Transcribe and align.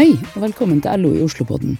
Hei, 0.00 0.14
og 0.32 0.38
velkommen 0.40 0.78
til 0.80 1.02
LO 1.02 1.10
i 1.12 1.18
Oslopodden. 1.20 1.74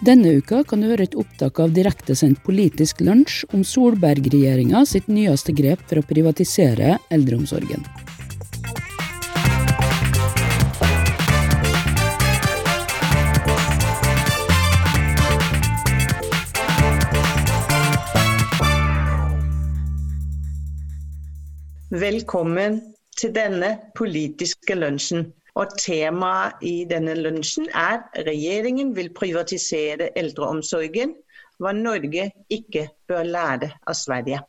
Denne 0.00 0.30
uka 0.38 0.62
kan 0.64 0.80
du 0.80 0.86
høre 0.88 1.04
et 1.04 1.16
opptak 1.20 1.58
av 1.60 1.74
direktesendt 1.76 2.38
Politisk 2.40 3.02
lunsj 3.04 3.42
om 3.52 3.60
Solberg-regjeringa 3.68 4.80
sitt 4.88 5.10
nyeste 5.12 5.52
grep 5.52 5.82
for 5.84 6.00
å 6.00 6.06
privatisere 6.08 6.94
eldreomsorgen. 7.12 7.84
Velkommen 21.92 22.80
til 23.20 23.36
denne 23.36 23.74
politiske 24.00 24.80
lunsjen. 24.80 25.34
Og 25.56 25.72
Temaet 25.80 26.64
i 26.68 26.74
denne 26.88 27.14
lunsjen 27.16 27.70
er 27.72 28.02
regjeringen 28.26 28.92
vil 28.96 29.08
privatisere 29.16 30.10
eldreomsorgen. 30.20 31.14
Hva 31.56 31.72
Norge 31.72 32.26
ikke 32.52 32.82
bør 33.08 33.24
lære 33.24 33.70
av 33.88 33.96
Sverige. 33.96 34.42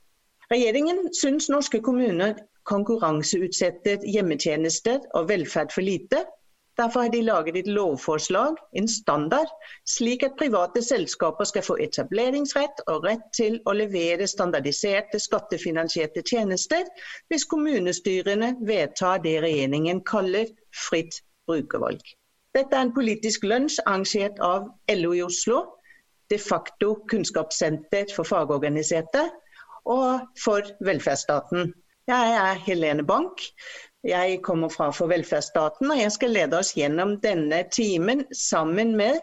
Regjeringen 0.52 1.05
syns 1.16 1.47
norske 1.52 1.80
kommuner 1.83 2.35
konkurranseutsetter 2.67 4.03
hjemmetjenester 4.03 4.99
og 5.16 5.30
velferd 5.30 5.71
for 5.71 5.88
lite. 5.88 6.25
Derfor 6.77 7.08
har 7.08 7.09
de 7.09 7.23
laget 7.25 7.55
et 7.58 7.67
lovforslag, 7.73 8.59
en 8.77 8.88
standard, 8.88 9.49
slik 9.89 10.23
at 10.27 10.35
private 10.38 10.83
selskaper 10.85 11.47
skal 11.49 11.66
få 11.66 11.77
etableringsrett 11.81 12.83
og 12.91 13.08
rett 13.08 13.23
til 13.33 13.58
å 13.66 13.73
levere 13.73 14.27
standardiserte, 14.30 15.17
skattefinansierte 15.23 16.21
tjenester 16.21 16.85
hvis 17.31 17.47
kommunestyrene 17.49 18.53
vedtar 18.67 19.23
det 19.25 19.39
regjeringen 19.47 20.03
kaller 20.05 20.52
fritt 20.78 21.22
brukervalg. 21.47 22.02
Dette 22.56 22.75
er 22.75 22.88
en 22.88 22.94
politisk 22.95 23.44
lunsj 23.45 23.81
arrangert 23.86 24.39
av 24.44 24.70
LO 24.94 25.11
i 25.17 25.23
Oslo, 25.25 25.64
de 26.31 26.39
facto 26.42 26.94
kunnskapssenter 27.11 28.09
for 28.16 28.28
fagorganiserte, 28.28 29.28
og 29.88 30.25
for 30.44 30.67
velferdsstaten. 30.83 31.72
Jeg 32.08 32.33
er 32.39 32.59
Helene 32.64 33.03
Bank. 33.08 33.44
Jeg 34.08 34.39
kommer 34.44 34.69
fra 34.72 34.86
For 34.95 35.09
velferdsstaten, 35.11 35.89
og 35.91 36.00
jeg 36.00 36.11
skal 36.16 36.31
lede 36.31 36.55
oss 36.55 36.69
gjennom 36.77 37.17
denne 37.19 37.58
timen 37.75 38.22
sammen 38.31 38.94
med 38.95 39.17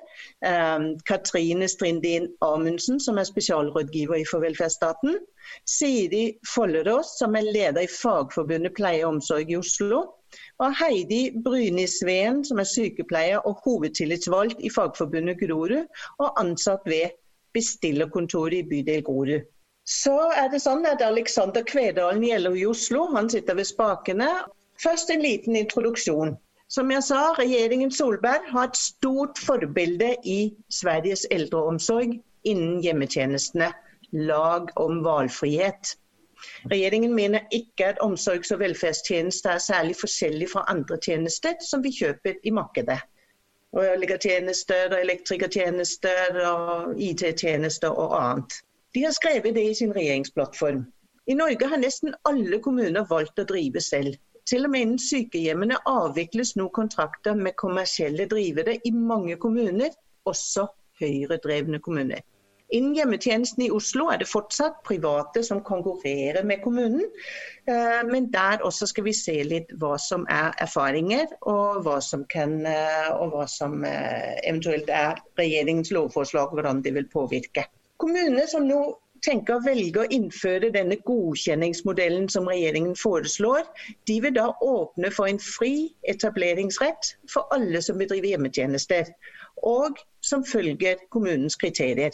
eh, 0.45 0.89
Katrine 1.09 1.69
Strindin 1.73 2.27
Amundsen, 2.45 2.99
som 3.01 3.17
er 3.17 3.25
spesialrådgiver 3.25 4.19
i 4.21 4.27
For 4.29 4.45
velferdsstaten. 4.45 5.17
Siri 5.65 6.35
Follerås, 6.55 7.15
som 7.19 7.37
er 7.39 7.49
leder 7.49 7.87
i 7.87 7.89
Fagforbundet 7.89 8.75
pleie 8.77 9.07
og 9.07 9.15
omsorg 9.15 9.53
i 9.53 9.57
Oslo. 9.57 10.03
Og 10.61 10.77
Heidi 10.77 11.31
Bryni-Sveen, 11.47 12.43
som 12.45 12.61
er 12.61 12.69
sykepleier 12.69 13.41
og 13.49 13.63
hovedtillitsvalgt 13.65 14.61
i 14.61 14.73
Fagforbundet 14.75 15.41
Grorud, 15.41 15.87
og 16.19 16.41
ansatt 16.41 16.85
ved 16.85 17.15
bestillerkontoret 17.57 18.59
i 18.61 18.69
bydel 18.69 19.01
Grorud. 19.07 19.49
Så 19.89 20.17
er 20.33 20.53
det 20.53 20.61
sånn 20.65 20.85
at 20.89 21.03
Alexander 21.05 21.65
Kvedalen 21.65 22.25
gjelder 22.25 22.57
i 22.57 22.67
Oslo. 22.69 23.07
Han 23.17 23.33
sitter 23.33 23.57
ved 23.57 23.69
spakene. 23.69 24.29
Først 24.83 25.11
en 25.11 25.23
liten 25.23 25.57
introduksjon. 25.57 26.37
Som 26.69 26.91
jeg 26.91 27.03
sa, 27.07 27.21
regjeringen 27.39 27.91
Solberg 27.93 28.47
har 28.51 28.71
et 28.71 28.77
stort 28.77 29.39
forbilde 29.39 30.15
i 30.25 30.55
Sveriges 30.73 31.27
eldreomsorg 31.31 32.17
innen 32.45 32.81
hjemmetjenestene. 32.83 33.73
Lag 34.13 34.73
om 34.81 35.05
valgfrihet. 35.05 35.95
Regjeringen 36.71 37.15
mener 37.15 37.47
ikke 37.53 37.87
at 37.93 38.01
omsorgs- 38.03 38.53
og 38.55 38.61
velferdstjenester 38.61 39.51
er 39.51 39.63
særlig 39.63 39.97
forskjellig 40.01 40.51
fra 40.51 40.65
andre 40.69 40.99
tjenester 41.07 41.55
som 41.61 41.85
vi 41.85 41.93
kjøper 41.95 42.41
i 42.43 42.51
markedet. 42.51 42.99
Rørleggertjenester, 43.77 44.93
elektrikertjenester, 44.99 46.43
IT-tjenester 46.97 47.91
og 47.91 48.15
annet. 48.19 48.61
De 48.95 49.03
har 49.05 49.15
skrevet 49.17 49.55
det 49.55 49.65
i 49.71 49.75
sin 49.75 49.95
regjeringsplattform. 49.97 50.85
I 51.27 51.35
Norge 51.35 51.69
har 51.69 51.81
nesten 51.83 52.15
alle 52.29 52.61
kommuner 52.63 53.07
valgt 53.11 53.41
å 53.41 53.49
drive 53.49 53.81
selv. 53.83 54.15
Til 54.49 54.67
og 54.67 54.75
med 54.75 54.85
innen 54.85 55.01
sykehjemmene 55.01 55.81
avvikles 55.89 56.53
nå 56.61 56.69
kontrakter 56.77 57.37
med 57.39 57.57
kommersielle 57.61 58.27
drivere 58.29 58.77
i 58.85 58.93
mange 58.93 59.37
kommuner, 59.41 59.95
også 60.29 60.67
Høyre-drevne 61.01 61.81
kommuner. 61.83 62.21
Innen 62.75 62.95
hjemmetjenesten 62.97 63.63
i 63.67 63.71
Oslo 63.71 64.09
er 64.11 64.19
det 64.23 64.27
fortsatt 64.27 64.81
private 64.87 65.43
som 65.47 65.61
konkurrerer 65.67 66.47
med 66.49 66.63
kommunen. 66.65 67.05
Eh, 67.69 68.01
men 68.09 68.31
der 68.33 68.65
også 68.65 68.89
skal 68.91 69.05
vi 69.07 69.13
se 69.15 69.37
litt 69.47 69.71
hva 69.81 69.95
som 70.01 70.25
er 70.33 70.57
erfaringer, 70.65 71.29
og 71.51 71.85
hva 71.85 72.01
som, 72.03 72.25
kan, 72.33 72.57
eh, 72.67 73.11
og 73.15 73.35
hva 73.37 73.47
som 73.51 73.85
eh, 73.87 74.41
eventuelt 74.43 74.91
er 74.91 75.21
regjeringens 75.39 75.93
lovforslag, 75.95 76.57
hvordan 76.57 76.83
det 76.83 76.95
vil 76.97 77.09
påvirke. 77.13 77.69
Kommuner 78.01 78.49
som 78.51 78.67
nå 78.67 78.81
tenker 79.25 79.57
å 79.57 79.65
velge 79.65 80.03
å 80.03 80.11
innføre 80.13 80.71
denne 80.75 80.97
godkjenningsmodellen 81.09 82.29
som 82.33 82.49
regjeringen 82.51 82.97
foreslår, 82.99 83.65
de 84.09 84.19
vil 84.25 84.35
da 84.37 84.51
åpne 84.65 85.11
for 85.15 85.31
en 85.31 85.41
fri 85.43 85.95
etableringsrett 86.11 87.15
for 87.33 87.49
alle 87.57 87.83
som 87.85 88.01
bedriver 88.01 88.35
hjemmetjenester, 88.35 89.09
og 89.63 90.01
som 90.25 90.45
følger 90.45 91.01
kommunens 91.15 91.57
kriterier. 91.61 92.13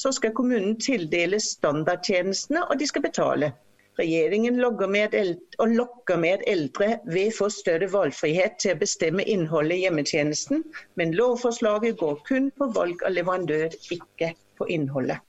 Så 0.00 0.12
skal 0.16 0.32
kommunen 0.36 0.78
tildele 0.80 1.40
standardtjenestene, 1.42 2.62
og 2.70 2.78
de 2.80 2.86
skal 2.88 3.04
betale. 3.04 3.52
Regjeringen 3.98 4.56
med 4.88 5.14
og 5.58 5.74
lokker 5.76 6.16
med 6.16 6.44
eldre 6.46 6.94
ved 7.04 7.34
for 7.36 7.52
større 7.52 7.90
valgfrihet 7.92 8.56
til 8.62 8.76
å 8.76 8.80
bestemme 8.80 9.26
innholdet 9.28 9.76
i 9.76 9.82
hjemmetjenesten, 9.84 10.62
men 10.96 11.16
lovforslaget 11.18 11.98
går 12.00 12.22
kun 12.28 12.48
på 12.56 12.70
valg 12.76 13.02
av 13.04 13.18
leverandør, 13.18 13.76
ikke 13.92 14.32
på 14.56 14.70
innholdet. 14.72 15.20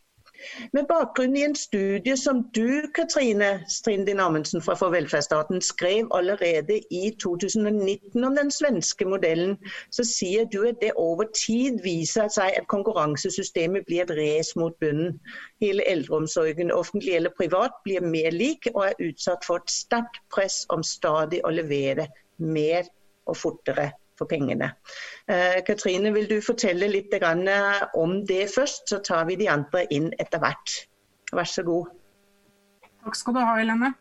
Med 0.73 0.87
bakgrunn 0.89 1.35
i 1.37 1.43
en 1.45 1.55
studie 1.55 2.17
som 2.17 2.41
du, 2.55 2.81
Katrine 2.95 3.49
Strindin 3.69 4.19
Amundsen 4.19 4.61
fra 4.61 4.75
For 4.79 4.93
velferdsstaten, 4.93 5.61
skrev 5.61 6.07
allerede 6.17 6.79
i 6.91 7.11
2019 7.23 8.23
om 8.23 8.35
den 8.35 8.51
svenske 8.51 9.05
modellen, 9.05 9.57
så 9.91 10.05
sier 10.07 10.45
du 10.45 10.63
at 10.67 10.81
det 10.81 10.93
over 10.95 11.29
tid 11.37 11.81
viser 11.83 12.31
seg 12.33 12.57
at 12.57 12.69
konkurransesystemet 12.73 13.85
blir 13.87 14.05
et 14.05 14.15
race 14.17 14.59
mot 14.59 14.77
bunnen. 14.81 15.19
Hele 15.61 15.85
eldreomsorgen, 15.89 16.71
offentlig 16.71 17.15
eller 17.15 17.35
privat, 17.37 17.77
blir 17.83 18.01
mer 18.01 18.31
lik 18.31 18.69
og 18.73 18.85
er 18.89 19.07
utsatt 19.11 19.45
for 19.47 19.61
et 19.61 19.73
sterkt 19.73 20.21
press 20.33 20.63
om 20.69 20.83
stadig 20.83 21.43
å 21.45 21.53
levere 21.53 22.09
mer 22.37 22.87
og 23.29 23.37
fortere 23.37 23.91
for 24.21 24.29
pengene. 24.29 24.73
Eh, 25.27 25.61
Katrine, 25.67 26.13
vil 26.13 26.29
du 26.29 26.37
fortelle 26.45 26.89
litt 26.91 27.13
om 27.97 28.19
det 28.25 28.45
først, 28.53 28.87
så 28.93 29.01
tar 29.03 29.25
vi 29.29 29.39
de 29.41 29.49
andre 29.49 29.87
inn 29.89 30.11
etter 30.21 30.39
hvert. 30.39 30.77
Vær 31.33 31.49
så 31.49 31.65
god. 31.65 31.89
Takk 33.01 33.17
skal 33.17 33.33
du 33.33 33.41
ha, 33.41 33.57
Helene. 33.57 33.95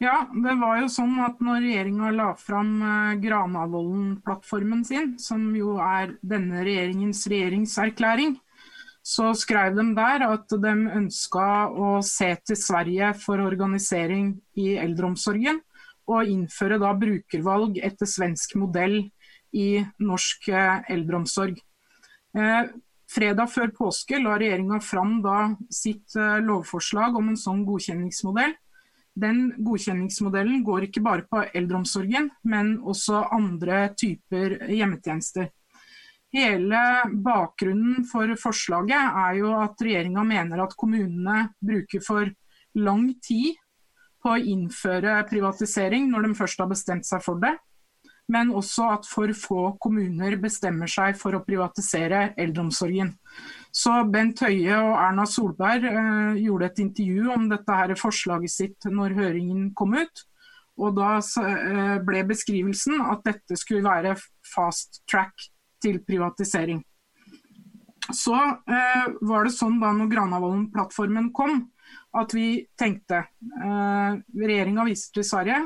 Ja, 0.00 0.24
det 0.32 0.54
var 0.56 0.78
jo 0.80 0.86
sånn 0.88 1.18
at 1.20 1.42
når 1.44 1.60
regjeringa 1.60 2.10
la 2.16 2.30
fram 2.40 2.70
eh, 2.80 3.16
Granavolden-plattformen 3.20 4.84
sin, 4.88 5.18
som 5.20 5.50
jo 5.54 5.76
er 5.84 6.14
denne 6.24 6.62
regjeringens 6.64 7.26
regjeringserklæring, 7.28 8.38
så 9.04 9.30
skrev 9.36 9.76
de 9.76 9.84
der 9.96 10.24
at 10.24 10.56
de 10.62 10.72
ønska 10.96 11.44
å 11.68 11.98
se 12.04 12.30
til 12.48 12.56
Sverige 12.56 13.12
for 13.20 13.44
organisering 13.44 14.34
i 14.60 14.72
eldreomsorgen, 14.80 15.60
og 16.10 16.32
innføre 16.32 16.80
da 16.80 16.94
brukervalg 16.96 17.76
etter 17.84 18.08
svensk 18.08 18.56
modell 18.58 19.02
i 19.52 19.84
norsk 19.98 20.48
eh, 20.48 20.80
eldreomsorg. 20.92 21.58
Eh, 22.38 22.64
fredag 23.10 23.50
før 23.50 23.72
påske 23.74 24.20
la 24.22 24.36
regjeringa 24.38 24.80
fram 24.84 25.18
sitt 25.72 26.16
eh, 26.16 26.38
lovforslag 26.44 27.16
om 27.18 27.32
en 27.32 27.38
sånn 27.40 27.64
godkjenningsmodell. 27.68 28.54
Den 29.20 29.48
godkjenningsmodellen 29.58 30.62
går 30.64 30.86
ikke 30.86 31.02
bare 31.02 31.26
på 31.26 31.42
eldreomsorgen, 31.54 32.30
men 32.46 32.76
også 32.78 33.24
andre 33.34 33.88
typer 33.98 34.60
hjemmetjenester. 34.70 35.50
Hele 36.30 36.82
bakgrunnen 37.10 38.04
for 38.06 38.30
forslaget 38.38 39.16
er 39.24 39.40
jo 39.40 39.56
at 39.58 39.82
regjeringa 39.82 40.22
mener 40.22 40.62
at 40.62 40.76
kommunene 40.78 41.48
bruker 41.58 42.04
for 42.06 42.30
lang 42.78 43.08
tid 43.18 43.58
på 44.22 44.36
å 44.36 44.38
innføre 44.52 45.16
privatisering 45.26 46.06
når 46.12 46.28
de 46.28 46.38
først 46.38 46.62
har 46.62 46.70
bestemt 46.70 47.08
seg 47.08 47.24
for 47.24 47.42
det 47.42 47.56
men 48.30 48.52
også 48.54 48.86
at 48.94 49.06
for 49.08 49.32
få 49.36 49.62
kommuner 49.82 50.36
bestemmer 50.42 50.90
seg 50.90 51.18
for 51.18 51.34
å 51.34 51.42
privatisere 51.46 52.30
eldreomsorgen. 52.40 53.12
Så 53.74 53.92
Bent 54.10 54.42
Høie 54.44 54.74
og 54.78 54.96
Erna 54.98 55.26
Solberg 55.30 55.86
eh, 55.90 56.40
gjorde 56.44 56.70
et 56.70 56.82
intervju 56.86 57.30
om 57.34 57.48
dette 57.50 57.78
her 57.80 57.94
forslaget 57.98 58.54
sitt 58.54 58.90
når 58.90 59.16
høringen 59.18 59.70
kom 59.78 59.94
ut. 59.98 60.24
Og 60.80 60.94
Da 60.96 61.16
eh, 61.20 61.96
ble 62.06 62.22
beskrivelsen 62.28 63.02
at 63.04 63.26
dette 63.26 63.58
skulle 63.58 63.84
være 63.86 64.14
fast 64.46 65.02
track 65.10 65.50
til 65.82 66.00
privatisering. 66.06 66.80
Så 68.10 68.34
eh, 68.34 69.10
var 69.26 69.46
det 69.46 69.54
sånn 69.54 69.78
da 69.82 69.92
når 69.94 70.10
Granavolden-plattformen 70.14 71.30
kom, 71.36 71.66
at 72.16 72.32
vi 72.34 72.64
tenkte 72.78 73.22
eh, 73.22 74.16
Regjeringa 74.40 74.86
viser 74.88 75.14
til 75.14 75.26
Sverige, 75.26 75.60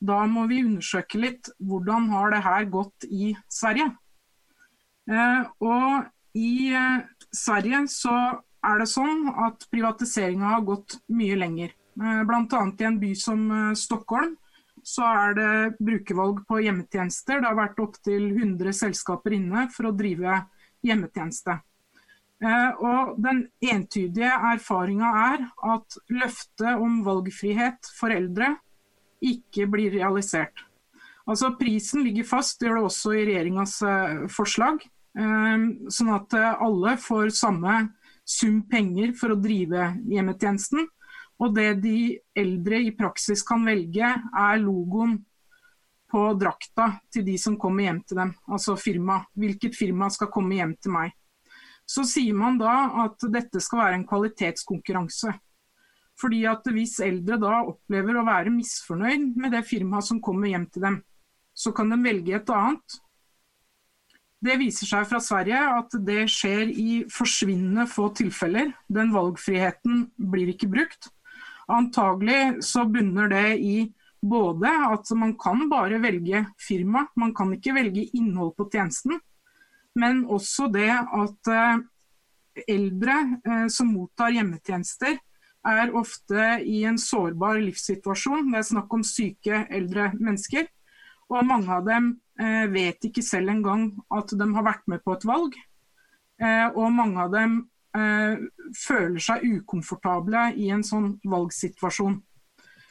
da 0.00 0.22
må 0.26 0.46
vi 0.50 0.62
undersøke 0.64 1.20
litt 1.20 1.50
hvordan 1.60 2.08
har 2.14 2.32
det 2.34 2.44
her 2.46 2.68
gått 2.72 3.06
i 3.08 3.34
Sverige. 3.52 3.90
Og 5.60 6.38
i 6.40 6.72
Sverige 7.34 7.82
så 7.92 8.14
er 8.64 8.80
det 8.80 8.88
sånn 8.88 9.26
at 9.44 9.66
privatiseringa 9.72 10.54
har 10.54 10.64
gått 10.64 10.96
mye 11.12 11.36
lenger. 11.36 11.74
Bl.a. 12.00 12.62
i 12.80 12.86
en 12.88 13.00
by 13.02 13.10
som 13.18 13.44
Stockholm 13.76 14.36
så 14.86 15.04
er 15.04 15.34
det 15.36 15.52
brukervalg 15.80 16.44
på 16.48 16.60
hjemmetjenester. 16.64 17.40
Det 17.40 17.48
har 17.48 17.58
vært 17.58 17.82
opptil 17.82 18.30
100 18.32 18.72
selskaper 18.76 19.36
inne 19.36 19.66
for 19.74 19.90
å 19.90 19.96
drive 19.96 20.40
hjemmetjeneste. 20.86 21.58
Eh, 22.40 22.70
og 22.80 23.18
den 23.20 23.44
entydige 23.60 24.30
erfaringa 24.52 25.10
er 25.34 25.46
at 25.74 25.98
løftet 26.08 26.80
om 26.80 27.02
valgfrihet 27.04 27.90
for 27.98 28.14
eldre 28.14 28.54
ikke 29.20 29.68
blir 29.70 29.92
realisert. 29.94 30.64
Altså 31.28 31.52
Prisen 31.58 32.04
ligger 32.04 32.26
fast, 32.26 32.58
det 32.58 32.68
gjør 32.68 32.80
det 32.80 32.88
også 32.88 33.14
i 33.14 33.24
regjeringas 33.28 33.76
eh, 33.86 34.22
forslag. 34.32 34.82
Eh, 35.18 35.66
sånn 35.92 36.12
at 36.14 36.36
alle 36.38 36.96
får 37.00 37.34
samme 37.36 37.82
sum 38.30 38.62
penger 38.70 39.14
for 39.18 39.34
å 39.34 39.40
drive 39.40 39.92
hjemmetjenesten. 40.10 40.88
Og 41.40 41.54
det 41.56 41.70
de 41.80 41.98
eldre 42.36 42.82
i 42.84 42.92
praksis 42.96 43.42
kan 43.46 43.64
velge, 43.64 44.10
er 44.12 44.60
logoen 44.60 45.16
på 46.10 46.24
drakta 46.38 46.90
til 47.12 47.24
de 47.26 47.36
som 47.38 47.56
kommer 47.60 47.86
hjem 47.86 48.02
til 48.04 48.20
dem. 48.20 48.34
Altså 48.50 48.76
firma. 48.78 49.20
Hvilket 49.38 49.76
firma 49.78 50.10
skal 50.12 50.30
komme 50.32 50.58
hjem 50.58 50.74
til 50.82 50.94
meg. 50.96 51.14
Så 51.88 52.04
sier 52.06 52.36
man 52.38 52.58
da 52.60 52.74
at 53.06 53.24
dette 53.32 53.62
skal 53.62 53.84
være 53.84 53.98
en 53.98 54.08
kvalitetskonkurranse. 54.10 55.32
Fordi 56.20 56.42
at 56.48 56.66
hvis 56.68 56.98
eldre 57.04 57.38
da 57.40 57.60
opplever 57.64 58.18
å 58.20 58.26
være 58.26 58.52
misfornøyd 58.52 59.38
med 59.40 59.54
det 59.56 59.64
firmaet 59.68 60.08
som 60.10 60.20
kommer 60.22 60.50
hjem 60.50 60.66
til 60.72 60.84
dem, 60.84 60.98
så 61.56 61.72
kan 61.76 61.92
de 61.92 61.98
velge 62.04 62.36
et 62.36 62.52
annet. 62.54 62.98
Det 64.40 64.56
viser 64.60 64.88
seg 64.88 65.08
fra 65.08 65.20
Sverige 65.20 65.60
at 65.76 65.96
det 66.06 66.22
skjer 66.32 66.70
i 66.72 66.90
forsvinnende 67.12 67.84
få 67.90 68.08
tilfeller. 68.16 68.70
Den 68.88 69.12
valgfriheten 69.12 70.06
blir 70.32 70.52
ikke 70.54 70.70
brukt. 70.72 71.10
Antagelig 71.70 72.62
så 72.66 72.86
bunner 72.88 73.28
det 73.30 73.48
i 73.60 73.74
både 74.20 74.68
at 74.68 75.12
man 75.16 75.34
kan 75.40 75.68
bare 75.70 76.00
velge 76.02 76.44
firma, 76.60 77.06
man 77.16 77.34
kan 77.36 77.52
ikke 77.56 77.76
velge 77.76 78.08
innhold 78.16 78.54
på 78.56 78.68
tjenesten. 78.72 79.20
Men 79.96 80.24
også 80.24 80.68
det 80.72 80.90
at 80.92 81.50
eh, 81.50 81.80
eldre 82.68 83.16
eh, 83.44 83.66
som 83.72 83.92
mottar 83.92 84.32
hjemmetjenester, 84.36 85.18
er 85.66 85.92
ofte 85.96 86.44
i 86.64 86.82
en 86.88 86.98
sårbar 86.98 87.60
livssituasjon. 87.60 88.52
Det 88.52 88.60
er 88.60 88.68
snakk 88.70 88.94
om 88.96 89.04
syke 89.06 89.64
eldre 89.68 90.10
mennesker. 90.18 90.68
Og 91.30 91.46
mange 91.46 91.70
av 91.74 91.84
dem 91.86 92.14
eh, 92.40 92.64
vet 92.72 93.04
ikke 93.06 93.24
selv 93.24 93.52
engang 93.52 93.90
at 94.10 94.32
de 94.32 94.48
har 94.54 94.66
vært 94.66 94.88
med 94.90 95.04
på 95.04 95.16
et 95.16 95.28
valg. 95.28 95.58
Og 96.40 96.86
mange 96.96 97.20
av 97.20 97.34
dem 97.34 97.58
eh, 97.92 98.40
føler 98.80 99.20
seg 99.20 99.44
ukomfortable 99.44 100.46
i 100.56 100.70
en 100.72 100.84
sånn 100.86 101.12
valgsituasjon. 101.28 102.16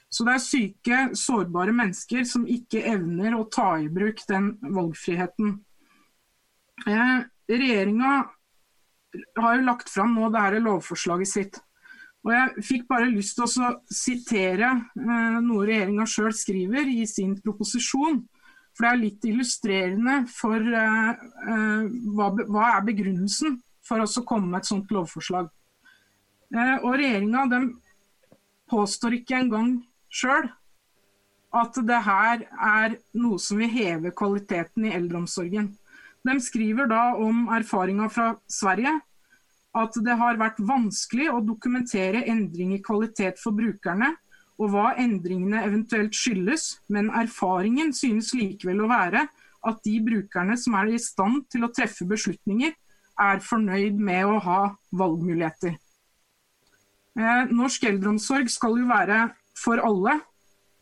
Så 0.10 0.26
det 0.26 0.36
er 0.36 0.42
syke, 0.42 1.00
sårbare 1.18 1.74
mennesker 1.76 2.26
som 2.26 2.48
ikke 2.50 2.82
evner 2.90 3.36
å 3.38 3.46
ta 3.54 3.76
i 3.78 3.90
bruk 3.94 4.24
den 4.30 4.56
valgfriheten. 4.64 5.60
Eh, 6.90 7.18
Regjeringa 7.50 8.14
har 9.38 9.58
jo 9.58 9.66
lagt 9.66 9.90
fram 9.90 10.16
nå 10.18 10.30
dette 10.34 10.62
lovforslaget 10.62 11.30
sitt. 11.30 11.62
Og 12.28 12.34
Jeg 12.36 12.66
fikk 12.68 12.88
bare 12.90 13.08
lyst 13.12 13.38
til 13.38 13.46
å 13.48 13.70
sitere 13.94 14.74
eh, 15.00 15.38
noe 15.44 15.68
regjeringa 15.70 16.08
sjøl 16.10 16.34
skriver 16.36 16.90
i 16.92 17.06
sin 17.08 17.38
proposisjon. 17.40 18.20
For 18.76 18.86
det 18.86 18.92
er 18.92 19.00
litt 19.00 19.28
illustrerende 19.28 20.18
for 20.32 20.60
eh, 20.60 21.10
eh 21.54 21.88
hva, 22.16 22.30
hva 22.44 22.68
er 22.76 22.86
begrunnelsen 22.92 23.58
for 23.88 24.04
å 24.04 24.26
komme 24.28 24.52
med 24.52 24.62
et 24.62 24.70
sånt 24.70 24.92
lovforslag. 24.94 25.50
Eh, 26.54 26.78
og 26.84 26.98
Regjeringa 27.00 27.46
påstår 28.70 29.20
ikke 29.20 29.40
engang 29.40 29.78
sjøl 30.12 30.50
at 31.56 31.78
det 31.82 32.00
her 32.06 32.44
er 32.54 32.98
noe 33.18 33.40
som 33.42 33.62
vil 33.62 33.72
heve 33.74 34.12
kvaliteten 34.14 34.86
i 34.86 34.94
eldreomsorgen. 34.94 35.72
De 36.26 36.36
skriver 36.44 36.90
da 36.92 37.14
om 37.18 37.48
erfaringa 37.56 38.10
fra 38.12 38.34
Sverige, 38.52 39.00
at 39.78 39.98
det 40.02 40.16
har 40.18 40.40
vært 40.40 40.60
vanskelig 40.66 41.30
å 41.30 41.44
dokumentere 41.46 42.26
endring 42.32 42.74
i 42.74 42.82
kvalitet 42.82 43.38
for 43.42 43.56
brukerne, 43.58 44.16
og 44.60 44.74
hva 44.74 44.94
endringene 45.00 45.62
eventuelt 45.64 46.16
skyldes, 46.16 46.80
men 46.92 47.12
erfaringen 47.16 47.94
synes 47.96 48.34
likevel 48.36 48.84
å 48.84 48.90
være 48.92 49.28
at 49.70 49.84
de 49.86 49.98
brukerne 50.04 50.56
som 50.60 50.76
er 50.80 50.94
i 50.96 51.02
stand 51.02 51.46
til 51.52 51.64
å 51.66 51.72
treffe 51.76 52.08
beslutninger, 52.08 52.74
er 53.20 53.44
fornøyd 53.44 54.00
med 54.00 54.26
å 54.28 54.40
ha 54.44 54.60
valgmuligheter. 54.96 55.76
Eh, 57.20 57.52
norsk 57.52 57.88
eldreomsorg 57.90 58.52
skal 58.52 58.78
jo 58.80 58.88
være 58.88 59.26
for 59.60 59.82
alle, 59.84 60.20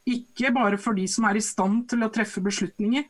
ikke 0.08 0.54
bare 0.56 0.78
for 0.80 0.98
de 0.98 1.08
som 1.10 1.26
er 1.28 1.40
i 1.40 1.44
stand 1.44 1.88
til 1.92 2.06
å 2.06 2.12
treffe 2.14 2.44
beslutninger. 2.46 3.08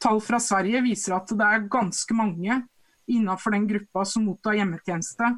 Tall 0.00 0.22
fra 0.24 0.40
Sverige 0.40 0.80
viser 0.82 1.14
at 1.18 1.28
det 1.36 1.46
er 1.46 1.68
ganske 1.70 2.16
mange 2.16 2.62
innenfor 3.10 3.54
den 3.56 3.66
gruppa 3.70 4.04
som 4.08 4.26
mottar 4.28 4.58
hjemmetjeneste, 4.58 5.32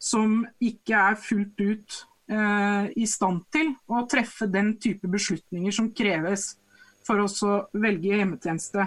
som 0.00 0.40
ikke 0.62 1.02
er 1.10 1.18
fullt 1.20 1.60
ut 1.60 1.98
eh, 2.32 2.86
i 2.96 3.06
stand 3.08 3.44
til 3.52 3.74
å 3.90 4.06
treffe 4.10 4.48
den 4.50 4.74
type 4.80 5.10
beslutninger 5.10 5.74
som 5.74 5.92
kreves 5.92 6.54
for 7.06 7.20
å 7.20 7.52
velge 7.76 8.16
hjemmetjeneste. 8.16 8.86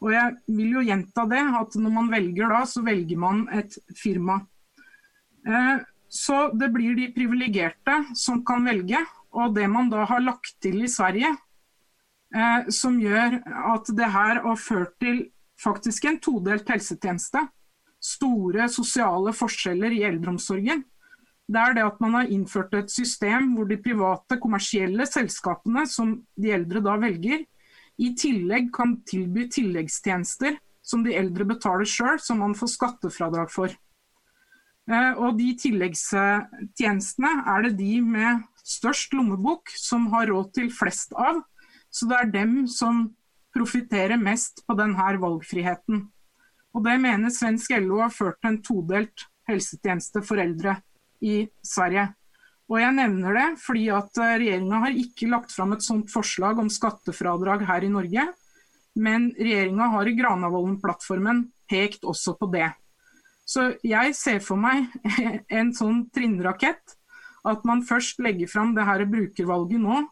Og 0.00 0.14
jeg 0.14 0.36
vil 0.48 0.76
jo 0.78 0.84
gjenta 0.84 1.26
det, 1.28 1.40
at 1.60 1.76
når 1.76 1.92
man 1.92 2.10
velger 2.12 2.52
da, 2.52 2.64
så 2.68 2.82
velger 2.84 3.20
man 3.20 3.44
et 3.52 3.76
firma. 3.96 4.40
Eh, 5.46 5.80
så 6.10 6.48
det 6.56 6.70
blir 6.74 6.96
de 6.98 7.10
privilegerte 7.14 8.00
som 8.18 8.40
kan 8.44 8.64
velge. 8.66 9.00
Og 9.30 9.54
det 9.54 9.68
man 9.70 9.90
da 9.92 10.02
har 10.10 10.24
lagt 10.24 10.56
til 10.64 10.80
i 10.82 10.90
Sverige, 10.90 11.28
eh, 12.34 12.70
som 12.72 12.96
gjør 12.98 13.38
at 13.76 13.92
det 13.94 14.08
her 14.10 14.40
har 14.42 14.58
ført 14.58 14.96
til 14.98 15.28
faktisk 15.60 16.08
en 16.08 16.18
todelt 16.18 16.68
helsetjeneste. 16.68 17.44
Store 18.00 18.68
sosiale 18.72 19.34
forskjeller 19.36 19.92
i 19.92 20.02
eldreomsorgen. 20.08 20.82
Det 21.50 21.60
er 21.60 21.74
det 21.76 21.84
at 21.84 22.00
man 22.00 22.14
har 22.16 22.30
innført 22.32 22.74
et 22.78 22.92
system 22.92 23.54
hvor 23.56 23.68
de 23.68 23.80
private 23.82 24.38
kommersielle 24.40 25.06
selskapene 25.08 25.84
som 25.90 26.14
de 26.38 26.52
eldre 26.54 26.82
da 26.84 26.96
velger, 27.00 27.44
i 28.00 28.14
tillegg 28.16 28.70
kan 28.72 28.94
tilby 29.04 29.44
tilleggstjenester 29.52 30.56
som 30.80 31.02
de 31.04 31.12
eldre 31.12 31.44
betaler 31.44 31.88
sjøl, 31.88 32.16
som 32.22 32.40
man 32.40 32.54
får 32.56 32.72
skattefradrag 32.72 33.50
for. 33.52 33.74
Eh, 34.90 35.12
og 35.20 35.36
de 35.38 35.50
tilleggstjenestene 35.60 37.32
er 37.52 37.66
det 37.66 37.74
de 37.82 37.98
med 38.00 38.40
størst 38.64 39.12
lommebok 39.16 39.70
som 39.76 40.08
har 40.14 40.30
råd 40.30 40.52
til 40.56 40.70
flest 40.72 41.12
av. 41.18 41.42
Så 41.90 42.08
det 42.08 42.16
er 42.16 42.32
dem 42.32 42.54
som 42.70 43.08
profitterer 43.54 44.18
mest 44.20 44.64
på 44.66 44.76
denne 44.78 45.10
valgfriheten. 45.20 46.06
Og 46.74 46.84
det 46.86 46.96
mener 47.02 47.32
svensk 47.34 47.74
LO 47.82 48.00
har 48.04 48.14
ført 48.14 48.38
til 48.40 48.52
en 48.52 48.62
todelt 48.62 49.26
helsetjeneste 49.50 50.22
for 50.26 50.40
eldre 50.42 50.76
i 51.24 51.42
Sverige. 51.66 52.06
Og 52.70 52.78
jeg 52.78 52.94
nevner 52.94 53.34
det 53.34 53.46
fordi 53.64 53.88
at 53.90 54.20
eh, 54.22 54.36
regjeringa 54.44 54.84
har 54.84 55.00
ikke 55.02 55.30
lagt 55.32 55.54
fram 55.54 55.74
et 55.74 55.82
sånt 55.84 56.12
forslag 56.12 56.60
om 56.62 56.70
skattefradrag 56.70 57.66
her 57.66 57.86
i 57.86 57.90
Norge. 57.90 58.28
Men 59.00 59.30
regjeringa 59.38 59.90
har 59.96 60.06
i 60.06 60.14
Granavolden-plattformen 60.18 61.48
pekt 61.70 62.06
også 62.06 62.36
på 62.38 62.50
det. 62.54 62.68
Så 63.46 63.72
jeg 63.82 64.14
ser 64.14 64.38
for 64.44 64.60
meg 64.60 64.86
en 65.58 65.74
sånn 65.74 66.04
trinnrakett. 66.14 66.96
At 67.50 67.64
man 67.66 67.82
først 67.86 68.20
legger 68.22 68.50
fram 68.52 68.74
det 68.76 68.86
her 68.86 69.06
brukervalget 69.08 69.80
nå 69.82 70.02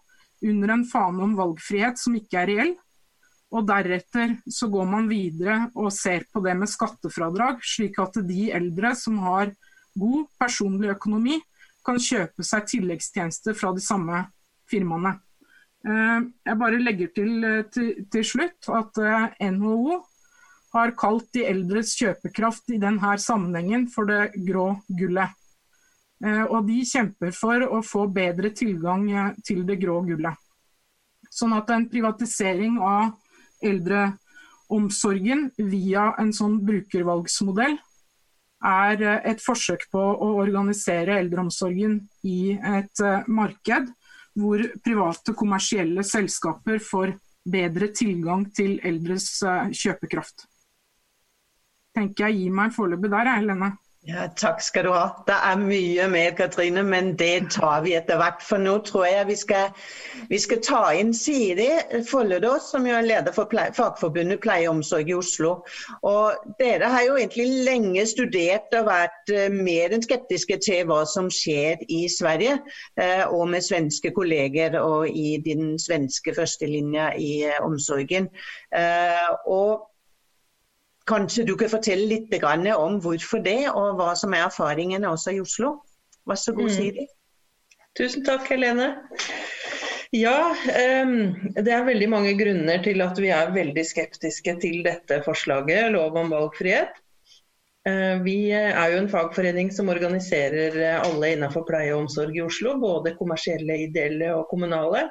under 0.48 0.72
en 0.72 0.84
fane 0.88 1.22
om 1.22 1.34
valgfrihet 1.38 1.98
som 2.00 2.16
ikke 2.18 2.42
er 2.42 2.50
reell. 2.50 2.76
Og 3.48 3.64
deretter 3.64 4.34
så 4.52 4.68
går 4.68 4.88
man 4.88 5.06
videre 5.08 5.70
og 5.72 5.92
ser 5.94 6.26
på 6.32 6.42
det 6.44 6.52
med 6.58 6.68
skattefradrag, 6.68 7.62
slik 7.64 7.96
at 8.02 8.20
de 8.28 8.50
eldre 8.52 8.92
som 8.98 9.16
har 9.24 9.54
god 9.98 10.26
personlig 10.40 10.92
økonomi, 10.92 11.38
kan 11.86 11.96
kjøpe 12.02 12.44
seg 12.44 12.66
tilleggstjenester 12.68 13.56
fra 13.56 13.72
de 13.72 13.80
samme 13.80 14.20
firmaene. 14.68 15.14
Eh, 15.86 16.20
jeg 16.44 16.58
bare 16.60 16.80
legger 16.82 17.12
til, 17.14 17.44
eh, 17.44 17.64
til, 17.72 17.90
til 18.12 18.24
slutt 18.26 18.68
at 18.74 18.98
eh, 19.00 19.50
NHO 19.54 19.98
har 20.74 20.92
kalt 20.98 21.30
de 21.32 21.46
eldres 21.48 21.94
kjøpekraft 21.96 22.74
i 22.74 22.80
denne 22.82 23.14
sammenhengen 23.22 23.86
for 23.88 24.10
det 24.10 24.34
grå 24.44 24.74
gullet. 24.98 25.32
Og 26.18 26.66
de 26.66 26.80
kjemper 26.82 27.30
for 27.30 27.62
å 27.62 27.78
få 27.86 28.02
bedre 28.10 28.50
tilgang 28.50 29.06
til 29.46 29.62
det 29.64 29.76
grå 29.78 30.00
gullet. 30.02 30.34
Sånn 31.30 31.54
at 31.54 31.70
en 31.70 31.86
privatisering 31.88 32.80
av 32.82 33.14
eldreomsorgen 33.64 35.50
via 35.58 36.12
en 36.18 36.32
sånn 36.36 36.58
brukervalgsmodell 36.66 37.78
er 38.64 39.02
eh, 39.02 39.20
et 39.32 39.42
forsøk 39.42 39.86
på 39.92 40.00
å 40.00 40.34
organisere 40.42 41.18
eldreomsorgen 41.22 42.00
i 42.26 42.56
et 42.56 43.04
eh, 43.04 43.24
marked 43.28 43.90
hvor 44.38 44.62
private 44.84 45.34
kommersielle 45.34 46.04
selskaper 46.06 46.78
får 46.82 47.14
bedre 47.48 47.90
tilgang 47.94 48.46
til 48.54 48.78
eldres 48.84 49.42
eh, 49.42 49.70
kjøpekraft. 49.72 50.46
tenker 51.94 52.28
jeg 52.28 52.38
gir 52.38 52.52
meg 52.54 52.74
foreløpig 52.74 53.10
der, 53.10 53.30
Lene. 53.42 53.72
Ja, 54.06 54.28
takk 54.36 54.60
skal 54.62 54.84
du 54.86 54.92
ha. 54.94 55.24
Det 55.26 55.34
er 55.34 55.58
mye 55.58 56.04
mer, 56.08 56.30
Katrine, 56.38 56.84
men 56.86 57.10
det 57.18 57.50
tar 57.50 57.82
vi 57.82 57.96
etter 57.98 58.20
hvert. 58.20 58.44
For 58.46 58.62
nå 58.62 58.76
tror 58.86 59.08
jeg 59.08 59.26
vi 59.26 59.34
skal, 59.36 59.72
vi 60.30 60.38
skal 60.38 60.60
ta 60.62 60.82
inn 60.94 61.10
Siri 61.16 61.66
Folledås, 62.06 62.70
som 62.70 62.86
jo 62.86 62.94
er 62.94 63.08
leder 63.08 63.34
for 63.34 63.50
pleie, 63.50 63.74
Fagforbundet 63.74 64.40
pleie 64.44 64.68
og 64.68 64.78
omsorg 64.78 65.10
i 65.10 65.16
Oslo. 65.18 65.50
Og 66.06 66.54
dere 66.62 66.92
har 66.94 67.04
jo 67.08 67.18
egentlig 67.18 67.66
lenge 67.66 68.06
studert 68.06 68.78
og 68.78 68.86
vært 68.88 69.34
uh, 69.34 69.44
mer 69.52 69.92
enn 69.92 70.06
skeptiske 70.06 70.60
til 70.62 70.86
hva 70.88 71.02
som 71.10 71.26
skjer 71.34 71.82
i 71.90 72.04
Sverige, 72.12 72.60
uh, 73.02 73.26
og 73.34 73.48
med 73.50 73.66
svenske 73.66 74.14
kolleger 74.14 74.78
og 74.78 75.10
i 75.10 75.36
den 75.42 75.74
svenske 75.82 76.38
førstelinja 76.38 77.10
i 77.18 77.32
uh, 77.50 77.60
omsorgen. 77.66 78.30
og 79.48 79.88
Kanskje 81.08 81.46
du 81.48 81.54
kan 81.56 81.70
fortelle 81.72 82.06
litt 82.10 82.34
om 82.76 82.98
hvorfor 83.00 83.40
det, 83.44 83.70
og 83.70 83.96
hva 83.96 84.14
som 84.16 84.34
er 84.36 84.46
erfaringene 84.46 85.08
også 85.08 85.36
i 85.36 85.40
Oslo. 85.40 85.78
Vær 86.28 86.36
så 86.36 86.52
god, 86.52 86.68
mm. 86.68 86.74
Siri. 86.76 87.06
Tusen 87.96 88.24
takk, 88.26 88.44
Helene. 88.52 88.92
Ja, 90.14 90.54
um, 91.04 91.34
det 91.56 91.72
er 91.72 91.84
veldig 91.84 92.08
mange 92.08 92.32
grunner 92.38 92.80
til 92.84 93.02
at 93.04 93.18
vi 93.20 93.28
er 93.34 93.52
veldig 93.52 93.84
skeptiske 93.84 94.54
til 94.62 94.80
dette 94.86 95.20
forslaget, 95.24 95.90
lov 95.92 96.16
om 96.16 96.32
valgfrihet. 96.32 96.96
Uh, 97.88 98.20
vi 98.24 98.50
er 98.52 98.92
jo 98.92 99.02
en 99.02 99.10
fagforening 99.12 99.72
som 99.72 99.88
organiserer 99.92 100.76
alle 100.98 101.34
innenfor 101.34 101.66
pleie 101.68 101.92
og 101.94 102.06
omsorg 102.06 102.36
i 102.36 102.44
Oslo. 102.44 102.76
Både 102.80 103.16
kommersielle, 103.20 103.82
ideelle 103.88 104.34
og 104.36 104.46
kommunale. 104.52 105.08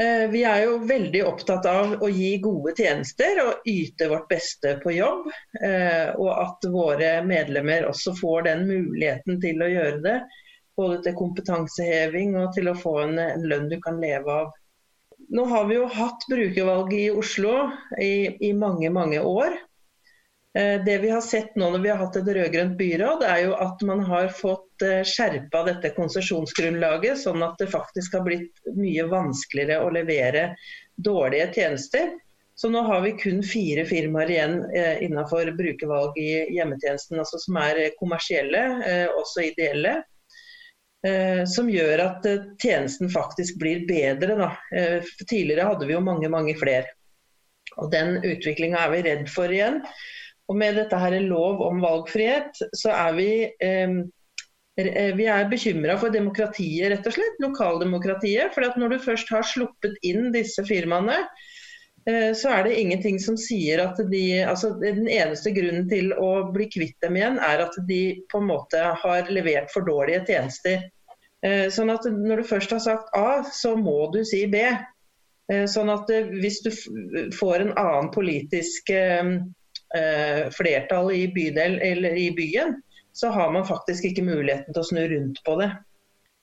Eh, 0.00 0.30
vi 0.32 0.44
er 0.48 0.62
jo 0.64 0.78
veldig 0.88 1.20
opptatt 1.28 1.66
av 1.68 1.90
å 2.00 2.08
gi 2.08 2.30
gode 2.40 2.72
tjenester 2.78 3.36
og 3.42 3.66
yte 3.68 4.06
vårt 4.08 4.30
beste 4.30 4.78
på 4.80 4.94
jobb. 4.96 5.26
Eh, 5.60 6.14
og 6.16 6.30
at 6.32 6.64
våre 6.72 7.10
medlemmer 7.26 7.84
også 7.90 8.14
får 8.16 8.46
den 8.48 8.64
muligheten 8.70 9.40
til 9.42 9.60
å 9.60 9.68
gjøre 9.68 10.00
det. 10.06 10.16
Både 10.80 11.02
til 11.04 11.18
kompetanseheving 11.18 12.32
og 12.40 12.54
til 12.56 12.70
å 12.72 12.78
få 12.78 12.94
en, 13.02 13.20
lønn 13.44 13.68
du 13.68 13.76
kan 13.84 14.00
leve 14.00 14.38
av. 14.44 14.54
Nå 15.36 15.44
har 15.50 15.68
vi 15.68 15.76
jo 15.76 15.90
hatt 15.92 16.24
brukervalg 16.30 16.94
i 16.96 17.10
Oslo 17.12 17.68
i, 18.00 18.38
i 18.40 18.54
mange, 18.56 18.88
mange 18.94 19.20
år. 19.20 19.52
Eh, 20.58 20.84
det 20.84 20.98
vi 20.98 21.10
har 21.10 21.20
sett 21.20 21.56
nå 21.56 21.70
når 21.70 21.78
vi 21.78 21.90
har 21.92 22.00
hatt 22.00 22.16
et 22.18 22.30
rød-grønt 22.34 22.74
byråd, 22.78 23.22
er 23.22 23.44
jo 23.44 23.52
at 23.54 23.82
man 23.86 24.02
har 24.06 24.32
fått 24.34 24.82
eh, 24.82 25.04
skjerpa 25.06 25.62
dette 25.68 25.92
konsesjonsgrunnlaget, 25.94 27.20
sånn 27.22 27.44
at 27.46 27.60
det 27.62 27.70
faktisk 27.70 28.18
har 28.18 28.26
blitt 28.26 28.58
mye 28.74 29.06
vanskeligere 29.12 29.84
å 29.84 29.94
levere 29.94 30.50
dårlige 30.98 31.52
tjenester. 31.54 32.10
Så 32.58 32.68
nå 32.68 32.82
har 32.84 33.04
vi 33.06 33.14
kun 33.16 33.44
fire 33.46 33.86
firmaer 33.88 34.34
igjen 34.34 34.58
eh, 34.74 35.04
innenfor 35.06 35.54
brukervalg 35.56 36.18
i 36.18 36.30
hjemmetjenesten, 36.56 37.22
altså 37.22 37.38
som 37.40 37.60
er 37.62 37.86
kommersielle, 38.02 38.64
også 39.16 39.46
ideelle. 39.52 40.00
Som 41.48 41.70
gjør 41.72 42.02
at 42.04 42.26
tjenesten 42.60 43.08
faktisk 43.08 43.56
blir 43.56 43.86
bedre. 43.88 44.50
tidligere 45.24 45.64
hadde 45.70 45.86
vi 45.88 45.94
jo 45.94 46.02
mange, 46.04 46.28
mange 46.28 46.52
flere. 46.60 46.90
Og 47.80 47.88
Den 47.88 48.18
utviklinga 48.20 48.82
er 48.82 48.92
vi 48.92 49.00
redd 49.06 49.30
for 49.32 49.48
igjen. 49.48 49.80
Og 50.50 50.56
med 50.58 50.80
dette 50.80 50.98
her 50.98 51.14
lov 51.22 51.60
om 51.62 51.78
valgfrihet, 51.82 52.58
så 52.74 52.90
er 52.90 53.14
vi 53.14 53.30
eh, 53.62 54.00
vi 55.14 55.28
bekymra 55.50 55.96
for 56.00 56.10
demokratiet, 56.10 56.90
rett 56.90 57.06
og 57.06 57.14
slett. 57.14 57.38
Lokaldemokratiet. 57.42 58.54
For 58.54 58.78
når 58.80 58.94
du 58.94 59.04
først 59.04 59.30
har 59.30 59.46
sluppet 59.46 59.94
inn 60.06 60.32
disse 60.34 60.64
firmaene, 60.66 61.18
eh, 62.08 62.30
så 62.34 62.54
er 62.54 62.64
det 62.66 62.78
ingenting 62.80 63.20
som 63.22 63.36
sier 63.38 63.82
at 63.84 64.00
de 64.10 64.42
altså 64.42 64.72
Den 64.80 65.06
eneste 65.08 65.52
grunnen 65.54 65.88
til 65.90 66.12
å 66.12 66.50
bli 66.52 66.66
kvitt 66.72 66.98
dem 67.04 67.18
igjen, 67.20 67.38
er 67.38 67.66
at 67.66 67.76
de 67.88 68.02
på 68.32 68.40
en 68.40 68.50
måte 68.50 68.80
har 69.04 69.30
levert 69.30 69.70
for 69.70 69.86
dårlige 69.86 70.24
tjenester. 70.32 70.88
Eh, 71.46 71.68
sånn 71.72 71.92
at 71.92 72.04
når 72.10 72.42
du 72.42 72.50
først 72.50 72.74
har 72.74 72.82
sagt 72.84 73.14
A, 73.16 73.44
så 73.44 73.76
må 73.76 74.10
du 74.14 74.24
si 74.24 74.46
B. 74.50 74.64
Sånn 75.66 75.88
at 75.90 76.06
hvis 76.30 76.60
du 76.62 76.68
får 77.34 77.64
en 77.64 77.72
annen 77.74 78.10
politisk 78.14 78.92
eh, 78.94 79.40
flertall 80.54 81.08
i 81.16 81.24
bydel 81.34 81.80
i 82.14 82.28
byen, 82.36 82.76
så 83.12 83.28
har 83.34 83.50
man 83.52 83.66
faktisk 83.66 84.04
ikke 84.06 84.22
muligheten 84.22 84.74
til 84.74 84.84
å 84.84 84.86
snu 84.86 85.00
rundt 85.10 85.40
på 85.46 85.56
det. 85.58 85.70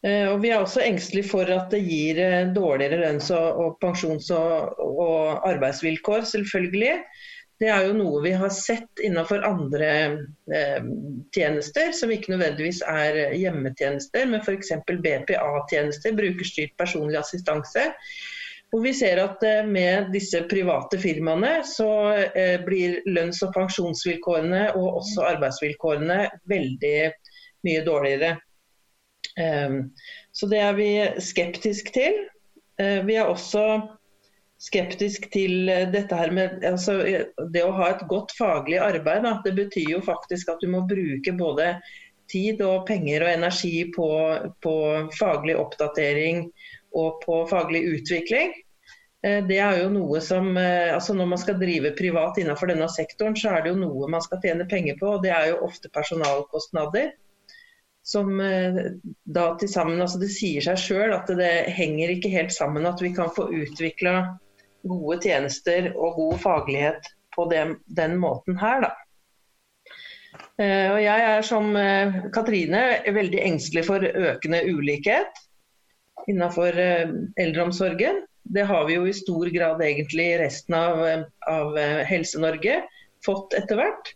Eh, 0.05 0.27
og 0.29 0.41
Vi 0.43 0.51
er 0.53 0.61
også 0.61 0.83
engstelige 0.85 1.29
for 1.31 1.49
at 1.49 1.71
det 1.73 1.81
gir 1.87 2.19
eh, 2.21 2.51
dårligere 2.53 3.01
lønns- 3.01 3.33
og 3.33 3.79
pensjons- 3.81 4.29
og, 4.35 4.77
og, 4.77 5.47
arbeidsvilkår, 5.49 6.27
selvfølgelig. 6.33 6.93
Det 7.57 7.71
er 7.73 7.87
jo 7.87 7.95
noe 7.97 8.21
vi 8.21 8.35
har 8.37 8.51
sett 8.53 9.01
innenfor 9.01 9.41
andre 9.47 9.89
eh, 10.53 10.89
tjenester, 11.33 11.89
som 11.97 12.13
ikke 12.13 12.35
nødvendigvis 12.35 12.83
er 12.85 13.33
hjemmetjenester, 13.33 14.27
men 14.29 14.43
f.eks. 14.43 14.75
BPA-tjenester, 14.85 16.13
brukerstyrt 16.19 16.77
personlig 16.77 17.17
assistanse. 17.23 17.87
Og 18.75 18.83
vi 18.83 18.91
ser 18.95 19.19
at 19.21 19.43
eh, 19.47 19.63
med 19.67 20.09
disse 20.11 20.41
private 20.51 20.99
firmaene 20.99 21.61
så 21.67 21.89
eh, 22.35 22.57
blir 22.65 22.99
lønns- 23.07 23.39
og 23.45 23.53
pensjonsvilkårene 23.55 24.65
og 24.75 24.99
også 25.01 25.23
arbeidsvilkårene 25.29 26.25
veldig 26.51 26.97
mye 27.67 27.83
dårligere. 27.87 28.33
Ehm, 29.39 29.79
så 30.35 30.49
det 30.51 30.59
er 30.63 30.75
vi 30.75 30.89
skeptisk 31.23 31.93
til. 31.95 32.25
Eh, 32.81 32.99
vi 33.07 33.15
er 33.15 33.31
også 33.31 33.63
skeptisk 34.59 35.29
til 35.31 35.69
dette 35.93 36.17
her 36.17 36.33
med 36.33 36.63
altså, 36.65 36.97
det 37.53 37.63
å 37.63 37.75
ha 37.77 37.91
et 37.93 38.03
godt 38.09 38.33
faglig 38.35 38.81
arbeid. 38.81 39.23
Da. 39.23 39.37
Det 39.45 39.53
betyr 39.55 39.95
jo 39.95 40.03
faktisk 40.03 40.51
at 40.51 40.59
du 40.63 40.67
må 40.73 40.83
bruke 40.89 41.31
både 41.39 41.75
tid 42.27 42.59
og 42.65 42.87
penger 42.89 43.23
og 43.23 43.31
energi 43.31 43.85
på, 43.95 44.09
på 44.65 44.75
faglig 45.15 45.55
oppdatering 45.55 46.49
og 46.95 47.21
på 47.25 47.41
faglig 47.49 47.83
utvikling. 47.95 48.55
Eh, 49.25 49.43
det 49.47 49.57
er 49.59 49.79
jo 49.81 49.91
noe 49.93 50.21
som, 50.21 50.49
eh, 50.57 50.93
altså 50.93 51.13
Når 51.13 51.25
man 51.25 51.41
skal 51.41 51.59
drive 51.59 51.95
privat 51.97 52.37
innenfor 52.37 52.69
denne 52.69 52.87
sektoren, 52.89 53.35
så 53.35 53.55
er 53.55 53.63
det 53.63 53.73
jo 53.73 53.79
noe 53.81 54.09
man 54.09 54.21
skal 54.21 54.41
tjene 54.43 54.67
penger 54.69 54.97
på. 54.99 55.15
og 55.17 55.23
Det 55.23 55.31
er 55.31 55.49
jo 55.51 55.63
ofte 55.67 55.89
personalkostnader. 55.89 57.13
Som 58.03 58.39
eh, 58.39 58.93
da 59.25 59.47
til 59.57 59.69
sammen, 59.69 60.01
altså 60.01 60.19
Det 60.19 60.29
sier 60.31 60.61
seg 60.61 60.77
sjøl 60.77 61.15
at 61.15 61.27
det 61.27 61.73
henger 61.75 62.13
ikke 62.13 62.31
helt 62.31 62.53
sammen 62.53 62.85
at 62.85 63.01
vi 63.01 63.11
kan 63.13 63.33
få 63.33 63.49
utvikla 63.51 64.37
gode 64.87 65.19
tjenester 65.25 65.91
og 65.97 66.15
god 66.15 66.37
faglighet 66.39 67.09
på 67.35 67.49
den, 67.51 67.75
den 67.87 68.15
måten 68.17 68.57
her. 68.57 68.81
da. 68.81 68.93
Og 70.57 70.99
Jeg 71.01 71.21
er 71.21 71.41
som 71.45 71.73
Katrine 72.33 73.01
veldig 73.13 73.41
engstelig 73.41 73.83
for 73.85 74.01
økende 74.01 74.63
ulikhet 74.65 75.46
innenfor 76.27 76.79
eh, 76.79 77.09
eldreomsorgen. 77.35 78.25
Det 78.43 78.61
har 78.61 78.85
vi 78.87 78.95
jo 78.95 79.07
i 79.07 79.15
stor 79.15 79.49
grad 79.51 79.81
egentlig 79.83 80.29
i 80.33 80.37
resten 80.41 80.75
av, 80.77 81.01
eh, 81.07 81.25
av 81.47 81.77
eh, 81.77 82.03
Helse-Norge 82.07 82.81
fått 83.25 83.57
etter 83.57 83.79
hvert. 83.79 84.13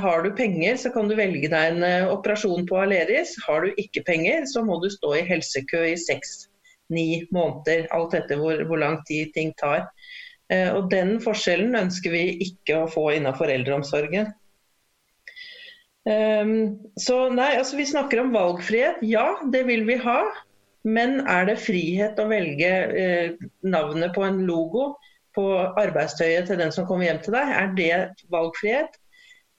Har 0.00 0.22
du 0.24 0.30
penger, 0.32 0.78
så 0.80 0.88
kan 0.88 1.04
du 1.04 1.12
velge 1.18 1.50
deg 1.52 1.74
en 1.74 2.06
operasjon 2.08 2.62
på 2.64 2.78
Aleris. 2.80 3.34
Har 3.44 3.60
du 3.60 3.74
ikke 3.76 4.06
penger, 4.06 4.46
så 4.48 4.62
må 4.64 4.78
du 4.80 4.86
stå 4.88 5.10
i 5.18 5.26
helsekø 5.28 5.82
i 5.90 5.98
seks-ni 6.00 7.26
måneder. 7.28 7.84
Alt 7.92 8.16
etter 8.16 8.40
hvor, 8.40 8.56
hvor, 8.70 8.80
lang 8.80 8.96
tid 9.04 9.34
ting 9.34 9.52
tar. 9.60 9.84
Og 10.78 10.88
Den 10.88 11.18
forskjellen 11.20 11.76
ønsker 11.76 12.16
vi 12.16 12.24
ikke 12.46 12.78
å 12.80 12.88
få 12.88 13.04
innenfor 13.18 13.52
eldreomsorgen. 13.52 14.32
Så 16.96 17.20
nei, 17.36 17.52
altså 17.60 17.76
Vi 17.76 17.90
snakker 17.92 18.24
om 18.24 18.32
valgfrihet. 18.32 19.04
Ja, 19.04 19.28
det 19.52 19.66
vil 19.68 19.84
vi 19.84 20.00
ha. 20.08 20.22
Men 20.86 21.18
er 21.26 21.48
det 21.48 21.58
frihet 21.64 22.18
å 22.22 22.28
velge 22.30 22.70
eh, 23.02 23.34
navnet 23.66 24.14
på 24.14 24.22
en 24.26 24.44
logo 24.46 24.92
på 25.36 25.46
arbeidstøyet 25.82 26.46
til 26.48 26.60
den 26.62 26.72
som 26.72 26.86
kommer 26.88 27.08
hjem 27.08 27.20
til 27.24 27.34
deg? 27.34 27.52
Er 27.58 27.72
det 27.76 28.26
valgfrihet? 28.32 28.98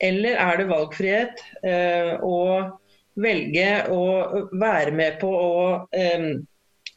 Eller 0.03 0.37
er 0.39 0.59
det 0.61 0.69
valgfrihet 0.69 1.41
eh, 1.67 2.13
å 2.23 2.39
velge 3.17 3.69
å 3.91 4.03
være 4.55 4.93
med 4.95 5.19
på 5.21 5.29
å 5.33 5.57
eh, 5.91 6.29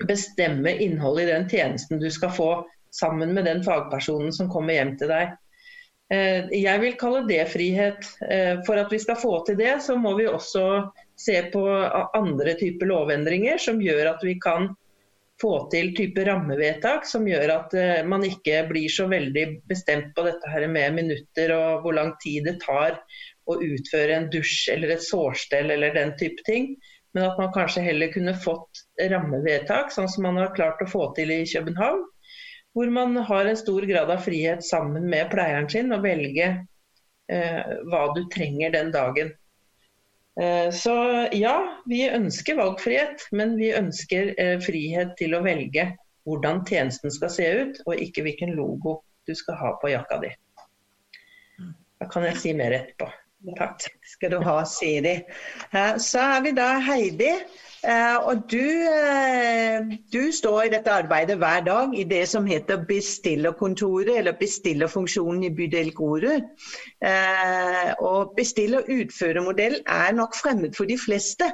bestemme 0.06 0.76
innholdet 0.84 1.26
i 1.26 1.32
den 1.32 1.48
tjenesten 1.50 2.00
du 2.00 2.10
skal 2.12 2.32
få 2.36 2.50
sammen 2.94 3.34
med 3.34 3.46
den 3.48 3.64
fagpersonen 3.64 4.32
som 4.34 4.50
kommer 4.52 4.76
hjem 4.76 4.94
til 5.00 5.10
deg? 5.12 5.34
Eh, 6.10 6.48
jeg 6.58 6.82
vil 6.82 6.96
kalle 7.00 7.26
det 7.28 7.44
frihet. 7.52 8.06
Eh, 8.26 8.60
for 8.66 8.80
at 8.80 8.92
vi 8.92 8.98
skal 8.98 9.18
få 9.20 9.40
til 9.46 9.58
det, 9.60 9.76
så 9.84 9.96
må 9.96 10.16
vi 10.18 10.26
også 10.26 10.66
se 11.20 11.42
på 11.52 11.64
andre 12.16 12.54
typer 12.60 12.88
lovendringer 12.88 13.60
som 13.60 13.80
gjør 13.82 14.14
at 14.14 14.24
vi 14.24 14.38
kan 14.42 14.70
få 15.40 15.54
til 15.72 15.92
type 15.96 16.24
rammevedtak 16.26 17.06
som 17.08 17.26
gjør 17.28 17.52
at 17.54 17.74
uh, 17.76 17.98
man 18.08 18.24
ikke 18.26 18.62
blir 18.68 18.92
så 18.92 19.06
veldig 19.10 19.44
bestemt 19.70 20.12
på 20.16 20.26
dette 20.26 20.52
her 20.52 20.66
med 20.68 20.96
minutter 20.98 21.54
og 21.56 21.84
hvor 21.84 21.96
lang 21.96 22.12
tid 22.22 22.48
det 22.48 22.58
tar 22.64 22.98
å 23.50 23.56
utføre 23.56 24.16
en 24.16 24.30
dusj 24.32 24.70
eller 24.74 24.94
et 24.94 25.04
sårstell 25.04 25.72
eller 25.72 25.96
den 25.96 26.12
type 26.20 26.44
ting. 26.46 26.74
Men 27.16 27.26
at 27.26 27.40
man 27.40 27.50
kanskje 27.54 27.82
heller 27.82 28.12
kunne 28.12 28.36
fått 28.38 28.84
rammevedtak, 29.10 29.90
sånn 29.90 30.06
som 30.12 30.28
man 30.28 30.38
har 30.38 30.52
klart 30.54 30.82
å 30.84 30.90
få 30.90 31.08
til 31.16 31.32
i 31.34 31.40
København. 31.48 32.04
Hvor 32.76 32.92
man 32.94 33.16
har 33.26 33.48
en 33.50 33.58
stor 33.58 33.82
grad 33.88 34.12
av 34.14 34.22
frihet 34.22 34.62
sammen 34.62 35.08
med 35.10 35.32
pleieren 35.32 35.66
sin 35.72 35.90
å 35.90 35.98
velge 36.04 36.52
hva 37.90 38.04
du 38.14 38.22
trenger 38.30 38.70
den 38.76 38.92
dagen. 38.94 39.32
Så 40.72 40.92
ja, 41.36 41.54
vi 41.90 42.04
ønsker 42.08 42.56
valgfrihet, 42.56 43.26
men 43.36 43.58
vi 43.60 43.74
ønsker 43.76 44.30
frihet 44.64 45.12
til 45.18 45.34
å 45.36 45.42
velge 45.44 45.90
hvordan 46.24 46.62
tjenesten 46.68 47.12
skal 47.12 47.32
se 47.34 47.48
ut, 47.60 47.80
og 47.84 48.00
ikke 48.00 48.24
hvilken 48.24 48.54
logo 48.56 49.00
du 49.28 49.34
skal 49.36 49.58
ha 49.60 49.74
på 49.82 49.90
jakka 49.92 50.20
di. 50.22 50.30
Da 52.00 52.08
kan 52.08 52.24
jeg 52.24 52.40
si 52.40 52.54
mer 52.56 52.72
etterpå. 52.78 53.10
Takk 53.56 53.84
skal 54.04 54.34
du 54.34 54.38
ha, 54.44 54.56
Siri. 54.68 55.18
Så 56.00 56.24
er 56.24 56.42
vi 56.44 56.52
da 56.56 56.70
Heidi. 56.84 57.34
Eh, 57.84 58.16
og 58.28 58.42
du, 58.52 58.60
eh, 58.60 59.86
du, 60.12 60.32
står 60.32 60.62
i 60.62 60.72
dette 60.74 60.92
arbeidet 60.92 61.38
hver 61.40 61.62
dag 61.64 61.94
i 61.96 62.04
det 62.04 62.26
som 62.28 62.44
heter 62.46 62.82
bestillerkontoret, 62.88 64.10
eller 64.18 64.36
bestillerfunksjonen 64.40 65.46
i 65.48 65.52
bydel 65.56 65.88
Grorud. 65.96 66.44
Eh, 67.00 67.92
og 68.04 68.34
bestiller-utførermodell 68.36 69.78
er 69.86 70.12
nok 70.12 70.36
fremmed 70.36 70.76
for 70.76 70.84
de 70.84 70.98
fleste. 71.00 71.48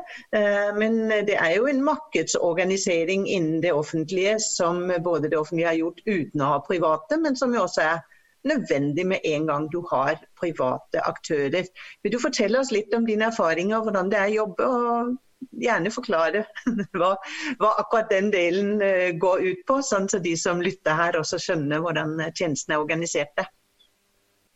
Men 0.76 0.98
det 1.28 1.36
er 1.38 1.54
jo 1.56 1.66
en 1.70 1.84
markedsorganisering 1.84 3.28
innen 3.30 3.62
det 3.62 3.72
offentlige 3.72 4.36
som 4.42 4.90
både 5.04 5.30
det 5.30 5.38
offentlige 5.38 5.68
har 5.68 5.78
gjort 5.78 6.02
uten 6.06 6.42
å 6.42 6.50
ha 6.56 6.58
private, 6.66 7.20
men 7.22 7.38
som 7.38 7.54
jo 7.54 7.62
også 7.62 7.84
er 7.84 8.02
nødvendig 8.46 9.06
med 9.06 9.20
en 9.24 9.46
gang 9.46 9.68
du 9.72 9.78
har 9.90 10.18
private 10.40 11.02
aktører. 11.06 11.70
Vil 12.02 12.12
du 12.12 12.18
fortelle 12.22 12.58
oss 12.60 12.74
litt 12.74 12.94
om 12.94 13.06
dine 13.06 13.30
erfaringer, 13.30 13.82
hvordan 13.82 14.10
det 14.10 14.18
er 14.18 14.34
å 14.34 14.36
jobbe? 14.40 14.66
og 14.66 15.14
gjerne 15.50 15.92
forklare 15.94 16.44
hva, 16.96 17.12
hva, 17.60 17.70
akkurat 17.82 18.10
den 18.12 18.32
delen 18.34 18.76
uh, 18.82 19.12
går 19.20 19.46
ut 19.46 19.62
på, 19.68 19.78
sånn 19.84 20.08
så 20.10 20.20
de 20.22 20.34
som 20.40 20.62
lytter 20.64 20.98
her 20.98 21.20
også 21.20 21.40
skjønner 21.42 21.84
hvordan 21.84 22.18
tjenesten 22.32 22.76
er 22.76 22.82
organisert. 22.82 23.46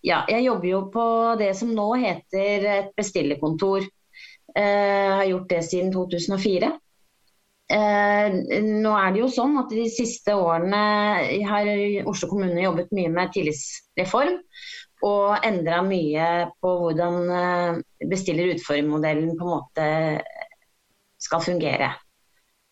Ja, 0.06 0.22
jeg 0.32 0.46
jobber 0.46 0.68
jo 0.70 0.84
på 0.92 1.06
det 1.40 1.52
som 1.58 1.74
nå 1.76 1.90
heter 2.00 2.68
et 2.76 2.94
bestillerkontor. 2.96 3.84
Jeg 4.50 4.60
uh, 4.60 5.16
har 5.20 5.26
gjort 5.28 5.50
det 5.52 5.64
siden 5.68 5.92
2004. 5.94 6.72
Eh, 7.70 8.32
nå 8.82 8.92
er 8.98 9.12
det 9.14 9.20
jo 9.20 9.28
sånn 9.30 9.52
at 9.60 9.70
De 9.70 9.84
siste 9.94 10.34
årene 10.34 10.78
har 11.46 11.68
Oslo 12.10 12.26
kommune 12.32 12.64
jobbet 12.64 12.90
mye 12.96 13.12
med 13.14 13.30
tillitsreform 13.36 14.40
og 15.06 15.46
endra 15.46 15.78
mye 15.86 16.24
på 16.60 16.72
hvordan 16.80 17.30
eh, 17.36 17.78
bestiller-utfører-modellen 18.10 19.36
på 19.38 19.46
en 19.46 19.52
måte 19.52 19.86
skal 21.22 21.44
fungere. 21.44 21.94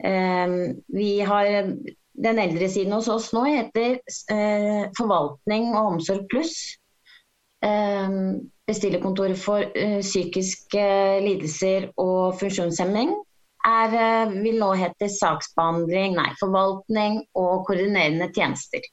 Eh, 0.05 0.59
vi 0.95 1.13
har 1.21 1.75
Den 2.19 2.39
eldre 2.43 2.67
siden 2.67 2.93
hos 2.97 3.07
oss 3.07 3.29
nå 3.31 3.45
heter 3.47 4.01
eh, 4.35 4.89
Forvaltning 4.99 5.69
og 5.71 5.93
omsorg 5.93 6.25
pluss. 6.33 6.57
Eh, 7.63 8.17
bestillerkontoret 8.67 9.39
for 9.39 9.63
eh, 9.63 10.01
psykiske 10.03 10.85
lidelser 11.23 11.89
og 11.95 12.35
funksjonshemming 12.41 13.15
er, 13.67 13.95
eh, 13.95 14.35
vil 14.45 14.59
nå 14.61 14.73
hete 14.79 15.09
saksbehandling, 15.13 16.17
nei, 16.19 16.29
forvaltning 16.41 17.23
og 17.39 17.67
koordinerende 17.69 18.31
tjenester. 18.35 18.85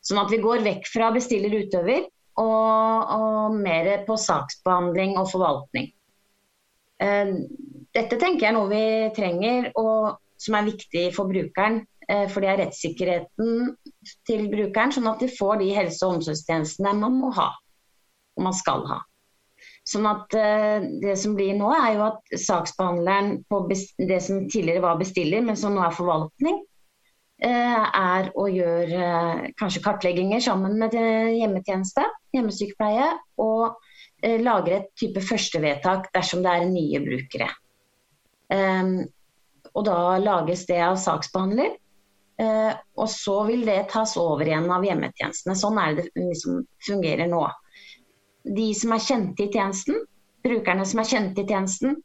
Sånn 0.00 0.22
at 0.22 0.32
vi 0.32 0.40
går 0.40 0.64
vekk 0.64 0.88
fra 0.88 1.10
bestiller-utøver 1.16 2.06
og, 2.40 3.10
og, 3.16 3.56
mer 3.60 3.90
på 4.06 4.16
saksbehandling 4.16 5.18
og 5.20 5.28
forvaltning. 5.32 5.90
Eh, 7.90 8.02
dette 8.02 8.18
tenker 8.18 8.46
jeg 8.46 8.52
er 8.52 8.56
noe 8.56 8.70
vi 8.70 9.10
trenger 9.16 9.70
og 9.80 10.18
som 10.40 10.56
er 10.56 10.68
viktig 10.70 11.10
for 11.14 11.30
brukeren. 11.30 11.84
Eh, 12.08 12.26
for 12.30 12.42
det 12.42 12.50
er 12.50 12.62
rettssikkerheten 12.64 13.76
til 14.26 14.48
brukeren, 14.50 14.92
sånn 14.92 15.10
at 15.10 15.20
de 15.20 15.28
får 15.30 15.60
de 15.60 15.74
helse- 15.76 16.06
og 16.06 16.18
omsorgstjenestene 16.18 16.96
man 16.98 17.18
må 17.20 17.30
ha 17.36 17.52
og 18.36 18.44
man 18.46 18.56
skal 18.56 18.86
ha. 18.88 19.02
Sånn 19.84 20.06
at 20.06 20.32
uh, 20.36 20.80
Det 21.02 21.16
som 21.18 21.34
blir 21.34 21.54
nå, 21.56 21.68
er 21.74 21.96
jo 21.96 22.02
at 22.06 22.34
saksbehandleren 22.38 23.40
på 23.50 23.62
det 23.68 24.18
som 24.22 24.44
tidligere 24.48 24.84
var 24.84 25.00
bestiller, 25.00 25.42
men 25.44 25.58
som 25.58 25.74
nå 25.74 25.82
er 25.84 25.96
forvaltning, 25.96 26.60
uh, 27.44 27.86
er 27.88 28.30
å 28.38 28.46
gjøre 28.48 29.50
kanskje 29.60 29.82
kartlegginger 29.84 30.44
sammen 30.44 30.78
med 30.80 30.94
hjemmetjeneste, 30.94 32.06
hjemmesykepleie, 32.36 33.10
og 33.42 33.80
lagre 34.44 34.82
et 34.82 34.88
type 35.00 35.20
førstevedtak 35.24 36.10
dersom 36.14 36.44
det 36.44 36.52
er 36.52 36.68
nye 36.68 37.00
brukere. 37.04 37.48
Um, 38.50 38.94
og 39.70 39.84
Da 39.86 40.18
lages 40.18 40.66
det 40.66 40.80
av 40.82 40.98
saksbehandler. 40.98 41.76
og 42.96 43.08
så 43.12 43.34
vil 43.44 43.66
det 43.68 43.90
tas 43.92 44.14
over 44.16 44.48
igjen 44.48 44.70
av 44.72 44.80
hjemmetjenestene. 44.80 45.52
Sånn 45.60 45.76
er 45.76 45.98
det 45.98 46.06
det 46.14 46.22
liksom 46.24 46.62
fungerer 46.86 47.28
nå 47.28 47.42
de 48.44 48.70
som 48.74 48.94
er 48.94 49.02
kjente 49.04 49.44
i 49.44 49.50
tjenesten, 49.52 49.98
brukerne 50.44 50.86
som 50.88 51.02
er 51.02 51.10
kjente 51.10 51.42
i 51.42 51.48
tjenesten, 51.48 51.98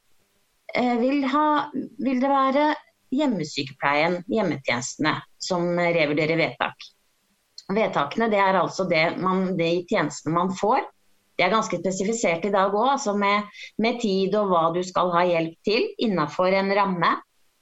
eh, 0.76 0.96
vil, 1.00 1.24
ha, 1.32 1.72
vil 1.74 2.20
det 2.22 2.32
være 2.32 2.66
hjemmesykepleien, 3.16 4.20
hjemmetjenestene, 4.32 5.16
som 5.40 5.68
revurderer 5.80 6.40
vedtak. 6.40 6.90
Vedtakene 7.72 8.30
det 8.30 8.42
er 8.42 8.60
altså 8.60 8.86
det 8.90 9.06
man, 9.22 9.56
de 9.58 9.70
tjenestene 9.90 10.36
man 10.36 10.52
får. 10.54 10.84
Det 11.36 11.46
er 11.46 11.52
ganske 11.52 11.80
spesifisert 11.82 12.46
i 12.48 12.52
dag 12.54 12.74
òg, 12.74 12.94
altså 12.96 13.16
med, 13.20 13.48
med, 13.82 14.00
tid 14.00 14.36
og 14.40 14.52
hva 14.52 14.66
du 14.76 14.82
skal 14.88 15.12
ha 15.16 15.26
hjelp 15.28 15.56
til 15.68 15.90
innenfor 16.08 16.56
en 16.56 16.72
ramme. 16.78 17.12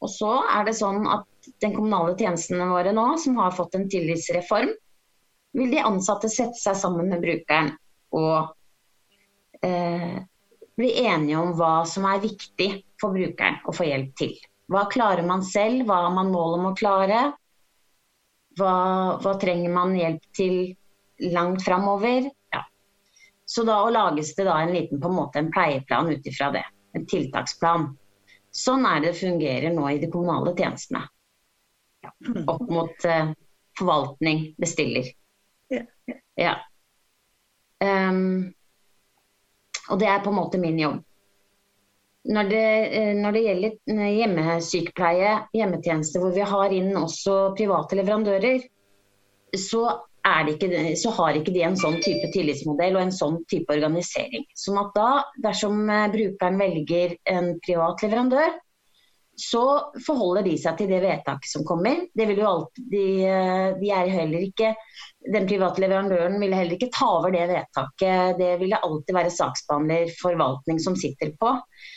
Og 0.03 0.11
så 0.11 0.33
er 0.51 0.67
det 0.67 0.75
sånn 0.77 1.07
at 1.09 1.49
den 1.63 1.73
kommunale 1.75 2.13
tjenestene 2.19 2.67
våre 2.69 2.93
nå, 2.95 3.07
som 3.23 3.39
har 3.41 3.55
fått 3.55 3.77
en 3.79 3.87
tillitsreform, 3.89 4.73
vil 5.57 5.73
de 5.73 5.81
ansatte 5.85 6.29
sette 6.31 6.59
seg 6.59 6.77
sammen 6.77 7.09
med 7.13 7.21
brukeren 7.23 7.73
og 8.13 8.53
eh, 9.65 10.21
bli 10.77 10.91
enige 11.05 11.39
om 11.39 11.53
hva 11.57 11.83
som 11.89 12.05
er 12.09 12.21
viktig 12.23 12.69
for 13.01 13.15
brukeren 13.15 13.59
å 13.69 13.75
få 13.75 13.87
hjelp 13.89 14.13
til. 14.19 14.33
Hva 14.71 14.85
klarer 14.91 15.25
man 15.27 15.43
selv, 15.45 15.85
hva 15.87 16.05
har 16.05 16.13
man 16.15 16.31
mål 16.33 16.57
om 16.59 16.69
å 16.71 16.75
klare? 16.77 17.25
Hva, 18.57 18.73
hva 19.21 19.33
trenger 19.41 19.73
man 19.73 19.97
hjelp 19.97 20.25
til 20.37 20.55
langt 21.33 21.65
framover? 21.65 22.29
Så 23.53 23.65
da 23.67 23.77
lages 23.93 24.31
det 24.35 24.47
da 24.47 24.55
en 24.61 24.73
liten 24.73 25.01
på 25.01 25.11
en 25.11 25.17
måte 25.19 25.41
en 25.41 25.51
pleieplan 25.53 26.09
ut 26.09 26.27
ifra 26.29 26.49
det. 26.55 26.63
En 26.97 27.05
tiltaksplan. 27.09 27.91
Sånn 28.53 28.85
er 28.89 29.03
det 29.03 29.11
fungerer 29.17 29.73
nå 29.73 29.85
i 29.91 29.99
de 30.01 30.09
kommunale 30.13 30.55
tjenestene. 30.57 31.03
Ja. 32.01 32.11
Opp 32.49 32.65
mot 32.69 33.05
eh, 33.05 33.29
forvaltning, 33.77 34.47
bestiller. 34.57 35.11
Ja. 36.37 36.55
Um, 37.83 38.53
og 39.89 39.99
det 40.01 40.09
er 40.09 40.23
på 40.25 40.31
en 40.33 40.39
måte 40.39 40.61
min 40.61 40.79
jobb. 40.79 41.01
Når 42.33 42.49
det, 42.49 42.67
eh, 42.95 43.13
når 43.19 43.35
det 43.35 43.45
gjelder 43.45 43.71
eh, 43.93 44.11
hjemmesykepleie, 44.17 45.31
hjemmetjenester 45.59 46.23
hvor 46.23 46.31
vi 46.33 46.45
har 46.55 46.73
inn 46.73 46.93
også 46.95 47.37
private 47.57 47.99
leverandører, 47.99 48.63
så, 49.59 49.83
ikke, 50.23 50.95
så, 50.95 51.11
har 51.17 51.35
ikke 51.35 51.53
de 51.53 51.63
en 51.67 51.79
sånn 51.79 51.99
type 52.03 52.29
tillitsmodell 52.33 52.95
og 52.95 53.05
en 53.05 53.15
sånn 53.15 53.41
type 53.51 53.73
organisering. 53.73 54.45
Sånn 54.55 54.79
at 54.79 54.93
da, 54.95 55.09
dersom 55.43 55.89
eh, 55.89 56.11
brukeren 56.13 56.59
velger 56.61 57.17
en 57.27 57.57
privat 57.63 58.03
leverandør, 58.05 58.59
så 59.39 59.63
forholder 60.05 60.45
de 60.45 60.53
seg 60.61 60.77
til 60.77 60.91
det 60.91 60.99
vedtaket 61.01 61.49
som 61.49 61.63
kommer. 61.65 62.03
Det 62.13 62.27
vil 62.29 62.41
jo 62.43 62.49
alltid, 62.49 62.85
de, 62.91 63.05
de 63.79 63.89
er 63.89 64.11
heller 64.13 64.45
ikke 64.45 64.73
Den 65.33 65.47
private 65.47 65.79
leverandøren 65.79 66.35
vil 66.41 66.53
heller 66.53 66.75
ikke 66.75 66.91
ta 66.93 67.07
over 67.17 67.31
det 67.33 67.45
vedtaket. 67.47 68.35
Det 68.37 68.49
vil 68.59 68.73
det 68.75 68.81
alltid 68.83 69.15
være 69.15 69.31
saksbehandler, 69.31 70.11
forvaltning, 70.19 70.81
som 70.83 70.97
sitter 70.99 71.31
på. 71.39 71.53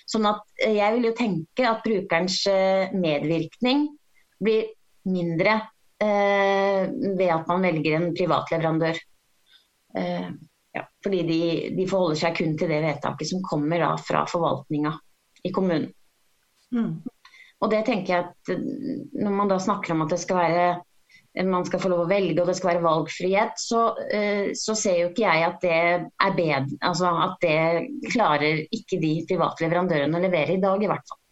Sånn 0.07 0.29
at 0.31 0.45
eh, 0.63 0.77
jeg 0.79 0.95
vil 0.95 1.09
jo 1.11 1.17
tenke 1.19 1.67
at 1.67 1.83
brukerens 1.85 2.39
eh, 2.51 2.95
medvirkning 2.95 3.89
blir 4.39 4.71
mindre 5.11 5.57
eh, 5.59 5.67
ved 6.01 7.31
at 7.33 7.47
man 7.49 7.63
velger 7.65 7.95
en 7.97 8.11
privat 8.17 8.51
leverandør. 8.53 8.99
Eh, 9.97 10.29
ja, 10.77 10.85
fordi 11.05 11.23
de, 11.23 11.41
de, 11.77 11.89
forholder 11.89 12.19
seg 12.21 12.37
kun 12.37 12.57
til 12.59 12.73
det 12.73 12.83
vedtaket 12.85 13.31
som 13.31 13.45
kommer 13.45 13.81
da, 13.81 13.93
fra 14.01 14.25
forvaltninga 14.29 14.93
i 15.47 15.53
kommunen. 15.55 15.93
Mm. 16.75 16.99
Og 17.63 17.71
det 17.73 17.85
tenker 17.87 18.13
jeg 18.13 18.25
at 18.27 18.51
eh, 18.53 18.65
Når 19.15 19.33
man 19.33 19.49
da 19.49 19.61
snakker 19.63 19.95
om 19.95 20.03
at 20.05 20.11
det 20.13 20.19
skal 20.21 20.41
være 20.41 20.65
eh, 20.75 21.47
man 21.47 21.65
skal 21.69 21.81
få 21.81 21.93
lov 21.93 22.05
å 22.05 22.11
velge 22.11 22.43
og 22.43 22.51
det 22.51 22.57
skal 22.59 22.75
være 22.75 22.85
valgfrihet, 22.85 23.61
så, 23.61 23.87
eh, 24.13 24.51
så 24.59 24.77
ser 24.77 24.99
jo 25.01 25.13
ikke 25.13 25.25
jeg 25.25 25.47
at 25.47 25.63
det 25.65 25.79
er 25.79 26.37
bedre, 26.37 26.81
altså 26.85 27.13
at 27.29 27.39
det 27.45 28.11
klarer 28.11 28.65
ikke 28.67 29.01
de 29.01 29.15
private 29.29 29.65
leverandørene 29.65 30.19
å 30.19 30.27
levere 30.27 30.57
i 30.57 30.63
dag, 30.63 30.83
i 30.83 30.91
hvert 30.91 31.09
fall. 31.09 31.23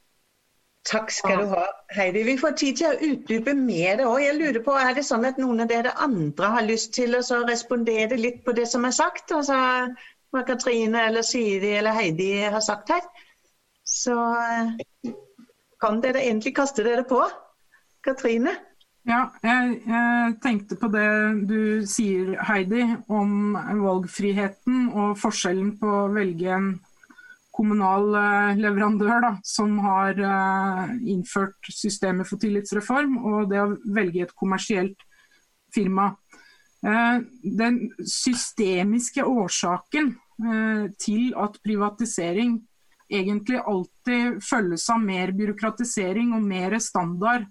Takk 0.84 1.12
skal 1.16 1.38
du 1.40 1.52
ha, 1.54 1.64
Heidi. 1.96 2.22
Vi 2.26 2.34
får 2.36 2.56
tid 2.60 2.76
til 2.76 2.90
å 2.90 3.12
utdype 3.12 3.54
mer. 3.56 4.02
òg. 4.04 4.18
jeg 4.20 4.36
lurer 4.36 4.60
på, 4.64 4.72
Er 4.76 4.94
det 4.94 5.04
sånn 5.08 5.24
at 5.24 5.38
noen 5.40 5.64
av 5.64 5.68
dere 5.68 5.94
andre 5.96 6.50
har 6.56 6.66
lyst 6.66 6.92
til 6.94 7.16
å 7.16 7.44
respondere 7.48 8.18
litt 8.20 8.44
på 8.44 8.52
det 8.52 8.66
som 8.68 8.84
er 8.84 8.92
sagt? 8.92 9.32
Altså 9.32 9.56
hva 10.34 10.42
Katrine 10.42 11.06
eller 11.08 11.22
Siri 11.22 11.76
eller 11.78 11.94
Heidi 11.94 12.42
har 12.42 12.60
sagt 12.60 12.90
her. 12.90 13.02
Så 13.84 14.16
kan 15.80 16.00
dere 16.02 16.24
egentlig 16.24 16.54
kaste 16.56 16.84
dere 16.84 17.04
på? 17.06 17.22
Katrine? 18.04 18.56
Ja, 19.04 19.28
jeg, 19.44 19.80
jeg, 19.86 20.34
tenkte 20.42 20.76
på 20.80 20.88
det 20.88 21.08
du 21.48 21.84
sier, 21.88 22.34
Heidi, 22.48 22.86
om 23.12 23.52
valgfriheten 23.54 24.88
og 24.96 25.18
forskjellen 25.20 25.74
på 25.80 25.90
å 26.06 26.12
velge 26.12 26.54
en 26.56 26.70
kommunal 27.54 28.14
eh, 28.18 28.58
leverandør 28.58 29.22
da, 29.22 29.30
som 29.46 29.76
har 29.84 30.18
uh, 30.18 30.90
innført 31.06 31.70
systemet 31.70 32.28
for 32.28 32.42
tillitsreform, 32.42 33.16
og 33.22 33.50
det 33.52 33.62
å 33.62 33.74
velge 33.94 34.24
et 34.26 34.34
kommersielt 34.38 35.06
firma. 35.74 36.10
Uh, 36.84 37.22
den 37.42 37.86
systemiske 38.00 39.24
årsaken 39.24 40.14
til 40.98 41.28
at 41.38 41.60
privatisering 41.62 42.56
egentlig 43.06 43.60
alltid 43.70 44.40
følges 44.42 44.88
av 44.90 44.98
mer 44.98 45.30
byråkratisering 45.30 46.32
og 46.34 46.42
mer 46.42 46.74
standard 46.82 47.44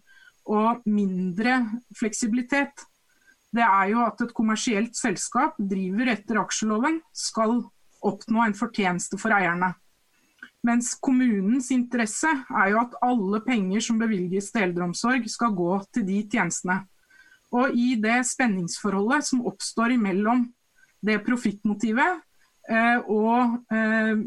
og 0.52 0.84
mindre 0.92 1.62
fleksibilitet, 1.96 2.84
det 3.56 3.64
er 3.64 3.94
jo 3.94 4.02
at 4.04 4.20
et 4.26 4.34
kommersielt 4.36 4.98
selskap 5.00 5.56
driver 5.56 6.12
etter 6.12 6.42
aksjeloven, 6.42 7.00
skal 7.16 7.62
oppnå 8.04 8.44
en 8.44 8.58
fortjeneste 8.58 9.16
for 9.22 9.32
eierne. 9.32 9.72
Mens 10.64 10.94
kommunens 11.04 11.68
interesse 11.76 12.30
er 12.32 12.70
jo 12.72 12.80
at 12.86 12.96
alle 13.04 13.42
penger 13.44 13.84
som 13.84 14.00
bevilges 14.00 14.48
til 14.52 14.70
eldreomsorg, 14.70 15.26
skal 15.28 15.56
gå 15.58 15.72
til 15.92 16.06
de 16.08 16.22
tjenestene. 16.32 16.80
Og 17.54 17.76
i 17.78 17.94
det 18.02 18.22
spenningsforholdet 18.26 19.28
som 19.28 19.44
oppstår 19.50 19.98
imellom 19.98 20.48
det 21.04 21.20
profittmotivet 21.26 22.22
eh, 22.72 23.00
og 23.12 23.60
eh, 23.76 24.24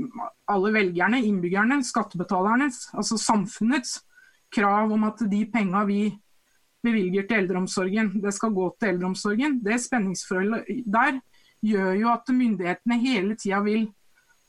alle 0.53 0.75
velgerne, 0.77 1.23
innbyggerne, 1.25 1.81
skattebetalernes, 1.89 2.91
altså 2.95 3.19
samfunnets 3.19 3.97
krav 4.53 4.93
om 4.93 5.09
at 5.09 5.25
de 5.31 5.43
penga 5.51 5.83
vi 5.89 6.11
bevilger 6.87 7.27
til 7.27 7.43
eldreomsorgen, 7.43 8.13
det 8.23 8.35
skal 8.37 8.53
gå 8.55 8.69
til 8.77 8.93
eldreomsorgen. 8.93 9.59
Det 9.65 9.81
spenningsforholdet 9.83 10.85
der 10.85 11.19
gjør 11.65 11.95
jo 11.99 12.13
at 12.13 12.29
myndighetene 12.31 13.01
hele 13.03 13.35
tida 13.41 13.65
vil 13.65 13.89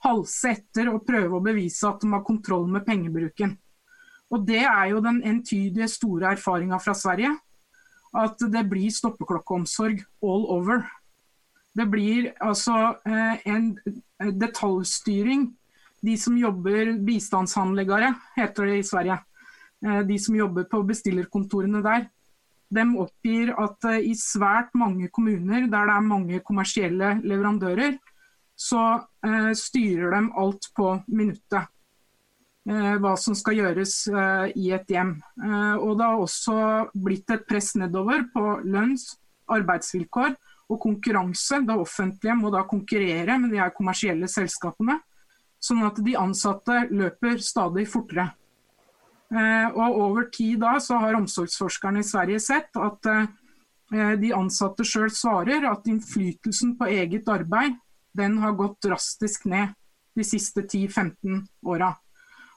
halse 0.06 0.54
etter 0.54 0.92
og 0.92 1.06
prøve 1.08 1.38
å 1.38 1.44
bevise 1.44 1.88
at 1.90 2.04
de 2.04 2.12
har 2.14 2.26
kontroll 2.26 2.68
med 2.70 2.86
pengebruken. 2.88 3.56
Og 4.32 4.46
Det 4.46 4.64
er 4.66 4.90
jo 4.92 5.02
den 5.04 5.22
entydige 5.24 5.88
store 5.88 6.34
erfaringa 6.36 6.80
fra 6.84 6.94
Sverige. 6.94 7.32
At 8.18 8.40
det 8.40 8.64
blir 8.70 8.92
stoppeklokkeomsorg 8.92 10.02
all 10.24 10.44
over. 10.52 10.84
Det 11.78 11.86
blir 11.92 12.32
altså 12.42 12.98
eh, 13.06 13.48
en 13.48 13.78
detaljstyring. 14.20 15.48
De 16.02 16.18
som 16.18 16.38
jobber 16.38 16.96
bistandshandleggere, 17.06 18.14
heter 18.38 18.70
det 18.70 18.78
i 18.80 18.86
Sverige. 18.88 19.20
Eh, 19.86 20.02
de 20.08 20.20
som 20.20 20.36
jobber 20.36 20.68
på 20.70 20.82
bestillerkontorene 20.88 21.84
der, 21.86 22.08
de 22.74 22.84
oppgir 23.00 23.54
at 23.56 23.88
eh, 23.92 24.10
i 24.12 24.16
svært 24.18 24.74
mange 24.76 25.08
kommuner 25.14 25.68
der 25.70 25.88
det 25.88 25.96
er 25.96 26.10
mange 26.10 26.42
kommersielle 26.44 27.18
leverandører, 27.24 27.98
så 28.58 28.84
eh, 29.26 29.52
styrer 29.58 30.16
de 30.16 30.22
alt 30.44 30.72
på 30.76 30.94
minuttet. 31.08 31.74
hva 32.68 33.14
som 33.16 33.32
skal 33.32 33.56
gjøres 33.56 33.92
i 34.60 34.66
et 34.76 34.90
hjem. 34.92 35.14
og 35.80 35.94
det 35.96 36.04
har 36.04 36.20
også 36.20 36.56
blitt 37.00 37.32
et 37.32 37.46
press 37.48 37.70
nedover 37.80 38.26
på 38.34 38.42
lønns-, 38.68 39.14
arbeidsvilkår 39.48 40.36
og 40.68 40.82
konkurranse. 40.84 41.62
Det 41.64 41.78
offentlige 41.80 42.36
må 42.36 42.52
da 42.52 42.66
konkurrere 42.68 43.38
med 43.40 43.54
de 43.56 43.62
her 43.62 43.72
kommersielle 43.76 44.28
selskapene, 44.28 45.00
sånn 45.64 45.86
at 45.88 46.04
de 46.04 46.18
ansatte 46.20 46.84
løper 46.92 47.40
stadig 47.44 47.88
fortere. 47.90 48.30
Eh, 49.28 49.68
og 49.76 49.98
over 50.06 50.30
tid 50.32 50.62
da 50.64 50.78
så 50.80 51.02
har 51.04 51.18
omsorgsforskerne 51.18 52.00
i 52.00 52.08
Sverige 52.08 52.40
sett 52.40 52.78
at 52.80 53.10
eh, 53.12 54.14
de 54.22 54.32
ansatte 54.36 54.86
sjøl 54.88 55.12
svarer 55.12 55.68
at 55.68 55.88
innflytelsen 55.92 56.78
på 56.80 56.88
eget 56.94 57.28
arbeid 57.32 57.76
den 58.18 58.38
har 58.42 58.58
gått 58.58 58.82
drastisk 58.86 59.46
ned 59.50 59.74
de 60.18 60.26
siste 60.26 60.64
10-15 60.66 61.44
åra. 61.70 61.94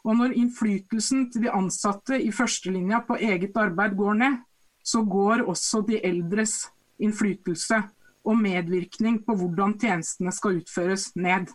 Og 0.04 0.16
når 0.16 0.36
innflytelsen 0.40 1.26
til 1.32 1.44
de 1.44 1.52
ansatte 1.52 2.16
i 2.16 2.30
førstelinja 2.32 3.02
på 3.04 3.18
eget 3.20 3.56
arbeid 3.60 3.96
går 3.98 4.20
ned, 4.22 4.38
så 4.80 5.02
går 5.04 5.44
også 5.44 5.82
de 5.88 6.00
eldres 6.04 6.70
innflytelse 7.00 7.82
og 8.24 8.38
medvirkning 8.40 9.20
på 9.24 9.36
hvordan 9.36 9.76
tjenestene 9.80 10.32
skal 10.32 10.60
utføres 10.62 11.10
ned. 11.16 11.52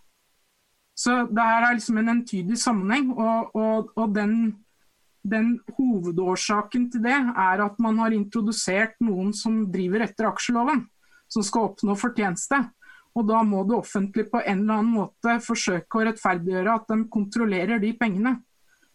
Så 0.96 1.26
det 1.28 1.44
her 1.44 1.66
er 1.66 1.76
liksom 1.76 1.98
en 2.00 2.14
entydig 2.14 2.58
sammenheng, 2.62 3.10
og, 3.18 3.56
og, 3.58 3.90
og 3.98 4.14
den 4.16 4.38
den 5.26 5.56
hovedårsaken 5.78 6.90
til 6.94 7.04
det 7.06 7.16
er 7.16 7.64
at 7.66 7.80
man 7.82 7.98
har 8.04 8.14
introdusert 8.14 8.96
noen 9.04 9.34
som 9.34 9.64
driver 9.74 10.06
etter 10.06 10.30
aksjeloven, 10.30 10.86
som 11.32 11.46
skal 11.46 11.72
oppnå 11.72 11.96
fortjeneste. 11.98 12.60
Og 13.16 13.28
da 13.30 13.42
må 13.48 13.64
det 13.68 13.78
offentlige 13.78 14.30
på 14.32 14.42
en 14.42 14.64
eller 14.64 14.80
annen 14.82 14.96
måte 14.98 15.38
forsøke 15.44 16.00
å 16.00 16.08
rettferdiggjøre 16.10 16.74
at 16.76 16.90
de 16.92 16.98
kontrollerer 17.12 17.80
de 17.80 17.94
pengene. 17.96 18.36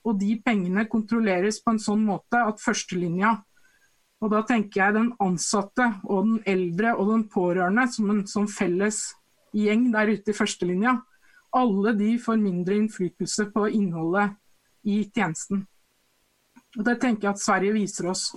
Og 0.05 0.19
de 0.21 0.35
pengene 0.45 0.87
kontrolleres 0.89 1.61
på 1.65 1.75
en 1.75 1.81
sånn 1.81 2.05
måte 2.05 2.41
at 2.41 2.61
førstelinja, 2.61 3.39
og 4.21 4.33
da 4.35 4.43
tenker 4.45 4.83
jeg 4.83 4.97
den 4.97 5.09
ansatte 5.25 5.87
og 6.05 6.27
den 6.27 6.41
eldre 6.49 6.93
og 6.99 7.09
den 7.15 7.25
pårørende 7.33 7.87
som 7.89 8.11
en 8.13 8.27
som 8.29 8.49
felles 8.53 8.99
gjeng 9.57 9.87
der 9.95 10.13
ute 10.13 10.33
i 10.33 10.37
førstelinja, 10.37 10.99
alle 11.57 11.95
de 11.97 12.13
får 12.21 12.39
mindre 12.39 12.77
innflytelse 12.77 13.49
på 13.55 13.67
innholdet 13.75 14.37
i 14.87 15.03
tjenesten. 15.09 15.65
Og 16.79 16.85
Det 16.85 17.01
tenker 17.01 17.29
jeg 17.29 17.35
at 17.35 17.43
Sverige 17.43 17.75
viser 17.75 18.11
oss 18.13 18.29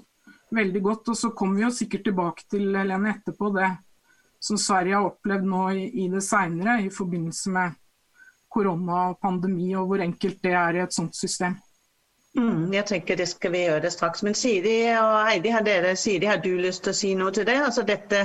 veldig 0.54 0.82
godt. 0.82 1.12
Og 1.12 1.18
så 1.18 1.30
kommer 1.36 1.60
vi 1.60 1.68
jo 1.68 1.74
sikkert 1.76 2.08
tilbake 2.08 2.48
til 2.50 2.72
Lene 2.74 3.14
etterpå 3.14 3.52
det 3.54 3.70
som 4.44 4.60
Sverige 4.60 4.98
har 4.98 5.08
opplevd 5.08 5.48
nå 5.48 5.66
i, 5.72 5.86
i 6.04 6.10
det 6.12 6.24
seinere 6.26 6.82
i 6.84 6.90
forbindelse 6.92 7.54
med 7.56 7.78
korona 8.54 9.10
og 9.12 9.22
pandemi, 9.24 9.72
og 9.80 9.88
hvor 9.90 10.04
enkelt 10.04 10.42
det 10.44 10.52
er 10.58 10.78
i 10.78 10.84
et 10.84 10.96
sånt 10.96 11.16
system. 11.18 11.56
Mm, 12.34 12.72
jeg 12.74 12.86
tenker 12.90 13.18
det 13.18 13.28
skal 13.30 13.52
vi 13.54 13.62
gjøre 13.68 13.84
det 13.84 13.92
straks. 13.94 14.24
Men 14.26 14.36
Siri 14.38 14.76
og 14.98 15.28
Heidi, 15.28 15.52
har 15.54 15.66
dere 15.66 15.96
Siri, 15.96 16.26
har 16.26 16.40
du 16.42 16.50
lyst 16.58 16.84
til 16.84 16.94
å 16.94 16.98
si 16.98 17.12
noe 17.18 17.34
til 17.34 17.46
det? 17.46 17.60
Altså 17.62 17.84
dette 17.86 18.24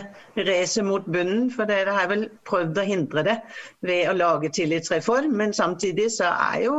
racet 0.48 0.86
mot 0.88 1.04
bunnen, 1.04 1.50
for 1.52 1.68
dere 1.68 1.96
har 1.96 2.08
vel 2.12 2.28
prøvd 2.48 2.80
å 2.80 2.86
hindre 2.88 3.24
det 3.26 3.36
ved 3.84 4.08
å 4.08 4.16
lage 4.16 4.52
tillitsreform. 4.56 5.34
Men 5.36 5.52
samtidig 5.56 6.08
så 6.16 6.32
er 6.32 6.64
jo 6.64 6.78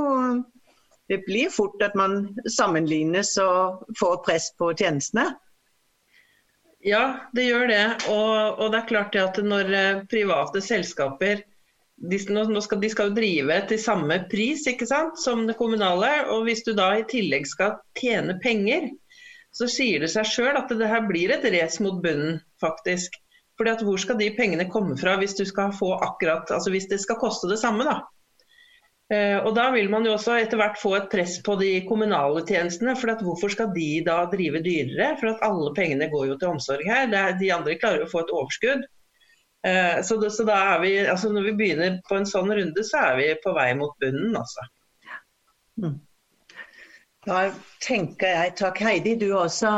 det 1.10 1.22
blir 1.26 1.54
fort 1.54 1.82
at 1.86 1.96
man 1.98 2.36
sammenlignes 2.50 3.36
og 3.42 3.86
får 3.98 4.20
press 4.26 4.50
på 4.58 4.74
tjenestene. 4.78 5.30
Ja, 6.80 7.28
det 7.36 7.50
gjør 7.50 7.68
det. 7.68 7.86
Og, 8.08 8.60
og 8.60 8.72
det 8.72 8.82
er 8.82 8.92
klart 8.92 9.16
at 9.20 9.40
når 9.44 9.72
eh, 9.76 10.04
private 10.12 10.62
selskaper 10.64 11.44
de, 12.00 12.20
skal, 12.20 12.80
de 12.80 12.90
skal 12.90 13.10
jo 13.10 13.16
drive 13.18 13.58
til 13.68 13.82
samme 13.84 14.22
pris 14.32 14.64
sant, 14.88 15.20
som 15.20 15.46
det 15.48 15.58
kommunale. 15.60 16.12
og 16.32 16.46
Hvis 16.48 16.64
du 16.64 16.72
da 16.74 16.94
i 16.96 17.08
tillegg 17.10 17.48
skal 17.48 17.80
tjene 18.00 18.38
penger, 18.44 18.88
så 19.52 19.68
sier 19.68 20.00
det 20.00 20.12
seg 20.14 20.28
sjøl 20.30 20.56
at 20.56 20.72
det 20.72 20.88
her 20.88 21.04
blir 21.10 21.34
et 21.36 21.44
race 21.52 21.84
mot 21.84 22.00
bunnen, 22.04 22.40
faktisk. 22.62 23.18
Fordi 23.60 23.74
at 23.76 23.84
Hvor 23.84 24.00
skal 24.00 24.20
de 24.20 24.30
pengene 24.38 24.70
komme 24.72 24.96
fra 24.98 25.18
hvis, 25.20 25.36
skal 25.36 25.74
akkurat, 25.76 26.48
altså 26.48 26.72
hvis 26.72 26.88
det 26.88 27.02
skal 27.04 27.20
koste 27.20 27.50
det 27.52 27.60
samme? 27.60 27.84
da? 27.84 28.00
Eh, 29.10 29.38
og 29.42 29.56
Da 29.58 29.72
vil 29.74 29.90
man 29.90 30.06
jo 30.06 30.14
også 30.14 30.36
etter 30.38 30.60
hvert 30.60 30.78
få 30.78 30.94
et 31.00 31.10
press 31.10 31.40
på 31.46 31.56
de 31.62 31.72
kommunale 31.88 32.44
tjenestene. 32.46 32.96
for 32.96 33.24
Hvorfor 33.26 33.50
skal 33.50 33.74
de 33.74 34.04
da 34.06 34.26
drive 34.30 34.62
dyrere? 34.62 35.18
For 35.20 35.34
at 35.34 35.42
alle 35.42 35.74
pengene 35.74 36.12
går 36.12 36.28
jo 36.28 36.38
til 36.38 36.54
omsorg 36.54 36.86
her. 36.86 37.10
Er, 37.10 37.38
de 37.40 37.54
andre 37.54 37.78
klarer 37.80 38.06
å 38.06 38.12
få 38.12 38.22
et 38.22 38.34
overskudd. 38.34 38.86
Eh, 39.66 40.02
så, 40.06 40.20
så 40.30 40.46
da 40.46 40.60
er 40.76 40.84
vi, 40.84 40.94
altså 40.98 41.34
Når 41.34 41.50
vi 41.50 41.56
begynner 41.58 41.98
på 42.10 42.20
en 42.20 42.30
sånn 42.30 42.54
runde, 42.54 42.84
så 42.86 43.02
er 43.10 43.18
vi 43.18 43.34
på 43.44 43.56
vei 43.58 43.74
mot 43.74 43.98
bunnen. 44.00 44.38
altså. 44.38 44.70
Mm. 45.82 45.98
Da 47.26 47.42
tenker 47.82 48.28
jeg 48.28 48.56
takk. 48.62 48.78
Heidi, 48.80 49.16
du 49.20 49.34
også 49.34 49.74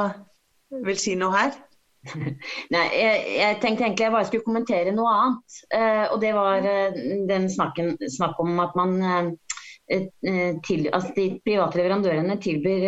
vil 0.86 1.00
si 1.00 1.16
noe 1.16 1.34
her? 1.38 1.56
Nei, 2.74 2.86
jeg, 2.98 3.18
jeg, 3.38 3.58
tenkte 3.62 3.86
egentlig 3.86 4.06
jeg 4.08 4.14
bare 4.16 4.28
skulle 4.28 4.46
kommentere 4.46 4.94
noe 4.96 5.14
annet. 5.14 5.58
Eh, 5.76 6.06
og 6.10 6.18
det 6.24 6.34
var 6.38 6.68
eh, 6.68 7.00
den 7.30 7.48
snakken, 7.52 7.94
snakk 8.10 8.40
om 8.42 8.58
at 8.64 8.78
man 8.80 8.96
eh, 9.06 9.32
til, 10.66 10.88
altså 10.94 11.12
de 11.18 11.28
private 11.46 11.78
leverandørene 11.82 12.38
tilbyr 12.40 12.86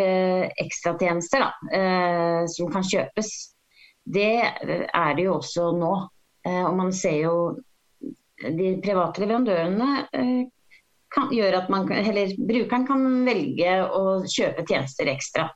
ekstratjenester 0.63 1.43
som 2.47 2.69
kan 2.71 2.86
kjøpes. 2.88 3.32
Det 4.08 4.30
er 4.39 5.17
det 5.17 5.26
jo 5.26 5.34
også 5.36 5.65
nå. 5.76 5.89
og 6.47 6.78
man 6.78 6.93
ser 6.95 7.17
jo 7.26 7.34
de 8.39 8.69
private 8.86 9.19
leverandørene 9.19 9.89
kan, 11.12 11.28
gjør 11.36 11.60
at 11.60 11.67
man, 11.73 11.91
eller 11.91 12.32
brukeren 12.39 12.88
kan 12.88 13.04
velge 13.28 13.76
å 13.84 14.23
kjøpe 14.23 14.63
tjenester 14.69 15.12
ekstra. 15.12 15.49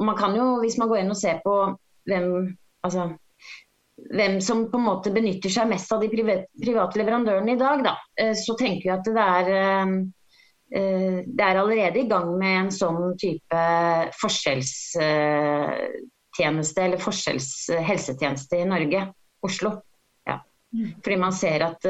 Og 0.00 0.08
man 0.08 0.16
kan 0.16 0.32
jo, 0.38 0.54
hvis 0.64 0.80
man 0.80 0.88
går 0.88 1.02
inn 1.02 1.12
og 1.12 1.20
ser 1.20 1.44
på 1.44 1.58
hvem 2.08 2.56
altså, 2.86 3.08
hvem 4.12 4.36
som 4.44 4.66
på 4.70 4.76
en 4.78 4.84
måte 4.86 5.10
benytter 5.14 5.50
seg 5.52 5.68
mest 5.70 5.92
av 5.92 6.00
de 6.02 6.08
private 6.12 6.98
leverandørene 7.00 7.52
i 7.54 7.60
dag, 7.60 7.78
da, 7.86 7.94
eh, 8.20 8.34
så 8.36 8.54
tenker 8.58 8.84
jeg 8.90 8.98
at 8.98 9.06
det 9.08 9.22
er, 9.22 9.46
eh, 10.76 11.16
det 11.26 11.44
er 11.46 11.56
allerede 11.60 11.98
i 12.02 12.08
gang 12.10 12.28
med 12.38 12.54
en 12.60 12.72
sånn 12.74 13.16
type 13.20 13.60
forskjellstjeneste 14.20 16.80
eller 16.82 16.98
forskjells 17.00 17.48
helsetjeneste 17.86 18.56
i 18.60 18.68
Norge, 18.68 19.00
Oslo. 19.46 19.70
Ja. 20.26 20.36
Mm. 20.74 20.90
Fordi 21.00 21.16
man 21.22 21.32
ser 21.32 21.60
at 21.68 21.80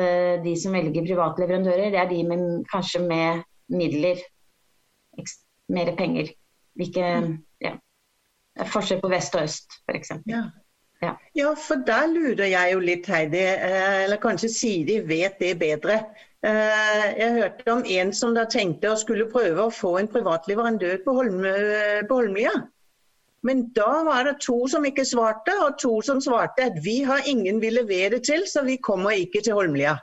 de 0.45 0.53
som 0.61 0.73
velger 0.77 1.09
private 1.09 1.41
leverandører, 1.43 1.91
det 1.91 2.01
er 2.03 2.09
de 2.13 2.21
med, 2.29 2.41
kanskje 2.71 3.01
med 3.09 3.29
midler, 3.73 4.17
mer 5.73 5.89
penger. 5.97 6.27
Hvilke, 6.77 7.05
mm. 7.25 7.35
ja. 7.65 7.73
Forskjell 8.73 9.03
på 9.03 9.11
vest 9.13 9.35
og 9.37 9.43
øst, 9.49 9.69
f.eks. 9.89 10.11
Ja. 10.29 10.43
Ja. 11.05 11.13
ja, 11.37 11.51
for 11.61 11.83
der 11.87 12.07
lurer 12.09 12.49
jeg 12.49 12.73
jo 12.73 12.79
litt, 12.81 13.09
Heidi. 13.11 13.43
Eh, 13.43 14.05
eller 14.05 14.21
kanskje 14.23 14.49
Siri 14.53 15.01
vet 15.05 15.37
det 15.43 15.59
bedre. 15.61 15.99
Eh, 16.47 17.05
jeg 17.19 17.35
hørte 17.37 17.73
om 17.73 17.85
en 17.99 18.13
som 18.17 18.33
da 18.37 18.47
tenkte 18.49 18.93
å 18.93 19.01
skulle 19.01 19.29
prøve 19.33 19.67
å 19.67 19.75
få 19.75 19.97
en 20.01 20.09
privat 20.09 20.49
leverandør 20.49 21.03
på, 21.05 21.19
Holm 21.19 21.45
på 22.09 22.21
Holmlia. 22.21 22.55
Men 23.47 23.67
da 23.77 24.03
var 24.07 24.25
det 24.27 24.41
to 24.43 24.57
som 24.71 24.87
ikke 24.89 25.05
svarte, 25.07 25.53
og 25.63 25.77
to 25.79 26.01
som 26.03 26.21
svarte 26.25 26.65
at 26.71 26.79
vi 26.83 26.99
har 27.07 27.29
ingen 27.31 27.61
vi 27.63 27.71
leverer 27.71 28.19
til, 28.25 28.47
så 28.49 28.65
vi 28.67 28.79
kommer 28.83 29.15
ikke 29.21 29.45
til 29.45 29.55
Holmlia. 29.59 29.99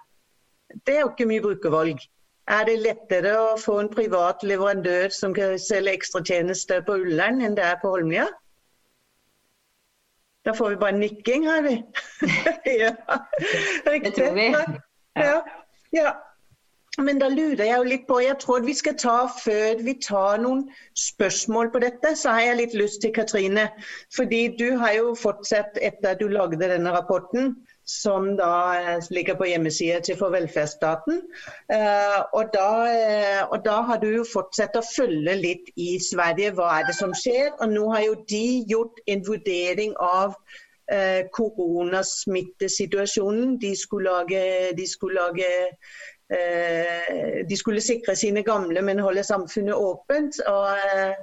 Det 0.85 0.95
er 0.95 1.01
jo 1.03 1.11
ikke 1.11 1.27
mye 1.29 1.43
brukervalg. 1.43 2.05
Er 2.53 2.65
det 2.67 2.79
lettere 2.83 3.33
å 3.39 3.57
få 3.59 3.77
en 3.81 3.91
privat 3.91 4.43
leverandør 4.43 5.11
som 5.15 5.35
kan 5.35 5.57
selge 5.59 5.93
ekstratjenester 5.97 6.83
på 6.87 6.97
Ullern 7.05 7.43
enn 7.43 7.55
det 7.55 7.65
er 7.67 7.77
på 7.81 7.91
Holmlia? 7.93 8.25
Da 10.45 10.53
får 10.53 10.69
vi 10.69 10.75
bare 10.75 10.97
nikking, 10.97 11.47
her, 11.47 11.61
vi. 11.61 11.77
ja. 12.83 12.93
Det 13.85 14.13
tror 14.13 14.33
vi. 14.35 14.49
Ja. 15.15 15.41
Ja. 15.93 16.11
Men 16.97 17.17
da 17.17 17.27
lurer 17.29 17.63
jeg 17.65 17.77
jo 17.77 17.85
litt 17.89 18.03
på, 18.05 18.19
jeg 18.21 18.37
tror 18.41 18.65
vi 18.65 18.73
skal 18.77 18.93
ta 19.01 19.15
Før 19.33 19.79
vi 19.81 19.95
tar 20.03 20.41
noen 20.43 20.67
spørsmål 20.99 21.71
på 21.73 21.81
dette, 21.81 22.11
så 22.19 22.35
har 22.35 22.43
jeg 22.49 22.59
litt 22.59 22.75
lyst 22.77 23.01
til 23.01 23.13
Katrine. 23.15 23.69
Fordi 24.13 24.43
du 24.59 24.75
har 24.77 24.93
jo 24.99 25.15
fortsatt 25.17 25.79
etter 25.81 26.13
at 26.13 26.21
du 26.21 26.27
lagde 26.29 26.61
denne 26.61 26.93
rapporten, 26.93 27.55
som 27.93 28.33
da 28.39 28.51
eh, 28.79 29.07
ligger 29.13 29.37
på 29.39 29.49
hjemmesida 29.51 30.01
til 30.05 30.17
For 30.19 30.33
velferdsstaten. 30.33 31.21
Uh, 31.69 32.19
og, 32.33 32.49
da, 32.55 32.67
uh, 32.89 33.41
og, 33.51 33.59
da, 33.65 33.79
har 33.89 34.01
du 34.01 34.09
jo 34.09 34.27
fortsatt 34.27 34.77
å 34.79 34.85
følge 34.87 35.37
litt 35.39 35.73
i 35.77 35.95
Sverige. 36.01 36.55
Hva 36.57 36.71
er 36.79 36.89
det 36.89 36.97
som 36.99 37.15
skjer? 37.17 37.53
Og 37.59 37.73
nå 37.73 37.87
har 37.93 38.05
jo 38.07 38.19
de 38.29 38.45
gjort 38.69 39.01
en 39.07 39.25
vurdering 39.27 39.97
av 40.01 40.37
Eh, 40.91 41.23
koronasmittesituasjonen. 41.31 43.61
De 43.61 43.75
skulle 43.75 44.09
lage, 44.09 44.73
de 44.77 44.87
skulle 44.87 45.15
lage 45.15 45.45
eh, 46.29 47.47
de 47.49 47.57
skulle 47.57 47.81
sikre 47.81 48.15
sine 48.15 48.43
gamle, 48.43 48.81
men 48.81 48.99
holde 48.99 49.23
samfunnet 49.23 49.75
åpent. 49.75 50.39
Og, 50.47 50.67
eh, 50.67 51.13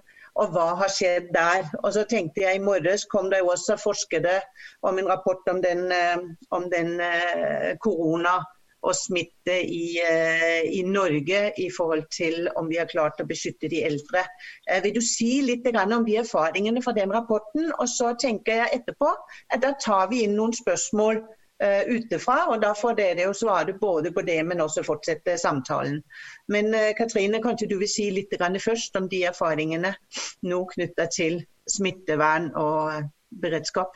og, 0.40 0.54
hva 0.54 0.68
har 0.80 0.92
skjedd 0.92 1.28
der. 1.36 1.68
Og 1.82 1.92
så 1.96 2.06
tenkte 2.08 2.46
jeg 2.46 2.58
I 2.58 2.64
morges 2.64 3.06
kom 3.12 3.28
det 3.32 3.42
jo 3.42 3.52
også 3.54 3.76
forskere 3.80 4.38
om 4.88 4.98
en 4.98 5.10
rapport 5.10 5.52
om 5.52 5.60
den, 5.64 5.90
om 6.56 6.70
den 6.72 6.96
korona 7.84 8.40
og 8.82 8.96
smitte 8.96 9.56
i, 9.60 9.98
eh, 10.00 10.62
i, 10.72 10.82
Norge 10.82 11.40
i 11.60 11.68
forhold 11.76 12.06
til 12.16 12.48
om 12.56 12.68
vi 12.70 12.78
har 12.80 12.88
klart 12.88 13.20
å 13.20 13.28
beskytte 13.28 13.68
de 13.68 13.82
eldre. 13.84 14.24
Eh, 14.68 14.80
vil 14.84 14.94
du 14.96 15.02
si 15.04 15.40
litt 15.44 15.66
om 15.68 16.06
de 16.06 16.16
erfaringene 16.22 16.82
fra 16.82 16.92
den 16.96 17.12
rapporten? 17.12 17.72
Og 17.78 17.88
så 17.88 18.14
tenker 18.20 18.62
jeg 18.62 18.80
etterpå 18.80 19.12
at 19.52 19.60
da 19.62 19.74
tar 19.84 20.08
vi 20.10 20.24
inn 20.24 20.36
noen 20.36 20.56
spørsmål 20.56 21.20
uh, 21.62 21.82
utefra, 21.88 22.46
og 22.50 22.60
da 22.64 22.74
får 22.76 22.98
dere 22.98 23.28
jo 23.28 23.36
svare 23.36 23.76
både 23.78 24.12
på 24.16 24.24
det, 24.26 24.40
men 24.46 24.62
også 24.64 24.84
fortsette 24.86 25.38
samtalen. 25.40 26.00
Men 26.52 26.74
uh, 26.74 26.90
Katrine, 26.98 27.42
kanskje 27.44 27.70
du 27.70 27.78
vil 27.80 27.90
si 27.90 28.10
litt 28.14 28.34
først 28.36 28.96
om 28.96 29.08
de 29.08 29.24
erfaringene 29.30 29.94
nå 30.42 30.64
knytta 30.74 31.06
til 31.12 31.42
smittevern 31.68 32.50
og 32.56 33.10
beredskap? 33.30 33.94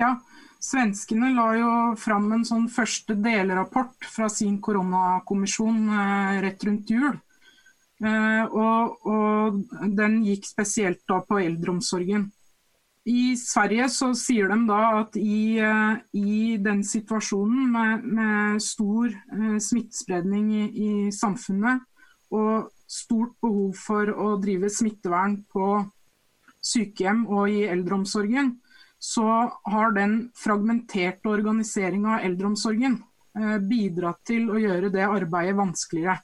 Ja, 0.00 0.16
Svenskene 0.62 1.32
la 1.34 1.48
jo 1.58 1.70
fram 1.98 2.28
en 2.36 2.44
sånn 2.46 2.68
første 2.70 3.16
delrapport 3.18 4.06
fra 4.06 4.28
sin 4.30 4.60
koronakommisjon 4.62 5.80
eh, 5.90 6.36
rett 6.44 6.62
rundt 6.68 6.92
jul. 6.94 7.16
Eh, 8.02 8.44
og, 8.46 9.08
og, 9.10 9.58
den 9.98 10.20
gikk 10.26 10.46
spesielt 10.46 11.02
da 11.10 11.18
på 11.26 11.40
eldreomsorgen. 11.42 12.28
I 13.02 13.34
Sverige 13.34 13.88
så 13.90 14.12
sier 14.14 14.46
de 14.52 14.60
da 14.68 14.80
at 15.00 15.16
i, 15.18 15.58
eh, 15.58 15.94
i 16.14 16.56
den 16.62 16.84
situasjonen 16.86 17.70
med, 17.74 18.04
med 18.06 18.62
stor 18.62 19.08
eh, 19.10 19.56
smittespredning 19.58 20.52
i, 20.54 20.62
i, 20.70 20.90
samfunnet 21.10 21.82
og 22.30 22.70
stort 22.86 23.34
behov 23.42 23.74
for 23.74 24.12
å 24.14 24.36
drive 24.40 24.70
smittevern 24.70 25.40
på 25.50 25.80
sykehjem 26.62 27.24
og 27.26 27.50
i 27.50 27.64
eldreomsorgen, 27.72 28.52
så 29.02 29.26
har 29.50 29.96
den 29.96 30.30
fragmenterte 30.38 31.26
organiseringa 31.26 32.20
av 32.20 32.28
eldreomsorgen 32.28 33.00
eh, 33.34 33.56
bidratt 33.58 34.22
til 34.30 34.46
å 34.46 34.60
gjøre 34.62 34.92
det 34.94 35.08
arbeidet 35.08 35.58
vanskeligere. 35.58 36.20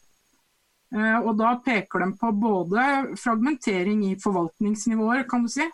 Og 0.89 1.35
da 1.37 1.51
peker 1.61 2.01
de 2.01 2.15
på 2.17 2.31
både 2.41 2.83
fragmentering 3.21 4.07
i 4.07 4.15
forvaltningsnivåer, 4.17 5.27
kan 5.29 5.43
du 5.45 5.51
si, 5.53 5.67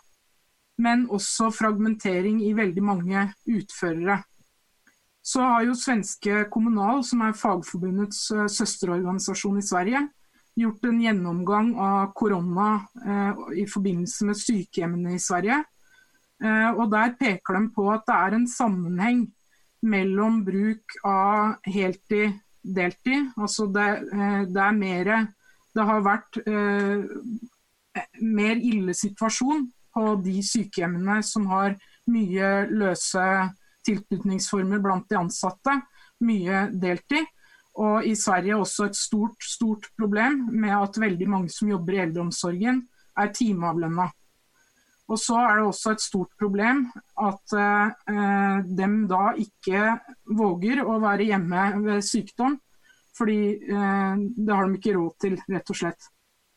men 0.77 1.05
også 1.09 1.51
fragmentering 1.55 2.41
i 2.43 2.53
veldig 2.55 2.83
mange 2.83 3.27
utførere. 3.47 4.21
Så 5.25 5.41
har 5.41 5.63
jo 5.65 5.77
svenske 5.77 6.43
Kommunal, 6.53 7.03
som 7.03 7.23
er 7.25 7.37
Fagforbundets 7.37 8.27
eh, 8.35 8.49
søsterorganisasjon 8.51 9.61
i 9.61 9.65
Sverige, 9.65 10.03
gjort 10.55 10.85
en 10.87 10.99
gjennomgang 11.03 11.73
av 11.83 12.13
korona 12.15 12.67
i 13.59 13.65
forbindelse 13.67 14.23
med 14.29 14.37
sykehjemmene 14.39 15.17
i 15.17 15.19
Sverige 15.19 15.57
Eh, 16.43 16.69
og 16.75 16.91
Der 16.91 17.15
peker 17.19 17.59
de 17.59 17.69
på 17.75 17.87
at 17.93 18.03
det 18.07 18.15
er 18.15 18.35
en 18.35 18.47
sammenheng 18.47 19.21
mellom 19.85 20.41
bruk 20.45 20.97
av 21.05 21.55
heltid 21.63 22.35
deltid. 22.63 23.31
Altså 23.37 23.69
det, 23.71 23.89
eh, 24.11 24.43
det 24.49 24.61
er 24.61 24.71
mer 24.71 25.27
Det 25.75 25.83
har 25.83 26.01
vært 26.01 26.37
eh, 26.47 27.03
mer 28.21 28.55
ille 28.55 28.93
situasjon 28.93 29.71
på 29.95 30.15
de 30.23 30.41
sykehjemmene 30.43 31.21
som 31.23 31.47
har 31.51 31.77
mye 32.11 32.49
løse 32.69 33.23
tilknytningsformer 33.85 34.81
blant 34.83 35.07
de 35.09 35.19
ansatte. 35.19 35.79
Mye 36.25 36.67
deltid. 36.73 37.25
Og 37.75 38.05
i 38.07 38.13
Sverige 38.15 38.55
også 38.55 38.89
et 38.89 38.95
stort, 38.95 39.35
stort 39.43 39.89
problem 39.99 40.45
med 40.53 40.71
at 40.77 40.99
veldig 40.99 41.27
mange 41.27 41.51
som 41.51 41.71
jobber 41.71 41.97
i 41.97 42.03
eldreomsorgen 42.05 42.85
er 43.19 43.33
timeavlønna. 43.35 44.07
Og 45.11 45.19
så 45.21 45.37
er 45.37 45.59
det 45.59 45.65
også 45.67 45.91
et 45.93 46.01
stort 46.01 46.31
problem 46.39 46.85
at 47.21 47.55
eh, 47.61 48.61
de 48.65 48.87
da 49.11 49.25
ikke 49.37 49.91
våger 50.39 50.81
å 50.81 50.97
være 51.03 51.27
hjemme 51.29 51.65
ved 51.83 52.05
sykdom. 52.05 52.57
Fordi 53.15 53.39
eh, 53.55 54.15
det 54.17 54.55
har 54.55 54.65
de 54.65 54.79
ikke 54.79 54.95
råd 54.97 55.13
til, 55.21 55.37
rett 55.51 55.71
og 55.71 55.79
slett. 55.83 56.09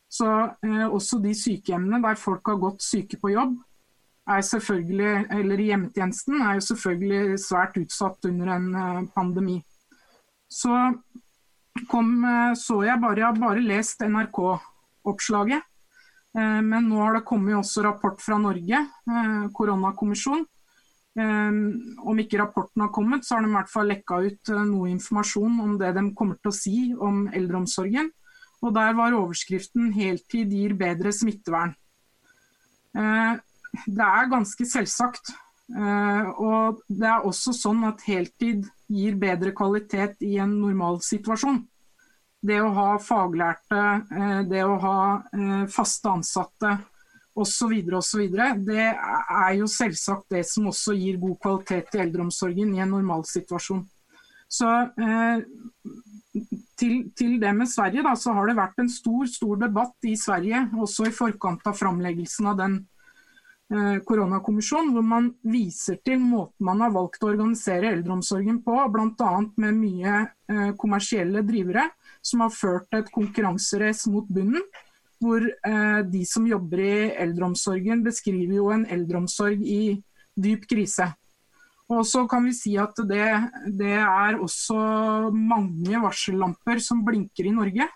Så 0.09 0.27
eh, 0.65 0.85
også 0.87 1.19
de 1.21 1.35
sykehjemmene 1.37 2.01
der 2.01 2.17
folk 2.17 2.47
har 2.49 2.57
gått 2.61 2.81
syke 2.81 3.19
på 3.21 3.33
jobb, 3.35 3.57
er 4.29 4.41
selvfølgelig, 4.45 5.11
eller 5.37 5.61
i 5.61 5.69
hjemmetjenesten, 5.71 6.41
er 6.41 6.57
jo 6.57 6.65
selvfølgelig 6.67 7.39
svært 7.41 7.77
utsatt 7.81 8.29
under 8.29 8.53
en 8.55 8.67
eh, 8.73 9.01
pandemi. 9.15 9.59
Så 10.49 10.73
kom, 11.89 12.11
eh, 12.25 12.53
så 12.57 12.81
jeg 12.85 13.01
bare, 13.01 13.21
jeg 13.21 13.27
har 13.29 13.41
bare 13.41 13.65
lest 13.65 14.05
NRK-oppslaget. 14.05 15.65
Eh, 16.37 16.61
men 16.61 16.89
nå 16.89 17.01
har 17.01 17.17
det 17.17 17.25
kommet 17.29 17.57
også 17.57 17.85
rapport 17.85 18.21
fra 18.21 18.37
Norge, 18.41 18.85
eh, 18.85 19.43
koronakommisjon. 19.53 20.45
Eh, 21.19 21.51
om 22.05 22.21
ikke 22.21 22.41
rapporten 22.41 22.85
har 22.85 22.93
kommet, 22.93 23.25
så 23.25 23.35
har 23.35 23.45
de 23.45 23.49
i 23.49 23.57
hvert 23.57 23.71
fall 23.71 23.89
lekka 23.89 24.21
ut 24.25 24.53
noe 24.65 24.89
informasjon 24.93 25.59
om 25.65 25.77
det 25.77 25.93
de 25.97 26.05
kommer 26.13 26.37
til 26.37 26.51
å 26.51 26.59
si 26.59 26.77
om 26.93 27.27
eldreomsorgen. 27.33 28.11
Og 28.61 28.73
der 28.75 28.93
var 28.93 29.15
overskriften 29.15 29.93
'Heltid 29.93 30.51
gir 30.51 30.73
bedre 30.75 31.13
smittevern'. 31.15 31.75
Det 33.85 34.05
er 34.05 34.31
ganske 34.31 34.65
selvsagt. 34.65 35.31
Og 35.69 36.81
det 36.89 37.07
er 37.07 37.23
også 37.23 37.53
sånn 37.53 37.83
at 37.85 38.01
heltid 38.01 38.65
gir 38.89 39.15
bedre 39.15 39.53
kvalitet 39.53 40.17
i 40.25 40.39
en 40.41 40.57
normalsituasjon 40.59 41.61
det 42.41 42.59
å 42.63 42.71
ha 42.75 42.93
faglærte, 43.03 43.81
eh, 44.15 44.41
det 44.47 44.63
å 44.63 44.77
ha 44.79 44.99
eh, 45.33 45.65
faste 45.71 46.11
ansatte 46.11 46.77
osv., 47.39 47.75
osv. 47.99 48.25
Det 48.65 48.85
er 48.87 49.53
jo 49.59 49.67
selvsagt 49.69 50.29
det 50.35 50.45
som 50.47 50.69
også 50.71 50.95
gir 50.97 51.19
god 51.19 51.39
kvalitet 51.43 51.95
i 51.95 52.03
eldreomsorgen 52.05 52.75
i 52.75 52.83
en 52.83 52.93
normalsituasjon. 52.95 53.83
Så 54.49 54.67
eh, 54.67 55.41
til, 56.79 56.93
til, 57.17 57.35
det 57.41 57.51
med 57.55 57.69
Sverige, 57.69 58.03
da, 58.05 58.15
så 58.17 58.33
har 58.33 58.49
det 58.49 58.57
vært 58.57 58.81
en 58.81 58.89
stor 58.91 59.27
stor 59.29 59.59
debatt 59.61 60.09
i 60.09 60.15
Sverige, 60.17 60.65
også 60.81 61.09
i 61.09 61.13
forkant 61.13 61.67
av 61.69 61.77
framleggelsen 61.77 62.49
av 62.49 62.57
den 62.57 62.79
eh, 63.69 63.99
koronakommisjonen, 64.07 64.91
hvor 64.95 65.05
man 65.05 65.29
viser 65.45 65.99
til 66.05 66.21
måten 66.23 66.65
man 66.65 66.81
har 66.81 66.95
valgt 66.97 67.21
å 67.21 67.29
organisere 67.29 67.93
eldreomsorgen 67.93 68.61
på, 68.65 68.81
bl.a. 68.95 69.31
med 69.61 69.77
mye 69.77 70.17
eh, 70.25 70.69
kommersielle 70.81 71.45
drivere 71.45 71.85
som 72.25 72.41
har 72.45 72.53
ført 72.53 72.97
et 72.97 73.13
konkurranserace 73.13 74.09
mot 74.11 74.27
bunnen. 74.27 74.65
Hvor 75.19 75.43
de 75.43 76.19
som 76.23 76.45
jobber 76.47 76.79
i 76.79 76.91
eldreomsorgen 77.19 78.05
beskriver 78.05 78.53
jo 78.55 78.69
en 78.71 78.85
eldreomsorg 78.87 79.65
i 79.67 79.97
dyp 80.39 80.63
krise. 80.69 81.09
Og 81.89 82.03
så 82.05 82.25
kan 82.29 82.45
vi 82.45 82.53
si 82.53 82.75
at 82.77 82.97
det, 83.09 83.25
det 83.79 83.95
er 83.97 84.37
også 84.37 84.77
mange 85.33 86.01
varsellamper 86.03 86.81
som 86.85 87.01
blinker 87.05 87.49
i 87.49 87.55
Norge. 87.55 87.87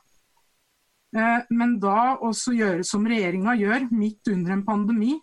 Eh, 1.14 1.42
men 1.54 1.76
da 1.82 2.16
også 2.26 2.56
gjøre 2.58 2.86
som 2.88 3.06
regjeringa 3.06 3.54
gjør, 3.60 3.90
midt 3.94 4.32
under 4.34 4.56
en 4.56 4.64
pandemi, 4.66 5.18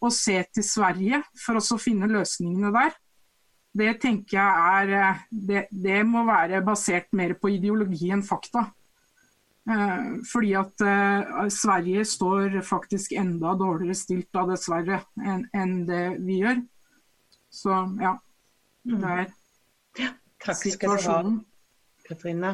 og 0.00 0.12
se 0.16 0.36
til 0.52 0.64
Sverige 0.64 1.22
for 1.40 1.60
å 1.60 1.80
finne 1.80 2.08
løsningene 2.10 2.72
der. 2.76 2.92
Det 3.80 3.94
tenker 4.02 4.36
jeg 4.36 4.74
er 4.74 4.92
eh, 4.98 5.22
det, 5.30 5.64
det, 5.70 6.02
må 6.04 6.26
være 6.28 6.60
basert 6.66 7.08
mer 7.16 7.36
på 7.40 7.54
ideologi 7.56 8.10
enn 8.12 8.24
fakta. 8.26 8.66
Eh, 9.70 10.12
fordi 10.28 10.52
at 10.60 10.84
Sverige 11.54 12.04
står 12.08 12.60
faktisk 12.66 13.16
enda 13.16 13.54
dårligere 13.56 13.96
stilt 13.96 14.28
da, 14.36 14.44
dessverre, 14.50 15.00
enn 15.24 15.46
en 15.56 15.74
det 15.88 16.04
vi 16.20 16.42
gjør. 16.42 16.60
Så 17.50 17.76
ja, 18.00 18.14
det 18.84 19.04
er 19.04 19.24
ja, 19.98 20.10
Takk 20.44 20.60
skal 20.72 20.94
du 20.94 21.08
ha. 21.10 21.16
Katrine. 22.10 22.50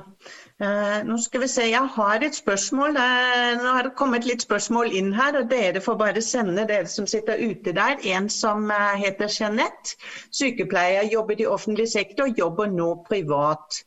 Eh, 0.61 1.05
nå 1.09 1.17
skal 1.21 1.41
vi 1.41 1.49
se, 1.49 1.65
Jeg 1.71 1.89
har 1.95 2.25
et 2.25 2.35
spørsmål. 2.35 2.97
Eh, 3.01 3.57
nå 3.63 3.73
har 3.77 3.83
det 3.87 3.95
kommet 3.97 4.27
litt 4.29 4.45
spørsmål 4.45 4.93
inn 4.93 5.13
her. 5.17 5.39
og 5.41 5.51
Dere 5.51 5.81
får 5.81 5.97
bare 6.03 6.23
sende, 6.23 6.67
dere 6.69 6.87
som 6.93 7.07
sitter 7.07 7.41
ute 7.41 7.73
der. 7.73 7.97
En 8.17 8.29
som 8.29 8.71
eh, 8.71 8.97
heter 9.05 9.33
Jeanette. 9.33 9.97
Sykepleier, 10.31 11.09
jobbet 11.13 11.41
i 11.41 11.49
offentlig 11.57 11.89
sektor, 11.93 12.29
jobber 12.39 12.69
nå 12.73 12.95
privat. 13.09 13.83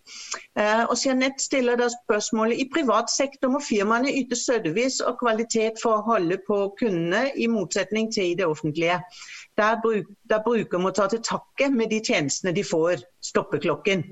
Og 0.59 0.95
Jeanette 0.99 1.39
stiller 1.39 1.77
da 1.79 1.85
spørsmålet 1.93 2.59
i 2.59 2.65
privat 2.73 3.11
sektor 3.13 3.51
må 3.53 3.61
firmaene 3.63 4.11
yte 4.11 4.35
service 4.35 4.99
og 5.05 5.21
kvalitet 5.21 5.79
for 5.81 5.99
å 5.99 6.05
holde 6.09 6.35
på 6.47 6.57
kundene, 6.81 7.29
i 7.35 7.47
motsetning 7.47 8.09
til 8.11 8.33
i 8.33 8.35
det 8.35 8.47
offentlige 8.49 8.97
der, 9.59 9.81
bruk, 9.81 10.05
der 10.29 10.43
bruker 10.43 10.77
må 10.77 10.91
ta 10.95 11.07
til 11.11 11.21
takke 11.25 11.69
med 11.73 11.91
de 11.93 11.99
tjenestene 12.05 12.53
de 12.55 12.63
får, 12.63 13.03
stoppeklokken. 13.29 14.03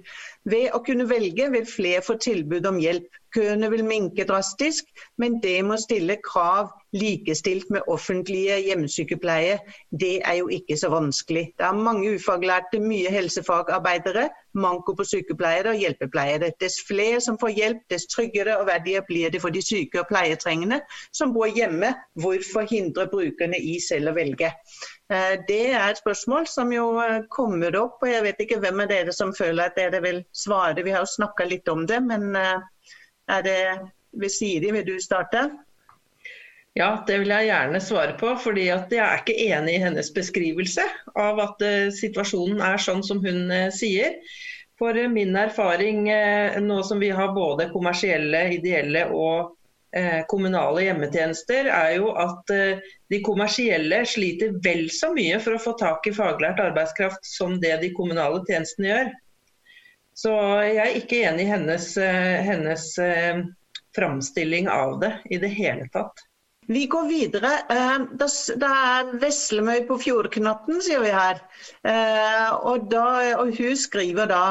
Ved 0.47 0.69
å 0.73 0.81
kunne 0.85 1.09
velge 1.09 1.49
vil 1.53 1.67
flere 1.69 2.03
få 2.05 2.17
tilbud 2.23 2.65
om 2.69 2.79
hjelp. 2.81 3.09
Køene 3.35 3.69
vil 3.69 3.83
minke 3.85 4.23
drastisk, 4.25 4.87
men 5.19 5.41
det 5.43 5.59
må 5.67 5.75
stille 5.77 6.15
krav 6.23 6.69
likestilt 6.95 7.69
med 7.69 7.85
offentlige 7.91 8.55
hjemmesykepleie. 8.63 9.57
Det 9.91 10.21
er 10.23 10.39
jo 10.39 10.47
ikke 10.47 10.77
så 10.79 10.89
vanskelig. 10.89 11.43
Det 11.59 11.65
er 11.67 11.81
mange 11.87 12.15
ufaglærte, 12.15 12.79
mye 12.79 13.11
helsefagarbeidere, 13.11 14.29
manko 14.57 14.95
på 14.97 15.05
sykepleiere 15.05 15.75
og 15.75 15.83
hjelpepleiere. 15.83 16.53
Dess 16.63 16.79
flere 16.87 17.19
som 17.21 17.37
får 17.41 17.53
hjelp, 17.59 17.83
dess 17.91 18.07
tryggere 18.13 18.57
og 18.61 18.67
verdigere 18.71 19.05
blir 19.09 19.33
det 19.33 19.43
for 19.43 19.53
de 19.53 19.61
syke 19.61 20.01
og 20.01 20.09
pleietrengende 20.09 20.79
som 21.11 21.35
bor 21.35 21.51
hjemme. 21.51 21.93
Hvorfor 22.15 22.65
hindre 22.71 23.09
brukerne 23.11 23.59
i 23.59 23.77
selv 23.83 24.13
å 24.13 24.17
velge? 24.17 24.53
Eh, 25.13 25.39
det 25.47 25.69
er 25.71 25.85
et 25.87 25.99
spørsmål 26.01 26.49
som 26.51 26.71
jo 26.73 26.89
eh, 26.99 27.21
kommer 27.31 27.75
opp, 27.79 28.01
og 28.03 28.09
jeg 28.11 28.25
vet 28.25 28.41
ikke 28.43 28.59
hvem 28.63 28.83
av 28.83 28.89
dere 28.91 29.13
som 29.15 29.31
føler 29.35 29.69
at 29.69 29.77
dere 29.79 30.01
vil 30.03 30.19
svare. 30.35 30.83
Vi 30.83 30.91
har 30.91 31.05
jo 31.05 31.13
snakka 31.13 31.47
litt 31.47 31.69
om 31.71 31.85
det, 31.87 32.01
men 32.03 32.35
eh, 32.35 32.59
er 33.31 33.45
det 33.45 33.61
ved 34.19 34.33
Siri, 34.33 34.73
vil 34.75 34.83
du 34.87 34.97
starte? 34.99 35.47
Ja, 36.77 36.89
det 37.07 37.21
vil 37.23 37.31
jeg 37.31 37.47
gjerne 37.47 37.79
svare 37.81 38.17
på. 38.19 38.35
fordi 38.37 38.67
Jeg 38.67 38.99
er 38.99 39.23
ikke 39.23 39.39
enig 39.47 39.77
i 39.77 39.81
hennes 39.81 40.11
beskrivelse 40.13 40.83
av 41.17 41.39
at 41.41 41.63
situasjonen 41.95 42.61
er 42.61 42.77
sånn 42.77 43.01
som 43.03 43.23
hun 43.23 43.49
sier. 43.73 44.19
For 44.77 44.93
min 45.09 45.33
erfaring 45.33 46.05
nå 46.61 46.77
som 46.85 47.01
vi 47.01 47.09
har 47.09 47.33
både 47.33 47.71
kommersielle, 47.73 48.43
ideelle 48.59 49.07
og 49.09 49.56
kommunale 50.27 50.83
hjemmetjenester, 50.83 51.69
er 51.71 51.93
jo 51.95 52.11
at 52.19 52.51
eh, 52.51 52.83
de 53.09 53.21
kommersielle 53.23 54.01
sliter 54.05 54.57
vel 54.63 54.89
så 54.91 55.13
mye 55.15 55.39
for 55.43 55.55
å 55.55 55.61
få 55.63 55.75
tak 55.79 56.07
i 56.09 56.15
faglært 56.15 56.59
arbeidskraft 56.59 57.23
som 57.27 57.55
det 57.63 57.77
de 57.81 57.93
kommunale 57.95 58.43
tjenestene 58.49 58.91
gjør. 58.91 59.11
Så 60.17 60.33
jeg 60.65 60.81
er 60.83 60.97
ikke 60.99 61.21
enig 61.29 61.45
i 61.45 61.51
hennes, 61.53 61.91
eh, 62.01 62.39
hennes 62.43 62.89
framstilling 63.95 64.67
av 64.69 64.97
det 65.01 65.13
i 65.31 65.39
det 65.41 65.53
hele 65.55 65.87
tatt. 65.93 66.25
Vi 66.67 66.83
går 66.91 67.05
videre. 67.07 67.53
Det 68.19 68.65
er 68.67 69.13
Veslemøy 69.21 69.85
på 69.87 69.95
Fjordknatten, 70.03 70.81
sier 70.83 70.99
vi 70.99 71.13
her. 71.15 71.39
Og, 72.59 72.89
da, 72.91 73.05
og 73.39 73.53
hun 73.55 73.79
skriver 73.79 74.27
da 74.27 74.41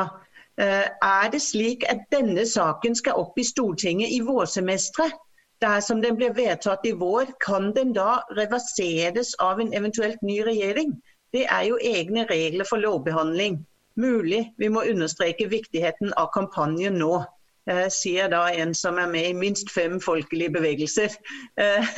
er 0.57 1.29
det 1.31 1.42
slik 1.44 1.85
at 1.92 2.07
denne 2.14 2.46
saken 2.49 2.96
skal 2.96 3.20
opp 3.20 3.37
i 3.37 3.44
Stortinget 3.44 4.16
i 4.16 4.22
vårsemesteret? 4.25 5.20
Dersom 5.64 6.03
den 6.03 6.16
blir 6.16 6.35
vedtatt 6.37 6.85
i 6.85 6.92
vår, 6.92 7.31
kan 7.40 7.71
den 7.73 7.95
da 7.97 8.23
reverseres 8.37 9.35
av 9.40 9.61
en 9.61 9.73
eventuelt 9.73 10.21
ny 10.23 10.42
regjering? 10.45 10.92
Det 11.33 11.47
er 11.49 11.62
jo 11.71 11.79
egne 11.81 12.27
regler 12.29 12.69
for 12.69 12.83
lovbehandling. 12.83 13.62
Mulig 13.97 14.42
vi 14.61 14.69
må 14.69 14.85
understreke 14.85 15.49
viktigheten 15.49 16.12
av 16.21 16.29
kampanjen 16.35 16.99
nå. 17.01 17.25
Eh, 17.66 17.88
sier 17.90 18.29
da 18.31 18.45
en 18.55 18.75
som 18.79 18.99
er 19.03 19.09
med 19.11 19.25
i 19.27 19.35
minst 19.35 19.73
fem 19.75 19.97
folkelige 20.01 20.53
bevegelser. 20.55 21.16
Eh, 21.59 21.88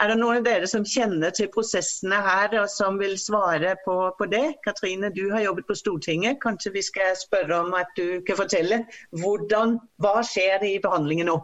er 0.00 0.08
det 0.10 0.16
noen 0.18 0.40
av 0.40 0.48
dere 0.48 0.66
som 0.66 0.82
kjenner 0.82 1.30
til 1.36 1.52
prosessene 1.54 2.18
her 2.24 2.56
og 2.58 2.66
som 2.72 2.98
vil 2.98 3.14
svare 3.20 3.76
på, 3.84 3.96
på, 4.18 4.26
det? 4.32 4.56
Katrine, 4.64 5.12
du 5.14 5.28
har 5.30 5.44
jobbet 5.44 5.68
på 5.68 5.76
Stortinget. 5.78 6.40
Kanskje 6.42 6.72
vi 6.74 6.82
skal 6.82 7.14
spørre 7.20 7.60
om 7.60 7.76
at 7.78 7.92
du 7.96 8.22
kan 8.26 8.40
fortelle 8.40 8.82
hvordan, 9.22 9.76
hva 10.02 10.16
skjer 10.26 10.64
i 10.72 10.78
behandlingen 10.82 11.30
nå? 11.30 11.38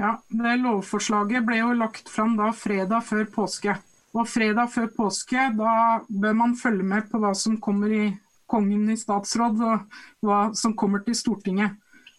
Ja, 0.00 0.16
det 0.28 0.56
Lovforslaget 0.58 1.44
ble 1.46 1.60
jo 1.60 1.74
lagt 1.78 2.10
fram 2.10 2.34
da 2.38 2.50
fredag 2.56 3.04
før 3.06 3.26
påske. 3.34 3.76
Og 4.14 4.28
fredag 4.30 4.70
før 4.70 4.90
påske, 4.94 5.48
da 5.58 6.00
bør 6.08 6.34
man 6.38 6.56
følge 6.58 6.86
med 6.86 7.08
på 7.10 7.18
hva 7.22 7.32
som 7.38 7.58
kommer 7.62 7.94
i 7.94 8.04
Kongen 8.50 8.90
i 8.92 8.96
statsråd, 9.00 9.62
og 9.64 10.26
hva 10.26 10.40
som 10.54 10.74
kommer 10.76 11.00
til 11.02 11.16
Stortinget. 11.16 11.78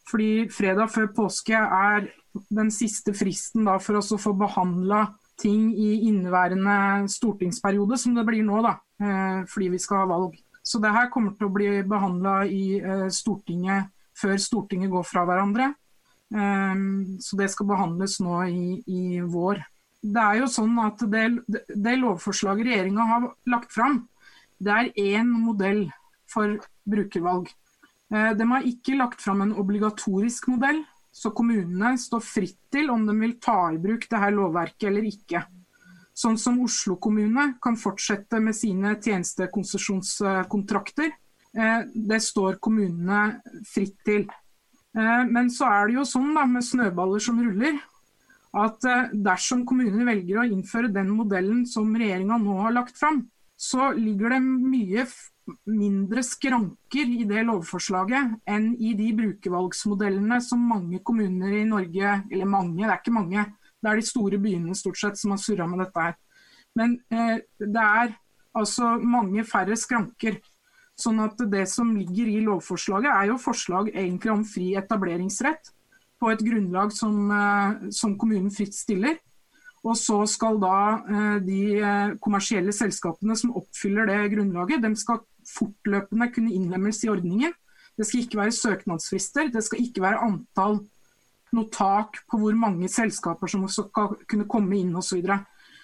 Fordi 0.09 0.47
fredag 0.51 0.89
før 0.91 1.11
påske 1.15 1.55
er 1.55 2.07
den 2.49 2.71
siste 2.73 3.13
fristen 3.15 3.67
da 3.67 3.77
for 3.79 3.99
oss 4.01 4.11
å 4.11 4.19
få 4.19 4.33
behandla 4.37 5.05
ting 5.39 5.69
i 5.71 6.07
inneværende 6.09 7.05
stortingsperiode, 7.11 7.99
som 8.01 8.15
det 8.17 8.25
blir 8.27 8.43
nå, 8.47 8.61
da, 8.65 8.75
eh, 9.03 9.45
fordi 9.51 9.69
vi 9.75 9.79
skal 9.79 10.03
ha 10.03 10.09
valg. 10.15 10.35
Så 10.65 10.81
det 10.81 10.93
her 10.95 11.11
kommer 11.13 11.35
til 11.37 11.47
å 11.47 11.53
bli 11.53 11.69
behandla 11.85 12.35
i 12.49 12.79
eh, 12.79 13.07
Stortinget 13.13 13.91
før 14.17 14.37
Stortinget 14.41 14.89
går 14.89 15.05
fra 15.05 15.25
hverandre. 15.27 15.73
Ehm, 16.33 17.19
så 17.21 17.37
det 17.37 17.51
skal 17.53 17.69
behandles 17.69 18.19
nå 18.23 18.41
i, 18.49 18.81
i 18.87 19.21
vår. 19.21 19.61
Det 20.05 20.21
er 20.21 20.35
jo 20.41 20.47
sånn 20.51 20.79
at 20.81 21.01
det, 21.09 21.25
det 21.47 21.95
lovforslaget 22.01 22.65
regjeringa 22.69 23.03
har 23.09 23.29
lagt 23.49 23.73
fram, 23.73 24.07
det 24.61 24.71
er 24.71 24.91
én 25.01 25.29
modell 25.29 25.91
for 26.29 26.57
brukervalg. 26.87 27.49
Eh, 28.13 28.31
de 28.37 28.43
har 28.51 28.61
ikke 28.69 28.97
lagt 28.99 29.21
fram 29.21 29.41
en 29.45 29.55
obligatorisk 29.59 30.47
modell, 30.53 30.83
så 31.15 31.31
kommunene 31.35 31.97
står 31.99 32.21
fritt 32.23 32.59
til 32.73 32.89
om 32.91 33.05
de 33.07 33.13
vil 33.21 33.37
ta 33.41 33.71
i 33.71 33.77
bruk 33.81 34.09
dette 34.09 34.31
lovverket 34.35 34.89
eller 34.89 35.03
ikke. 35.07 35.45
Sånn 36.15 36.37
som 36.39 36.63
Oslo 36.63 36.95
kommune 37.01 37.53
kan 37.63 37.75
fortsette 37.79 38.39
med 38.43 38.55
sine 38.55 38.95
tjenestekonsesjonskontrakter. 39.03 41.09
Eh, 41.55 41.81
det 41.93 42.21
står 42.23 42.55
kommunene 42.63 43.41
fritt 43.67 43.97
til. 44.07 44.27
Eh, 44.95 45.23
men 45.27 45.51
så 45.51 45.67
er 45.67 45.89
det 45.89 45.99
jo 45.99 46.07
sånn 46.07 46.33
da, 46.37 46.45
med 46.47 46.65
snøballer 46.65 47.23
som 47.23 47.39
ruller, 47.43 47.79
at 48.55 48.87
eh, 48.87 49.13
dersom 49.27 49.65
kommunene 49.67 50.07
velger 50.07 50.41
å 50.41 50.47
innføre 50.47 50.93
den 50.95 51.11
modellen 51.11 51.65
som 51.67 51.91
regjeringa 51.95 52.39
nå 52.41 52.59
har 52.63 52.75
lagt 52.77 52.99
fram, 52.99 53.25
så 53.55 53.91
ligger 53.95 54.35
det 54.35 54.41
mye 54.43 55.05
mindre 55.69 56.23
skranker 56.25 57.11
i 57.21 57.25
det 57.29 57.43
lovforslaget 57.45 58.39
enn 58.49 58.71
i 58.81 58.95
de 58.97 59.11
brukervalgsmodellene 59.15 60.39
som 60.41 60.63
mange 60.71 60.99
kommuner 61.05 61.53
i 61.59 61.67
Norge, 61.69 62.15
eller 62.31 62.49
mange, 62.49 62.81
det 62.81 62.89
er 62.89 63.01
ikke 63.01 63.15
mange, 63.15 63.45
det 63.79 63.91
er 63.91 64.01
de 64.01 64.07
store 64.07 64.39
byene 64.41 64.75
stort 64.77 64.99
sett 64.99 65.19
som 65.19 65.35
har 65.35 65.41
surra 65.43 65.67
med 65.69 65.83
dette 65.83 66.07
her. 66.07 66.15
Men 66.75 66.97
eh, 67.13 67.43
det 67.61 67.83
er 67.83 68.15
altså 68.55 68.95
mange 69.03 69.43
færre 69.47 69.77
skranker. 69.77 70.39
Sånn 70.95 71.19
at 71.19 71.39
Det 71.51 71.65
som 71.67 71.91
ligger 71.95 72.29
i 72.31 72.41
lovforslaget 72.45 73.11
er 73.11 73.31
jo 73.31 73.41
forslag 73.41 73.91
egentlig 73.91 74.31
om 74.31 74.45
fri 74.47 74.73
etableringsrett 74.79 75.73
på 76.21 76.31
et 76.31 76.43
grunnlag 76.45 76.93
som, 76.95 77.31
eh, 77.31 77.89
som 77.91 78.17
kommunen 78.17 78.51
fritt 78.51 78.73
stiller. 78.73 79.17
Og 79.85 79.97
så 79.99 80.23
skal 80.25 80.57
da 80.61 80.77
eh, 80.97 81.39
de 81.45 81.61
eh, 81.77 82.15
kommersielle 82.23 82.73
selskapene 82.73 83.35
som 83.37 83.53
oppfyller 83.59 84.07
det 84.09 84.31
grunnlaget, 84.33 84.81
de 84.81 84.95
skal 84.97 85.21
fortløpende 85.45 86.31
kunne 86.33 86.55
innlemmes 86.55 87.03
i 87.03 87.11
ordningen. 87.11 87.53
Det 87.95 88.07
skal 88.07 88.23
ikke 88.23 88.39
være 88.41 88.55
søknadsfrister, 88.55 89.51
det 89.53 89.63
skal 89.63 89.83
ikke 89.83 90.03
være 90.03 90.23
antall 90.25 90.79
noe 91.55 91.69
tak 91.71 92.23
på 92.27 92.39
hvor 92.41 92.55
mange 92.57 92.89
selskaper 92.91 93.51
som 93.51 93.67
skal 93.71 94.17
kunne 94.27 94.47
komme 94.49 94.79
inn 94.79 94.95
osv. 94.95 95.05
Så, 95.05 95.19
videre. 95.19 95.37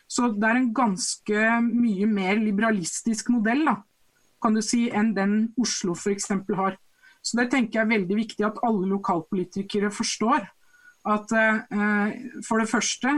så 0.09 0.31
det 0.33 0.49
er 0.49 0.59
en 0.59 0.73
ganske 0.75 1.45
mye 1.69 2.09
mer 2.09 2.41
liberalistisk 2.41 3.29
modell 3.31 3.63
da, 3.69 3.77
kan 4.41 4.55
du 4.57 4.61
si, 4.65 4.87
enn 4.89 5.13
den 5.17 5.35
Oslo 5.61 5.95
f.eks. 5.95 6.31
har. 6.57 6.77
Så 7.21 7.37
Det 7.37 7.51
tenker 7.51 7.79
jeg 7.79 7.85
er 7.85 7.93
veldig 7.93 8.17
viktig 8.17 8.45
at 8.47 8.59
alle 8.65 8.89
lokalpolitikere 8.89 9.91
forstår. 9.93 10.49
at 11.01 11.31
eh, 11.33 12.11
for 12.45 12.61
det 12.61 12.69
første 12.69 13.09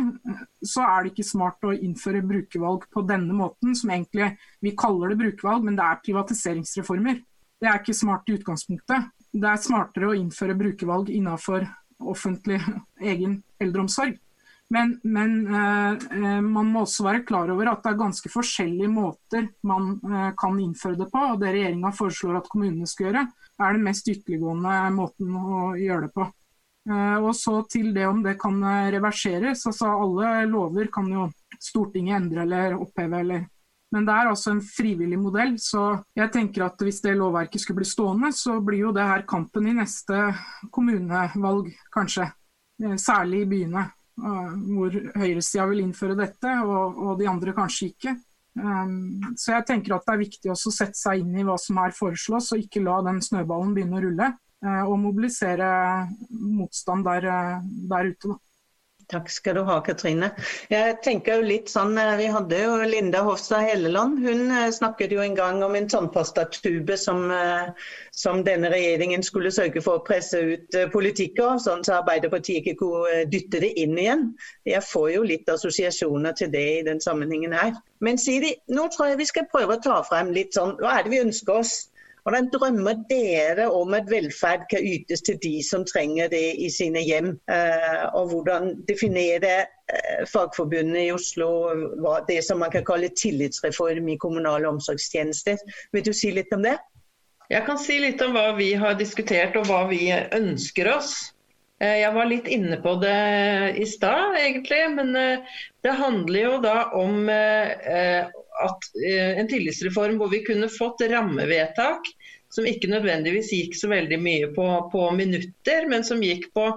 så 0.63 0.85
er 0.87 1.03
det 1.03 1.11
ikke 1.11 1.25
smart 1.27 1.65
å 1.67 1.73
innføre 1.75 2.21
brukervalg 2.23 2.85
på 2.87 3.03
denne 3.03 3.35
måten, 3.35 3.75
som 3.75 3.91
egentlig 3.91 4.37
vi 4.63 4.71
kaller 4.71 5.11
det 5.11 5.19
brukervalg, 5.19 5.65
men 5.65 5.75
det 5.75 5.83
er 5.83 5.99
privatiseringsreformer. 6.05 7.19
Det 7.59 7.67
er 7.67 7.81
ikke 7.81 7.95
smart 7.95 8.27
i 8.31 8.37
utgangspunktet. 8.37 9.11
Det 9.33 9.49
er 9.49 9.59
smartere 9.59 10.13
å 10.13 10.15
innføre 10.15 10.55
brukervalg 10.55 11.11
innenfor 11.11 11.67
offentlig 11.99 12.61
egen 13.11 13.41
eldreomsorg. 13.59 14.15
Men, 14.73 14.95
men 15.03 15.33
eh, 15.53 16.41
man 16.41 16.71
må 16.73 16.81
også 16.81 17.05
være 17.05 17.23
klar 17.27 17.51
over 17.53 17.69
at 17.69 17.83
det 17.83 17.91
er 17.91 17.99
ganske 17.99 18.29
forskjellige 18.31 18.89
måter 18.89 19.51
man 19.69 19.91
eh, 20.01 20.31
kan 20.39 20.57
innføre 20.59 20.97
det 20.97 21.09
på. 21.11 21.25
og 21.33 21.41
Det 21.43 21.51
regjeringa 21.53 21.91
foreslår 21.93 22.39
at 22.39 22.49
kommunene 22.49 22.89
skal 22.89 23.09
gjøre, 23.09 23.27
er 23.61 23.77
den 23.77 23.85
mest 23.85 24.09
ytterliggående 24.09 24.79
måten 24.95 25.37
å 25.37 25.67
gjøre 25.77 26.07
det 26.07 26.11
på. 26.17 26.27
Eh, 26.89 27.17
og 27.19 27.31
så 27.37 27.59
til 27.69 27.93
det 27.93 28.09
om 28.09 28.25
det 28.25 28.33
kan 28.41 28.57
reverseres. 28.95 29.67
altså 29.69 29.93
Alle 29.93 30.35
lover 30.49 30.89
kan 30.93 31.11
jo 31.11 31.29
Stortinget 31.61 32.17
endre 32.17 32.47
eller 32.47 32.79
oppheve. 32.81 33.19
eller 33.21 33.49
men 33.93 34.07
det 34.07 34.13
er 34.17 34.25
altså 34.25 34.55
en 34.55 34.61
frivillig 34.65 35.19
modell, 35.21 35.51
så 35.61 35.99
jeg 36.17 36.31
tenker 36.33 36.63
at 36.65 36.79
hvis 36.81 36.97
det 37.03 37.11
lovverket 37.13 37.61
skulle 37.61 37.83
bli 37.83 37.85
stående, 37.85 38.31
så 38.33 38.55
blir 38.57 38.87
jo 38.87 38.93
det 38.95 39.05
her 39.05 39.21
kampen 39.29 39.67
i 39.69 39.75
neste 39.77 40.31
kommunevalg, 40.73 41.69
kanskje. 41.93 42.25
Særlig 42.97 43.43
i 43.43 43.49
byene, 43.51 43.83
hvor 44.13 44.93
høyresida 45.17 45.65
vil 45.71 45.81
innføre 45.81 46.15
dette, 46.19 46.51
og, 46.61 46.99
og, 47.01 47.13
de 47.17 47.25
andre 47.31 47.53
kanskje 47.57 47.87
ikke. 47.89 48.13
Så 48.53 49.55
jeg 49.55 49.65
tenker 49.65 49.95
at 49.95 50.05
det 50.05 50.13
er 50.13 50.21
viktig 50.21 50.51
å 50.53 50.57
sette 50.59 50.93
seg 50.93 51.23
inn 51.23 51.39
i 51.41 51.45
hva 51.47 51.55
som 51.57 51.79
her 51.81 51.95
foreslås, 51.97 52.51
og 52.53 52.61
ikke 52.61 52.83
la 52.85 52.99
den 53.07 53.23
snøballen 53.25 53.73
begynne 53.73 53.97
å 53.97 54.03
rulle. 54.05 54.27
Uh, 54.63 54.85
og 54.87 54.95
mobilisere 55.01 55.67
motstand 56.31 57.03
der, 57.03 57.25
eh, 57.27 57.63
der 57.91 58.13
ute. 58.13 58.29
Da. 58.29 58.37
Takk 59.11 59.29
skal 59.29 59.57
du 59.57 59.61
ha, 59.67 59.77
Katrine. 59.83 60.29
Jeg 60.71 60.97
tenker 61.03 61.39
jo 61.39 61.47
litt 61.47 61.71
sånn, 61.71 61.97
eh, 61.97 62.15
Vi 62.17 62.27
hadde 62.31 62.59
jo 62.59 62.75
Linda 62.87 63.23
Hofstad 63.25 63.65
Helleland. 63.67 64.19
Hun 64.23 64.51
snakket 64.71 65.11
jo 65.11 65.21
en 65.23 65.35
gang 65.35 65.61
om 65.63 65.75
en 65.75 65.89
tannpastatube 65.89 66.97
som, 66.97 67.25
som 68.11 68.43
denne 68.43 68.71
regjeringen 68.73 69.23
skulle 69.23 69.51
sørge 69.51 69.81
for 69.83 69.99
å 69.99 70.05
presse 70.07 70.39
ut 70.39 70.79
politikk 70.93 71.39
av, 71.43 71.59
sånn 71.63 71.83
så 71.83 71.99
Arbeiderpartiet 71.99 72.63
ikke 72.63 72.79
kunne 72.79 73.23
dytte 73.31 73.61
det 73.63 73.73
inn 73.79 73.97
igjen. 73.97 74.27
Jeg 74.65 74.83
får 74.87 75.09
jo 75.17 75.23
litt 75.27 75.49
assosiasjoner 75.49 76.37
til 76.39 76.51
det 76.53 76.67
i 76.79 76.85
den 76.87 77.01
sammenhengen 77.03 77.55
her. 77.55 77.73
Men 78.03 78.17
Siri, 78.19 78.55
nå 78.67 78.89
tror 78.91 79.11
jeg 79.11 79.21
vi 79.21 79.29
skal 79.29 79.49
prøve 79.51 79.77
å 79.77 79.83
ta 79.83 80.01
frem 80.07 80.31
litt 80.35 80.55
sånn, 80.57 80.77
hva 80.81 80.97
er 80.99 81.05
det 81.05 81.13
vi 81.13 81.23
ønsker 81.23 81.61
oss? 81.61 81.75
Hvordan 82.23 82.47
drømmer 82.53 83.01
dere 83.09 83.65
om 83.71 83.93
at 83.97 84.07
velferd 84.07 84.63
kan 84.71 84.85
ytes 84.87 85.21
til 85.27 85.35
de 85.43 85.57
som 85.67 85.83
trenger 85.85 86.29
det 86.31 86.55
i 86.55 86.69
sine 86.71 87.03
hjem? 87.03 87.33
Eh, 87.51 88.05
og 88.15 88.31
hvordan 88.31 88.77
definerer 88.87 89.65
eh, 89.65 90.23
Fagforbundet 90.31 91.09
i 91.09 91.11
Oslo 91.11 91.49
det 92.29 92.39
som 92.47 92.63
man 92.63 92.71
kan 92.71 92.85
kalle 92.87 93.11
tillitsreform 93.19 94.07
i 94.07 94.17
kommunale 94.17 94.71
omsorgstjenester? 94.71 95.59
Vil 95.91 96.05
du 96.07 96.13
si 96.15 96.31
litt 96.31 96.55
om 96.55 96.63
det? 96.63 96.77
Jeg 97.51 97.67
kan 97.67 97.77
si 97.77 97.99
litt 97.99 98.21
om 98.23 98.31
hva 98.37 98.53
vi 98.55 98.71
har 98.79 98.95
diskutert 98.95 99.59
og 99.59 99.67
hva 99.67 99.83
vi 99.91 100.07
ønsker 100.15 100.93
oss. 100.95 101.32
Eh, 101.83 101.97
jeg 101.99 102.15
var 102.15 102.31
litt 102.31 102.47
inne 102.47 102.79
på 102.79 102.95
det 103.03 103.19
i 103.75 103.85
stad, 103.89 104.39
egentlig. 104.39 104.81
Men 104.95 105.11
det 105.83 105.99
handler 105.99 106.39
jo 106.47 106.57
da 106.63 106.77
om 106.95 107.27
at 108.61 108.89
eh, 109.07 109.39
en 109.39 109.49
tillitsreform 109.49 110.19
hvor 110.21 110.31
vi 110.31 110.43
kunne 110.45 110.71
fått 110.71 111.03
rammevedtak 111.11 112.09
som 112.53 112.67
ikke 112.69 112.91
nødvendigvis 112.91 113.49
gikk 113.53 113.77
så 113.77 113.89
veldig 113.89 114.19
mye 114.21 114.49
på, 114.53 114.65
på, 114.93 115.05
minutter, 115.17 115.87
men 115.89 116.05
som 116.05 116.21
gikk 116.21 116.51
på 116.53 116.67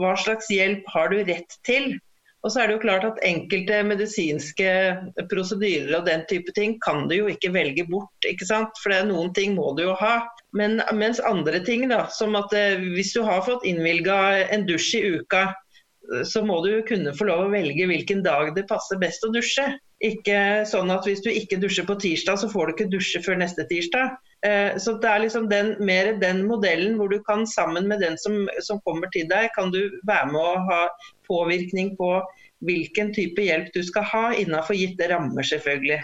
hva 0.00 0.16
slags 0.18 0.50
hjelp 0.50 0.88
har 0.90 1.12
du 1.12 1.20
rett 1.28 1.58
til. 1.66 1.94
Og 2.42 2.50
så 2.50 2.62
er 2.62 2.68
det 2.68 2.74
jo 2.74 2.82
klart 2.82 3.04
at 3.06 3.20
Enkelte 3.22 3.84
medisinske 3.86 4.70
prosedyrer 5.30 5.92
og 6.00 6.08
den 6.08 6.24
type 6.30 6.50
ting 6.56 6.74
kan 6.82 7.04
du 7.06 7.14
jo 7.20 7.28
ikke 7.30 7.52
velge 7.54 7.86
bort. 7.86 8.26
ikke 8.26 8.48
sant? 8.48 8.74
For 8.82 8.96
noen 9.06 9.30
ting 9.36 9.54
må 9.54 9.70
du 9.78 9.84
jo 9.86 9.94
ha. 10.00 10.16
Men, 10.56 10.82
mens 10.92 11.20
andre 11.24 11.62
ting, 11.64 11.86
da, 11.88 12.04
som 12.12 12.36
at 12.36 12.52
eh, 12.56 12.82
hvis 12.96 13.14
du 13.16 13.22
har 13.24 13.44
fått 13.46 13.64
innvilga 13.68 14.16
en 14.52 14.66
dusj 14.68 14.94
i 15.00 15.04
uka, 15.16 15.46
så 16.26 16.42
må 16.44 16.58
du 16.64 16.82
kunne 16.86 17.12
få 17.14 17.28
lov 17.28 17.46
å 17.46 17.52
velge 17.52 17.86
hvilken 17.86 18.24
dag 18.24 18.50
det 18.56 18.66
passer 18.68 18.98
best 19.00 19.22
å 19.24 19.30
dusje. 19.32 19.64
Ikke 20.02 20.64
sånn 20.66 20.90
at 20.90 21.06
hvis 21.06 21.22
du 21.22 21.28
ikke 21.30 21.60
dusjer 21.62 21.86
på 21.86 21.94
tirsdag, 22.02 22.40
så 22.42 22.48
får 22.50 22.68
du 22.68 22.72
ikke 22.74 22.90
dusje 22.90 23.22
før 23.22 23.38
neste 23.38 23.64
tirsdag. 23.70 24.16
Eh, 24.42 24.74
så 24.82 24.96
det 25.02 25.08
er 25.08 25.22
liksom 25.22 25.46
den, 25.50 25.76
mer 25.78 26.12
den 26.18 26.42
modellen 26.48 26.98
hvor 26.98 27.12
du 27.12 27.20
kan 27.28 27.46
sammen 27.46 27.86
med 27.90 28.02
den 28.02 28.18
som, 28.18 28.48
som, 28.66 28.82
kommer 28.86 29.12
til 29.14 29.28
deg, 29.30 29.52
kan 29.54 29.70
du 29.74 29.80
være 30.08 30.32
med 30.32 30.42
å 30.42 30.64
ha 30.72 30.80
påvirkning 31.30 31.94
på 32.00 32.16
hvilken 32.66 33.14
type 33.14 33.42
hjelp 33.42 33.70
du 33.74 33.82
skal 33.86 34.06
ha 34.10 34.24
innenfor 34.34 34.78
gitte 34.78 35.06
rammer, 35.10 35.46
selvfølgelig. 35.46 36.02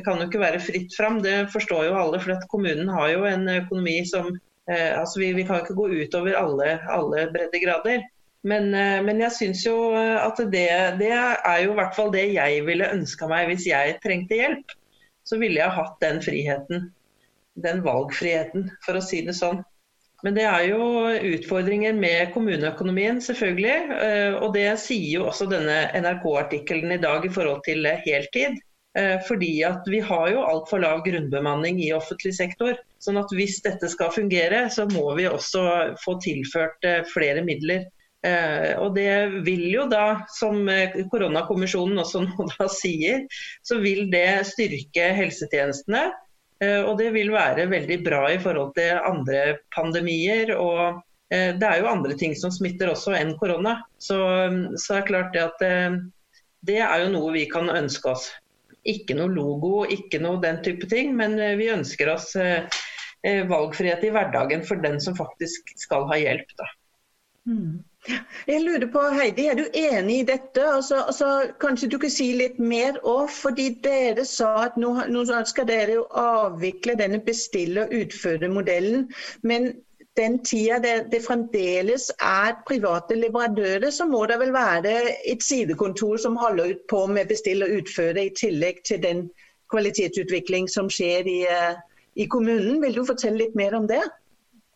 Det 0.00 0.06
kan 0.06 0.16
jo 0.16 0.30
ikke 0.30 0.40
være 0.40 0.62
fritt 0.64 0.94
fram, 0.96 1.18
det 1.20 1.50
forstår 1.52 1.90
jo 1.90 1.96
alle. 2.00 2.20
For 2.24 2.46
kommunen 2.48 2.88
har 2.88 3.10
jo 3.12 3.26
en 3.28 3.42
økonomi 3.52 3.98
som 4.08 4.30
eh, 4.32 4.94
altså 4.96 5.20
vi, 5.20 5.26
vi, 5.36 5.44
kan 5.44 5.60
ikke 5.60 5.76
gå 5.76 5.90
utover 5.92 6.38
alle, 6.40 6.70
alle 6.88 7.26
breddegrader. 7.34 8.06
Men, 8.48 8.70
eh, 8.72 9.02
men, 9.04 9.20
jeg 9.20 9.36
syns 9.36 9.66
jo 9.66 9.74
eh, 9.92 10.16
at 10.16 10.40
det, 10.40 10.68
det, 11.02 11.10
er 11.12 11.58
jo 11.66 11.74
i 11.74 11.76
hvert 11.82 11.98
fall 11.98 12.08
det 12.14 12.30
jeg 12.32 12.62
ville 12.64 12.88
ønska 12.94 13.28
meg 13.28 13.50
hvis 13.50 13.68
jeg 13.68 13.98
trengte 14.00 14.40
hjelp. 14.40 14.72
Så 15.28 15.36
ville 15.36 15.60
jeg 15.60 15.76
hatt 15.76 16.00
den 16.00 16.22
friheten. 16.24 16.88
Den 17.60 17.84
valgfriheten, 17.84 18.70
for 18.86 18.96
å 18.96 19.04
si 19.04 19.20
det 19.26 19.36
sånn. 19.36 19.60
Men 20.24 20.36
det 20.36 20.48
er 20.48 20.64
jo 20.70 20.80
utfordringer 21.34 21.92
med 21.96 22.32
kommuneøkonomien, 22.32 23.20
selvfølgelig. 23.20 23.76
Eh, 24.00 24.40
og 24.40 24.56
det 24.56 24.70
sier 24.80 25.18
jo 25.18 25.28
også 25.28 25.52
denne 25.52 25.82
NRK-artikkelen 26.00 26.96
i 26.96 27.00
dag 27.04 27.28
i 27.28 27.32
forhold 27.36 27.60
til 27.68 27.84
heltid. 28.08 28.56
Fordi 29.22 29.52
at 29.62 29.86
vi 29.86 30.00
har 30.02 30.32
jo 30.32 30.40
altfor 30.42 30.80
lav 30.82 31.04
grunnbemanning 31.04 31.76
i 31.78 31.92
offentlig 31.94 32.32
sektor. 32.34 32.74
Sånn 32.98 33.20
at 33.20 33.30
hvis 33.38 33.60
dette 33.62 33.86
skal 33.92 34.10
fungere, 34.10 34.64
så 34.74 34.88
må 34.90 35.04
vi 35.14 35.28
også 35.30 35.62
få 36.02 36.16
tilført 36.24 36.88
flere 37.12 37.44
midler. 37.46 37.84
Eh, 38.20 38.74
og 38.76 38.92
det 38.96 39.42
vil 39.46 39.62
jo 39.70 39.86
da, 39.88 40.26
som 40.36 40.66
eh, 40.68 40.96
koronakommisjonen 41.12 42.02
også 42.02 42.20
nå 42.26 42.48
da 42.52 42.66
sier, 42.72 43.24
så 43.64 43.80
vil 43.80 44.10
det 44.12 44.42
styrke 44.50 45.10
helsetjenestene. 45.16 46.08
Eh, 46.60 46.82
og 46.84 46.98
det 47.00 47.10
vil 47.16 47.32
være 47.32 47.70
veldig 47.70 48.00
bra 48.04 48.26
i 48.34 48.40
forhold 48.42 48.74
til 48.78 48.98
andre 48.98 49.60
pandemier. 49.76 50.56
og 50.56 51.06
det 51.30 51.62
er 51.62 51.76
jo 51.78 51.86
andre 51.86 52.16
ting 52.18 52.32
som 52.34 52.50
smitter 52.50 52.90
også 52.90 53.12
enn 53.14 53.36
korona. 53.38 53.76
Så, 54.02 54.16
så 54.82 54.96
er 54.96 55.04
klart 55.06 55.28
det 55.30 55.44
at 55.44 55.60
det 56.66 56.80
er 56.82 57.04
jo 57.04 57.12
noe 57.12 57.28
vi 57.36 57.44
kan 57.46 57.70
ønske 57.70 58.10
oss. 58.10 58.24
Ikke 58.88 59.16
noe 59.18 59.28
logo, 59.32 59.84
ikke 59.84 60.22
noe 60.22 60.40
den 60.40 60.62
type 60.64 60.88
ting, 60.88 61.12
men 61.16 61.36
vi 61.60 61.68
ønsker 61.72 62.14
oss 62.14 62.32
valgfrihet 63.20 64.06
i 64.08 64.12
hverdagen 64.14 64.62
for 64.64 64.80
den 64.80 64.96
som 65.04 65.16
faktisk 65.18 65.74
skal 65.76 66.06
ha 66.08 66.16
hjelp. 66.16 66.54
Da. 66.56 66.68
Mm. 67.50 67.82
Jeg 68.48 68.62
lurer 68.64 68.86
på, 68.92 69.00
Heidi, 69.12 69.46
Er 69.46 69.54
du 69.54 69.64
enig 69.76 70.20
i 70.20 70.26
dette? 70.28 70.62
Altså, 70.64 71.02
altså, 71.10 71.52
kanskje 71.60 71.88
du 71.92 71.98
kan 71.98 72.10
si 72.10 72.30
litt 72.36 72.58
mer 72.58 72.96
òg. 73.04 73.28
fordi 73.30 73.68
Dere 73.84 74.24
sa 74.24 74.54
at 74.64 74.76
nå, 74.80 74.94
nå, 75.08 75.24
skal 75.44 75.68
dere 75.68 75.98
jo 75.98 76.06
avvikle 76.16 76.96
denne 76.96 77.20
bestille- 77.20 77.84
og 77.84 77.92
utføre-modellen. 78.00 79.08
Men 79.42 79.72
den 80.16 80.38
tida 80.44 80.78
det, 80.82 80.94
det, 81.12 81.20
fremdeles 81.22 82.10
er 82.18 82.56
private 82.66 83.14
leverandører, 83.14 83.90
så 83.94 84.06
må 84.08 84.24
det 84.26 84.40
vel 84.40 84.52
være 84.54 84.94
et 85.30 85.42
sidekontor 85.44 86.18
som 86.18 86.38
holder 86.40 86.74
ut 86.74 86.82
på 86.90 87.04
med 87.06 87.30
bestill 87.30 87.62
og 87.66 87.76
utføre, 87.80 88.26
i 88.26 88.34
tillegg 88.36 88.82
til 88.86 89.02
den 89.02 89.28
kvalitetsutvikling 89.70 90.68
som 90.70 90.90
skjer 90.90 91.28
i, 91.30 91.38
eh, 91.46 91.78
i 92.18 92.26
kommunen. 92.26 92.80
Vil 92.82 92.96
du 92.96 93.04
fortelle 93.06 93.44
litt 93.44 93.54
mer 93.58 93.76
om 93.78 93.86
det? 93.90 94.02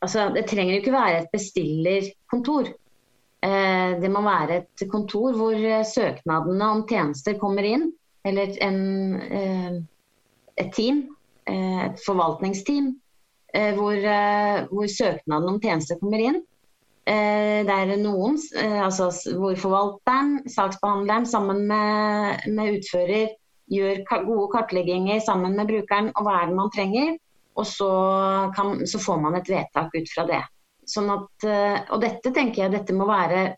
Altså, 0.04 0.28
det 0.34 0.46
trenger 0.46 0.76
jo 0.76 0.82
ikke 0.84 0.94
være 0.94 1.20
et 1.24 1.32
bestillerkontor. 1.34 2.70
Eh, 3.44 4.00
det 4.00 4.10
må 4.12 4.22
være 4.24 4.62
et 4.62 4.86
kontor 4.92 5.34
hvor 5.36 5.58
eh, 5.58 5.84
søknadene 5.88 6.70
om 6.76 6.86
tjenester 6.88 7.38
kommer 7.40 7.66
inn. 7.66 7.90
Eller 8.24 8.54
en, 8.64 9.82
et 10.56 10.70
team, 10.72 11.02
et 11.44 11.98
forvaltningsteam, 12.06 12.94
hvor, 13.54 14.06
hvor 14.72 14.88
søknaden 14.90 15.52
om 15.52 15.60
tjenester 15.62 16.00
kommer 16.00 16.22
inn. 16.22 16.40
Det 17.04 17.74
er 17.74 17.92
noen, 18.00 18.38
altså 18.82 19.10
hvor 19.38 19.54
forvalteren, 19.60 20.40
saksbehandleren 20.50 21.28
sammen 21.28 21.60
med, 21.68 22.48
med 22.50 22.80
utfører 22.80 23.34
gjør 23.72 24.02
gode 24.26 24.48
kartlegginger 24.52 25.20
sammen 25.24 25.56
med 25.56 25.68
brukeren 25.70 26.10
og 26.14 26.26
hva 26.26 26.40
er 26.40 26.50
det 26.50 26.58
man 26.58 26.72
trenger. 26.74 27.14
Og 27.54 27.66
så, 27.70 27.90
kan, 28.56 28.80
så 28.86 28.98
får 28.98 29.20
man 29.22 29.38
et 29.38 29.48
vedtak 29.50 29.94
ut 29.94 30.10
fra 30.10 30.26
det. 30.26 30.40
Sånn 30.90 31.10
at, 31.12 31.46
eh, 31.46 31.78
og 31.94 32.02
dette 32.02 32.32
tenker 32.34 32.64
jeg 32.64 32.74
dette 32.74 32.96
må 32.96 33.06
være 33.08 33.54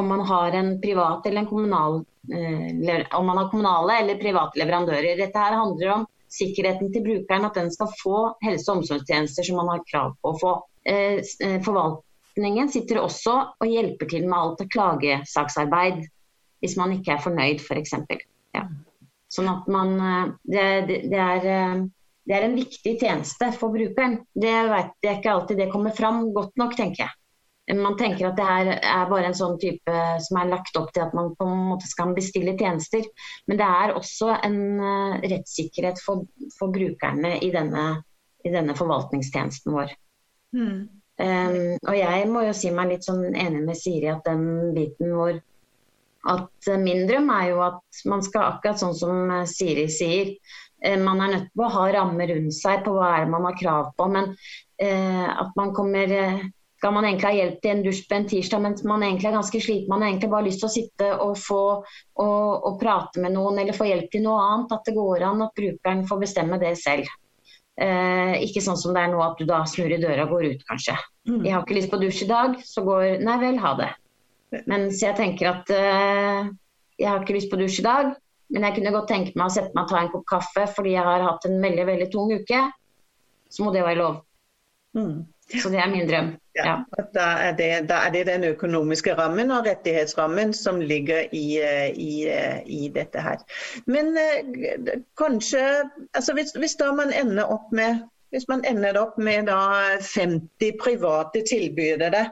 om 0.00 0.08
man 0.10 0.24
har 0.26 0.56
en 0.58 0.72
privat 0.82 1.26
eller 1.28 1.44
en 1.44 1.50
kommunal 1.50 2.00
eh, 2.32 3.04
om 3.14 3.28
man 3.28 3.38
har 3.38 3.50
kommunale 3.52 3.98
eller 4.00 4.18
private 4.18 4.58
leverandører. 4.58 5.20
Dette 5.20 5.44
her 5.44 5.58
handler 5.60 5.92
om 5.98 6.06
sikkerheten 6.34 6.90
til 6.92 7.04
brukeren, 7.04 7.46
at 7.48 7.58
den 7.58 7.70
skal 7.72 7.92
få 8.00 8.18
helse- 8.44 8.70
og 8.70 8.80
omsorgstjenester 8.80 9.46
som 9.46 9.60
man 9.60 9.72
har 9.74 9.84
krav 9.90 10.14
på 10.20 10.32
å 10.32 10.40
få. 10.40 10.54
Eh, 10.84 11.20
forvaltningen 11.64 12.68
sitter 12.72 13.00
også 13.00 13.36
og 13.60 13.70
hjelper 13.70 14.10
til 14.10 14.26
med 14.28 14.38
alt 14.38 14.66
klagesaksarbeid 14.74 16.04
hvis 16.64 16.78
man 16.80 16.94
ikke 16.96 17.14
er 17.14 17.24
fornøyd, 17.24 17.60
f.eks. 17.60 17.92
For 18.08 18.24
ja. 18.56 18.64
Sånn 19.34 19.50
at 19.50 19.68
man 19.72 19.94
eh, 19.98 20.32
det, 20.54 20.64
det, 21.10 21.18
er, 21.18 21.44
eh, 21.44 21.82
det, 22.24 22.36
er, 22.36 22.46
en 22.46 22.56
viktig 22.56 22.96
tjeneste 23.02 23.50
for 23.58 23.74
brukeren. 23.74 24.20
Det, 24.32 24.54
vet, 24.70 24.94
det 25.02 25.10
er 25.10 25.20
ikke 25.20 25.34
alltid 25.34 25.60
det 25.60 25.70
kommer 25.72 25.96
fram 25.96 26.26
godt 26.36 26.56
nok, 26.60 26.76
tenker 26.78 27.06
jeg. 27.06 27.18
Man 27.72 27.96
tenker 27.96 28.28
at 28.28 28.36
det 28.36 28.44
her 28.44 28.70
er 28.76 29.06
bare 29.08 29.30
en 29.30 29.36
sånn 29.36 29.54
type 29.60 30.00
som 30.20 30.36
er 30.36 30.50
lagt 30.50 30.76
opp 30.76 30.90
til 30.92 31.06
at 31.06 31.14
man 31.16 31.30
på 31.38 31.46
en 31.48 31.62
måte 31.70 31.88
skal 31.88 32.12
bestille 32.16 32.52
tjenester. 32.60 33.06
Men 33.48 33.60
det 33.60 33.68
er 33.80 33.94
også 33.96 34.34
en 34.36 34.58
uh, 34.82 35.14
rettssikkerhet 35.24 36.02
for, 36.04 36.26
for 36.58 36.74
brukerne 36.74 37.38
i 37.40 37.48
denne, 37.54 37.86
i 38.44 38.52
denne, 38.52 38.76
forvaltningstjenesten 38.76 39.72
vår. 39.72 39.94
Mm. 40.52 40.82
Um, 41.14 41.56
og 41.86 41.96
jeg 41.96 42.28
må 42.28 42.42
jo 42.44 42.52
si 42.58 42.72
meg 42.74 42.90
litt 42.90 43.06
sånn 43.06 43.24
enig 43.30 43.62
med 43.64 43.78
Siri 43.78 44.10
at 44.10 44.26
den 44.26 44.74
biten 44.74 45.14
hvor 45.14 45.38
at 46.24 46.68
min 46.80 47.04
drøm 47.08 47.28
er 47.30 47.48
jo 47.52 47.62
at 47.64 48.04
man 48.10 48.24
skal 48.24 48.54
akkurat 48.54 48.80
sånn 48.80 48.96
som 48.96 49.30
eh, 49.30 49.42
Siri 49.48 49.84
sier, 49.92 50.30
man 51.04 51.20
er 51.20 51.32
nødt 51.34 51.50
til 51.52 51.64
å 51.64 51.68
ha 51.74 51.84
rammer 51.92 52.28
rundt 52.32 52.56
seg 52.56 52.80
på 52.84 52.94
hva 52.96 53.10
er 53.12 53.24
det 53.24 53.32
man 53.32 53.44
har 53.48 53.56
krav 53.56 53.90
på. 53.96 54.08
Men 54.12 54.32
uh, 54.34 55.28
at 55.32 55.54
man 55.56 55.72
kommer 55.76 56.12
skal 56.84 56.92
man 56.92 57.06
egentlig 57.08 57.30
ha 57.30 57.36
hjelp 57.38 57.60
til 57.64 57.70
en 57.72 57.78
dusj 57.80 58.00
på 58.10 58.16
en 58.18 58.26
tirsdag, 58.28 58.60
mens 58.60 58.82
man 58.84 59.02
egentlig 59.06 59.30
er 59.30 59.38
ganske 59.38 59.60
sliten. 59.64 59.88
Man 59.88 60.02
har 60.04 60.10
egentlig 60.10 60.28
bare 60.34 60.44
lyst 60.44 60.60
til 60.60 60.68
å 60.68 60.72
sitte 60.74 61.06
og 61.24 61.38
få 61.40 61.60
og, 61.80 62.66
og 62.68 62.74
prate 62.82 63.22
med 63.24 63.32
noen 63.32 63.62
eller 63.62 63.72
få 63.72 63.86
hjelp 63.88 64.10
til 64.12 64.26
noe 64.26 64.42
annet. 64.42 64.74
At 64.76 64.84
det 64.84 64.92
går 64.98 65.24
an 65.24 65.40
at 65.46 65.56
brukeren 65.56 66.02
får 66.10 66.20
bestemme 66.20 66.60
det 66.60 66.74
selv. 66.82 67.08
Eh, 67.80 68.36
ikke 68.44 68.60
sånn 68.66 68.76
som 68.76 68.92
det 68.92 69.00
er 69.00 69.14
nå 69.14 69.24
at 69.24 69.40
du 69.40 69.48
da 69.48 69.62
snur 69.64 69.96
i 69.96 70.02
døra 70.02 70.28
og 70.28 70.36
går 70.36 70.50
ut, 70.52 70.68
kanskje. 70.68 70.98
Mm. 71.24 71.40
Jeg 71.40 71.56
har 71.56 71.64
ikke 71.64 71.80
lyst 71.80 71.92
på 71.94 72.02
dusj 72.04 72.22
i 72.26 72.30
dag, 72.34 72.60
så 72.68 72.84
går 72.84 73.24
Nei 73.24 73.40
vel, 73.40 73.58
ha 73.64 73.74
det. 73.80 73.90
Mens 74.68 75.00
jeg 75.00 75.16
tenker 75.16 75.54
at 75.54 75.72
eh, 75.72 76.54
jeg 77.00 77.08
har 77.08 77.24
ikke 77.24 77.40
lyst 77.40 77.48
på 77.48 77.64
dusj 77.64 77.80
i 77.80 77.88
dag, 77.88 78.12
men 78.52 78.68
jeg 78.68 78.76
kunne 78.76 78.92
godt 79.00 79.08
tenke 79.08 79.32
meg 79.40 79.48
å 79.48 79.56
sette 79.56 79.72
meg 79.72 79.86
og 79.88 79.94
ta 79.96 80.04
en 80.04 80.12
kopp 80.12 80.28
kaffe 80.36 80.68
fordi 80.76 80.98
jeg 80.98 81.08
har 81.08 81.30
hatt 81.32 81.48
en 81.48 81.62
veldig, 81.64 81.88
veldig 81.96 82.12
tung 82.12 82.28
uke. 82.28 82.66
Så 83.48 83.64
må 83.64 83.72
det 83.72 83.88
være 83.88 84.02
lov. 84.04 84.26
Mm. 85.00 85.24
Så 85.52 85.68
det 85.68 85.78
er 85.78 85.90
min 85.90 86.08
drøm. 86.08 86.30
Ja. 86.56 86.74
Da, 87.14 87.20
er 87.20 87.56
det, 87.56 87.88
da, 87.88 87.94
er 88.06 88.12
det, 88.14 88.26
den 88.26 88.44
økonomiske 88.44 89.14
rammen 89.18 89.50
og 89.50 89.66
rettighetsrammen 89.66 90.54
som 90.56 90.80
ligger 90.80 91.28
i, 91.32 91.58
i, 91.92 92.14
i 92.66 92.88
dette 92.94 93.20
her. 93.20 93.42
Men 93.86 94.16
eh, 94.18 94.94
kanskje 95.18 95.62
altså 96.14 96.34
hvis, 96.34 96.54
hvis, 96.56 96.76
da 96.80 96.92
man 96.92 97.12
ender 97.12 97.44
opp 97.44 97.72
med 97.72 98.04
hvis 98.34 98.48
man 98.48 98.64
ender 98.66 98.96
opp 98.98 99.18
med 99.18 99.46
da 99.46 99.58
50 100.02 100.72
private 100.80 101.44
tilbydere, 101.46 102.24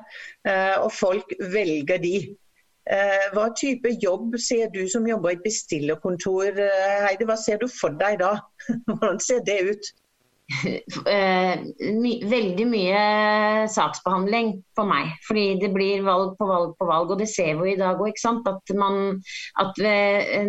eh, 0.49 0.75
og 0.83 0.91
folk 0.93 1.35
velger 1.53 2.01
de, 2.03 2.17
eh, 2.91 3.29
hva 3.37 3.45
type 3.55 3.93
jobb 4.03 4.35
ser 4.35 4.73
du 4.75 4.81
som 4.91 5.07
jobber 5.07 5.31
i 5.31 5.39
et 5.39 5.45
bestillerkontor? 5.45 6.59
Heidi, 7.07 7.29
hva 7.29 7.37
ser 7.39 7.63
du 7.63 7.69
for 7.71 7.95
deg 8.03 8.19
da? 8.25 8.33
Hvordan 8.89 9.23
ser 9.23 9.47
det 9.47 9.61
ut? 9.71 9.93
Eh, 11.13 11.61
my, 11.97 12.13
veldig 12.29 12.65
mye 12.69 13.03
saksbehandling 13.73 14.53
for 14.77 14.89
meg. 14.89 15.13
Fordi 15.27 15.45
det 15.63 15.71
blir 15.75 16.05
valg 16.07 16.35
på 16.39 16.49
valg 16.49 16.75
på 16.79 16.89
valg. 16.89 17.13
Og 17.15 17.23
det 17.23 17.29
ser 17.33 17.57
vi 17.61 17.73
i 17.75 17.81
dag 17.81 18.01
òg. 18.01 18.21
At, 18.53 18.75
man, 18.79 18.99
at 19.63 19.81
vi, 19.81 19.95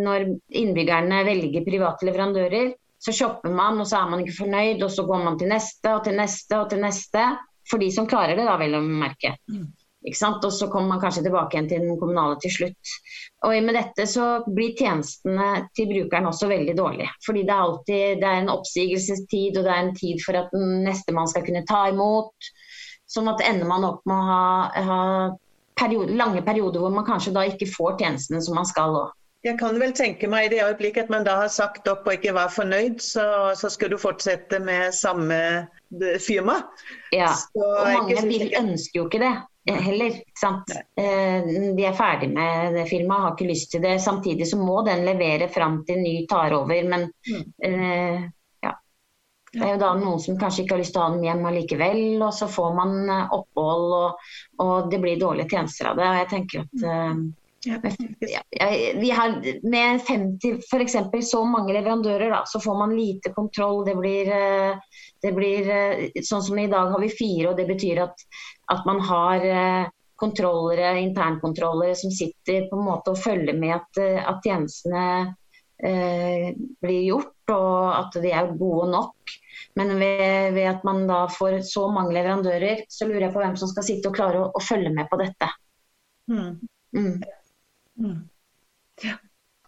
når 0.01 0.27
innbyggerne 0.61 1.23
velger 1.27 1.65
private 1.67 2.07
leverandører, 2.09 2.73
så 3.03 3.11
shopper 3.15 3.51
man, 3.51 3.81
og 3.83 3.87
så 3.89 3.99
er 3.99 4.11
man 4.11 4.23
ikke 4.23 4.37
fornøyd. 4.41 4.83
Og 4.85 4.91
så 4.93 5.07
går 5.07 5.23
man 5.25 5.39
til 5.39 5.51
neste 5.51 5.95
og 5.95 6.03
til 6.07 6.19
neste 6.19 6.59
og 6.59 6.69
til 6.71 6.83
neste. 6.83 7.29
For 7.69 7.79
de 7.79 7.89
som 7.95 8.09
klarer 8.09 8.35
det, 8.37 8.47
da, 8.47 8.57
vel 8.59 8.77
å 8.79 8.83
merke. 8.83 9.37
Mm. 9.51 9.71
Og 10.03 10.51
så 10.51 10.67
kommer 10.67 10.87
man 10.93 11.01
kanskje 11.01 11.23
tilbake 11.23 11.55
igjen 11.55 11.69
til 11.71 11.85
den 11.85 11.99
kommunale 11.99 12.35
til 12.43 12.51
slutt. 12.51 12.93
Og 13.47 13.55
med 13.63 13.77
dette 13.77 14.05
så 14.09 14.25
blir 14.47 14.75
tjenestene 14.75 15.69
til 15.77 15.87
brukeren 15.91 16.27
også 16.27 16.49
veldig 16.51 16.75
dårlige. 16.77 17.09
Fordi 17.25 17.45
det 17.47 17.55
er 17.55 17.63
alltid 17.67 18.19
det 18.19 18.29
er 18.29 18.41
en 18.41 18.51
oppsigelsestid, 18.51 19.57
og 19.57 19.63
det 19.63 19.71
er 19.71 19.81
en 19.85 19.95
tid 19.95 20.19
for 20.25 20.39
at 20.41 20.51
nestemann 20.59 21.31
skal 21.31 21.45
kunne 21.47 21.63
ta 21.69 21.85
imot. 21.91 22.51
Sånn 23.07 23.31
at 23.31 23.43
ender 23.45 23.69
man 23.69 23.87
opp 23.87 24.03
med 24.09 24.17
å 24.17 24.27
ha, 24.27 24.83
ha 24.89 25.01
periode, 25.79 26.15
lange 26.19 26.43
perioder 26.43 26.83
hvor 26.83 26.93
man 26.93 27.07
kanskje 27.07 27.35
da 27.35 27.45
ikke 27.47 27.69
får 27.71 27.99
tjenestene 28.01 28.41
som 28.43 28.59
man 28.59 28.67
skal. 28.67 28.97
òg. 29.05 29.19
Jeg 29.43 29.57
kan 29.59 29.75
vel 29.75 29.91
tenke 29.91 30.27
meg 30.31 30.47
i 30.47 30.51
det 30.53 30.61
øyeblikket 30.63 31.09
man 31.11 31.25
da 31.27 31.35
har 31.41 31.49
sagt 31.51 31.87
opp 31.91 32.05
og 32.07 32.15
ikke 32.15 32.31
var 32.35 32.51
fornøyd, 32.51 33.01
så, 33.03 33.25
så 33.59 33.71
skal 33.71 33.91
du 33.91 33.97
fortsette 33.99 34.59
med 34.63 34.95
samme 34.95 35.39
firma. 36.23 36.61
Ja, 37.11 37.33
og 37.59 37.89
mange 37.91 38.21
vil 38.29 38.53
ønsker 38.55 39.01
jo 39.01 39.09
ikke 39.09 39.19
det 39.25 39.33
heller. 39.71 40.07
Eh, 40.97 41.43
de 41.75 41.85
er 41.85 41.97
ferdig 41.97 42.29
med 42.33 42.75
det 42.75 42.87
firmaet, 42.89 43.21
har 43.21 43.35
ikke 43.35 43.49
lyst 43.49 43.71
til 43.71 43.83
det. 43.83 43.99
Samtidig 44.03 44.47
så 44.49 44.59
må 44.59 44.81
den 44.87 45.05
levere 45.07 45.49
fram 45.51 45.83
til 45.87 46.01
ny 46.03 46.15
tar 46.29 46.55
over. 46.57 46.81
Men 46.89 47.07
mm. 47.09 47.43
eh, 47.65 48.25
ja. 48.65 48.73
Det 49.53 49.61
er 49.61 49.75
jo 49.75 49.83
da 49.85 49.93
noen 49.99 50.19
som 50.23 50.39
kanskje 50.39 50.65
ikke 50.65 50.77
har 50.77 50.83
lyst 50.83 50.95
til 50.95 51.03
å 51.03 51.05
ha 51.05 51.13
dem 51.15 51.27
hjem 51.27 51.45
allikevel. 51.51 52.03
Og 52.19 52.33
så 52.35 52.49
får 52.51 52.75
man 52.79 52.97
eh, 53.07 53.37
opphold, 53.39 53.95
og, 54.01 54.35
og 54.65 54.91
det 54.91 54.99
blir 55.03 55.21
dårlige 55.21 55.55
tjenester 55.55 55.93
av 55.93 56.01
det. 56.01 56.09
Og 56.09 56.21
jeg 56.21 56.31
tenker 56.35 56.65
at 56.65 56.85
eh, 56.89 57.23
ja, 57.65 57.79
vi 58.95 59.11
har, 59.11 59.43
med 59.69 60.01
50 60.01 60.81
eksempel 60.81 61.23
så 61.23 61.45
mange 61.45 61.73
leverandører, 61.73 62.29
da, 62.29 62.43
så 62.45 62.59
får 62.59 62.77
man 62.77 62.95
lite 62.95 63.31
kontroll. 63.33 63.85
Det 63.85 63.95
blir, 63.95 64.27
eh, 64.27 64.75
det 65.21 65.31
blir, 65.31 65.69
eh, 65.69 66.21
sånn 66.23 66.43
som 66.43 66.59
i 66.59 66.67
dag 66.67 66.91
har 66.91 66.99
vi 66.99 67.09
fire, 67.09 67.49
og 67.49 67.57
det 67.57 67.67
betyr 67.67 68.03
at, 68.03 68.25
at 68.71 68.85
man 68.87 68.99
har 69.03 69.45
eh, 69.45 69.91
kontrollere, 70.15 70.99
internkontrollere 71.03 71.95
som 71.99 72.11
sitter 72.11 72.67
på 72.69 72.77
en 72.79 72.85
måte 72.85 73.13
og 73.13 73.19
følger 73.19 73.57
med 73.59 73.75
at, 73.75 74.03
at 74.23 74.45
tjenestene 74.45 75.05
eh, 75.83 76.53
blir 76.83 77.01
gjort, 77.09 77.33
og 77.51 77.97
at 77.97 78.19
de 78.23 78.31
er 78.31 78.53
gode 78.59 78.91
nok. 78.93 79.35
Men 79.79 79.95
ved, 79.99 80.53
ved, 80.53 80.67
at 80.69 80.85
man 80.87 81.03
da 81.09 81.25
får 81.31 81.59
så 81.67 81.87
mange 81.91 82.13
leverandører, 82.15 82.85
så 82.89 83.09
lurer 83.09 83.27
jeg 83.27 83.35
på 83.35 83.43
hvem 83.43 83.59
som 83.59 83.71
skal 83.71 83.87
sitte 83.87 84.11
og 84.11 84.17
klare 84.17 84.45
å, 84.45 84.49
å 84.53 84.63
følge 84.63 84.93
med 84.93 85.09
på 85.11 85.19
dette. 85.21 85.49
Mm. 86.31 86.55
Mm. 86.95 87.13
Mm. 87.99 88.19
Ja. 89.03 89.19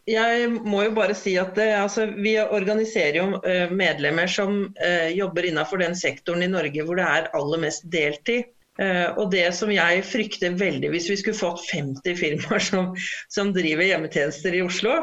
Jeg 0.05 0.49
må 0.61 0.83
jo 0.85 0.91
bare 0.93 1.15
si 1.17 1.31
at 1.41 1.55
det, 1.57 1.71
altså, 1.79 2.05
Vi 2.13 2.35
organiserer 2.37 3.15
jo 3.17 3.39
medlemmer 3.73 4.29
som 4.29 4.67
eh, 4.77 5.09
jobber 5.17 5.47
innenfor 5.49 5.81
den 5.81 5.97
sektoren 5.97 6.45
i 6.45 6.49
Norge 6.51 6.85
hvor 6.85 6.99
det 7.01 7.07
er 7.09 7.31
aller 7.33 7.63
mest 7.63 7.87
deltid. 7.89 8.51
Uh, 8.76 9.13
og 9.15 9.30
det 9.32 9.45
som 9.55 9.69
jeg 9.71 10.01
frykter 10.03 10.57
veldig, 10.59 10.89
Hvis 10.91 11.07
vi 11.07 11.15
skulle 11.21 11.39
fått 11.39 11.61
50 11.69 12.17
firmaer 12.19 12.63
som, 12.63 12.89
som 13.32 13.53
driver 13.55 13.88
hjemmetjenester 13.88 14.57
i 14.57 14.65
Oslo, 14.65 14.97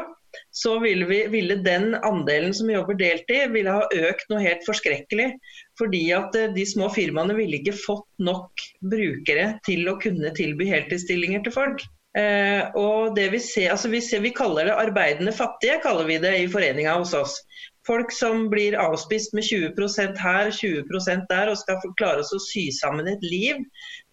så 0.53 0.79
ville, 0.79 1.05
vi, 1.05 1.23
ville, 1.29 1.55
den 1.65 1.95
andelen 1.95 2.53
som 2.53 2.69
jobber 2.69 2.97
deltid, 2.97 3.51
ville 3.53 3.73
ha 3.73 3.87
økt 4.09 4.29
noe 4.29 4.41
helt 4.41 4.63
forskrekkelig. 4.65 5.31
Fordi 5.79 6.03
at 6.13 6.37
de 6.55 6.65
små 6.69 6.89
firmaene 6.93 7.35
ville 7.37 7.59
ikke 7.59 7.75
fått 7.77 8.07
nok 8.21 8.63
brukere 8.93 9.51
til 9.65 9.85
å 9.89 9.97
kunne 10.01 10.33
tilby 10.37 10.69
heltidsstillinger 10.69 11.45
til 11.45 11.55
folk. 11.55 11.85
Eh, 12.17 12.61
og 12.77 13.15
det 13.17 13.31
Vi 13.33 13.39
ser, 13.41 13.71
altså 13.73 13.89
vi, 13.89 14.01
ser, 14.01 14.21
vi 14.21 14.33
kaller 14.37 14.69
det 14.69 14.77
arbeidende 14.77 15.33
fattige, 15.33 15.79
kaller 15.81 16.05
vi 16.09 16.19
det 16.21 16.35
i 16.43 16.49
foreninga 16.49 16.99
hos 16.99 17.13
oss. 17.17 17.39
Folk 17.87 18.13
som 18.15 18.45
blir 18.51 18.77
avspist 18.79 19.33
med 19.35 19.43
20% 19.43 20.19
her, 20.23 20.51
20 20.55 21.25
der, 21.29 21.51
og 21.51 21.57
skal 21.59 21.81
klare 21.99 22.23
å 22.23 22.39
sy 22.39 22.69
sammen 22.71 23.09
et 23.11 23.23
liv 23.25 23.59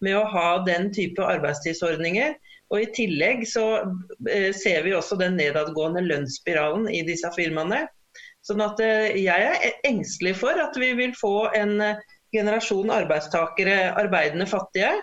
med 0.03 0.17
å 0.19 0.25
ha 0.27 0.49
den 0.67 0.89
type 0.91 1.23
arbeidstidsordninger. 1.23 2.35
Og 2.71 2.83
I 2.83 2.91
tillegg 2.95 3.45
så 3.47 3.65
eh, 4.27 4.51
ser 4.55 4.83
vi 4.83 4.95
også 4.95 5.17
den 5.19 5.37
nedadgående 5.39 6.03
lønnsspiralen 6.03 6.89
i 6.91 7.03
disse 7.07 7.31
firmaene. 7.35 7.85
Sånn 8.47 8.63
at 8.63 8.79
eh, 8.83 9.15
Jeg 9.21 9.47
er 9.55 9.79
engstelig 9.87 10.37
for 10.41 10.59
at 10.59 10.75
vi 10.79 10.91
vil 10.99 11.15
få 11.15 11.49
en 11.55 11.77
eh, 11.83 12.03
generasjon 12.35 12.91
arbeidstakere, 12.91 13.91
arbeidende 13.99 14.47
fattige, 14.47 14.93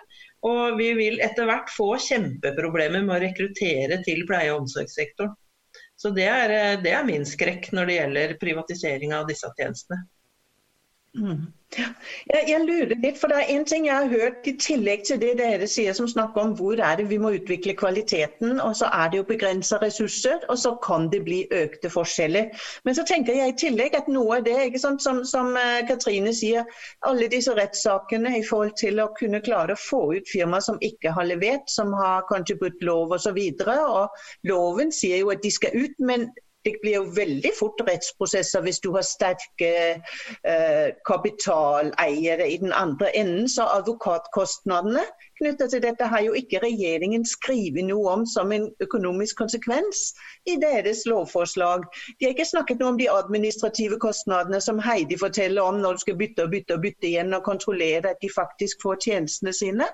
og 0.48 0.78
vi 0.78 0.92
vil 0.96 1.18
etter 1.24 1.48
hvert 1.48 1.68
få 1.72 1.94
kjempeproblemer 2.00 3.04
med 3.04 3.16
å 3.16 3.22
rekruttere 3.26 4.00
til 4.06 4.24
pleie- 4.28 4.52
og 4.52 4.64
omsorgssektoren. 4.64 5.34
Så 5.98 6.12
det 6.14 6.28
er, 6.30 6.52
det 6.82 6.92
er 6.94 7.06
min 7.06 7.26
skrekk 7.26 7.72
når 7.74 7.88
det 7.90 7.96
gjelder 7.96 8.36
privatisering 8.38 9.14
av 9.16 9.26
disse 9.30 9.50
tjenestene. 9.58 10.04
Mm. 11.16 11.46
Jeg, 12.48 12.60
lurer 12.64 12.94
litt, 13.02 13.18
for 13.20 13.28
Det 13.28 13.36
er 13.42 13.50
en 13.52 13.64
ting 13.68 13.86
jeg 13.86 13.94
har 13.94 14.08
hørt 14.08 14.46
i 14.48 14.54
tillegg 14.60 15.02
til 15.04 15.18
det 15.20 15.34
dere 15.40 15.66
sier, 15.68 15.92
som 15.96 16.08
snakker 16.08 16.40
om 16.40 16.54
hvor 16.56 16.80
er 16.80 16.96
det 16.96 17.08
vi 17.10 17.18
må 17.20 17.34
utvikle 17.36 17.74
kvaliteten. 17.76 18.60
og 18.60 18.76
Så 18.76 18.88
er 18.88 19.10
det 19.10 19.20
jo 19.20 19.26
begrensa 19.28 19.78
ressurser, 19.82 20.40
og 20.48 20.58
så 20.58 20.74
kan 20.84 21.10
det 21.12 21.22
bli 21.26 21.42
økte 21.52 21.90
forskjeller. 21.92 22.48
Men 22.84 22.96
så 22.96 23.04
tenker 23.08 23.36
jeg 23.36 23.52
i 23.52 23.58
tillegg 23.64 23.98
at 24.00 24.08
noe 24.08 24.38
av 24.38 24.48
det, 24.48 24.56
ikke 24.70 24.82
sant, 24.84 25.04
som, 25.04 25.20
som 25.28 25.52
uh, 25.60 25.84
Katrine 25.88 26.32
sier, 26.34 26.64
alle 27.08 27.28
disse 27.28 27.52
rettssakene 27.56 28.38
i 28.38 28.44
forhold 28.48 28.74
til 28.80 29.04
å 29.04 29.10
kunne 29.20 29.44
klare 29.44 29.76
å 29.76 29.82
få 29.84 30.02
ut 30.16 30.32
firmaer 30.32 30.64
som 30.64 30.80
ikke 30.80 31.12
har 31.12 31.28
levert, 31.28 31.68
som 31.68 31.92
har 32.00 32.24
kanskje 32.32 32.58
brutt 32.64 32.84
lov 32.84 33.12
osv. 33.18 33.40
Loven 34.48 34.92
sier 34.92 35.20
jo 35.20 35.32
at 35.36 35.44
de 35.44 35.52
skal 35.52 35.76
ut, 35.76 35.96
men 36.00 36.30
Det 36.64 36.74
blir 36.82 36.94
jo 36.96 37.04
veldig 37.14 37.50
fort 37.54 37.80
rettsprosesser 37.86 38.64
hvis 38.66 38.80
du 38.82 38.88
har 38.96 39.04
sterke 39.06 39.68
eh, 40.52 40.88
kapitaleiere 41.06 42.48
i 42.50 42.56
den 42.58 42.72
andre 42.74 43.12
enden. 43.16 43.46
Så 43.48 43.62
advokatkostnadene 43.76 45.04
knyttet 45.38 45.70
til 45.70 45.84
dette 45.84 46.08
har 46.10 46.24
jo 46.26 46.34
ikke 46.40 46.60
regjeringen 46.64 47.26
skrevet 47.28 47.86
noe 47.86 48.10
om 48.16 48.26
som 48.26 48.50
en 48.52 48.66
økonomisk 48.84 49.38
konsekvens 49.38 50.02
i 50.50 50.58
deres 50.58 51.04
lovforslag. 51.06 51.86
De 52.18 52.26
har 52.26 52.34
ikke 52.34 52.50
snakket 52.50 52.82
noe 52.82 52.92
om 52.94 53.00
de 53.00 53.08
administrative 53.12 54.00
kostnadene 54.02 54.60
som 54.60 54.82
Heidi 54.82 55.18
forteller 55.20 55.62
om 55.62 55.78
når 55.78 56.00
du 56.00 56.04
skal 56.08 56.18
bytte 56.18 56.48
og 56.48 56.56
bytte 56.56 56.74
og 56.74 56.84
bytte 56.88 57.12
igjen 57.12 57.38
og 57.38 57.46
kontrollere 57.46 58.16
at 58.16 58.22
de 58.24 58.34
faktisk 58.34 58.82
får 58.82 58.98
tjenestene 59.06 59.54
sine. 59.54 59.86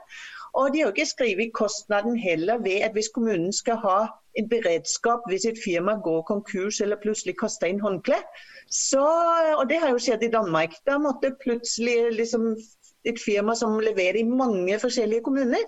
Og 0.54 0.72
de 0.72 0.80
har 0.80 0.96
ikke 0.96 1.12
skrevet 1.12 1.54
kostnaden 1.54 2.16
heller 2.16 2.58
ved 2.64 2.88
at 2.88 2.96
hvis 2.96 3.12
kommunen 3.14 3.52
skal 3.52 3.82
ha 3.84 3.98
en 4.40 4.48
beredskap 4.50 5.26
hvis 5.30 5.46
et 5.50 5.60
firma 5.64 5.96
går 6.04 6.22
konkurs 6.30 6.80
eller 6.84 7.00
plutselig 7.02 7.36
kaster 7.40 7.70
inn 7.70 7.82
håndkle. 7.82 8.18
Så, 8.70 9.04
og 9.58 9.68
det 9.70 9.80
har 9.82 9.92
jo 9.92 10.00
skjedd 10.02 10.24
i 10.26 10.32
Danmark. 10.32 10.74
Da 10.88 10.98
måtte 11.02 11.34
plutselig 11.44 11.96
liksom, 12.18 12.52
et 13.08 13.20
firma 13.20 13.54
som 13.58 13.76
leverer 13.82 14.18
i 14.20 14.28
mange 14.28 14.78
forskjellige 14.82 15.24
kommuner, 15.26 15.62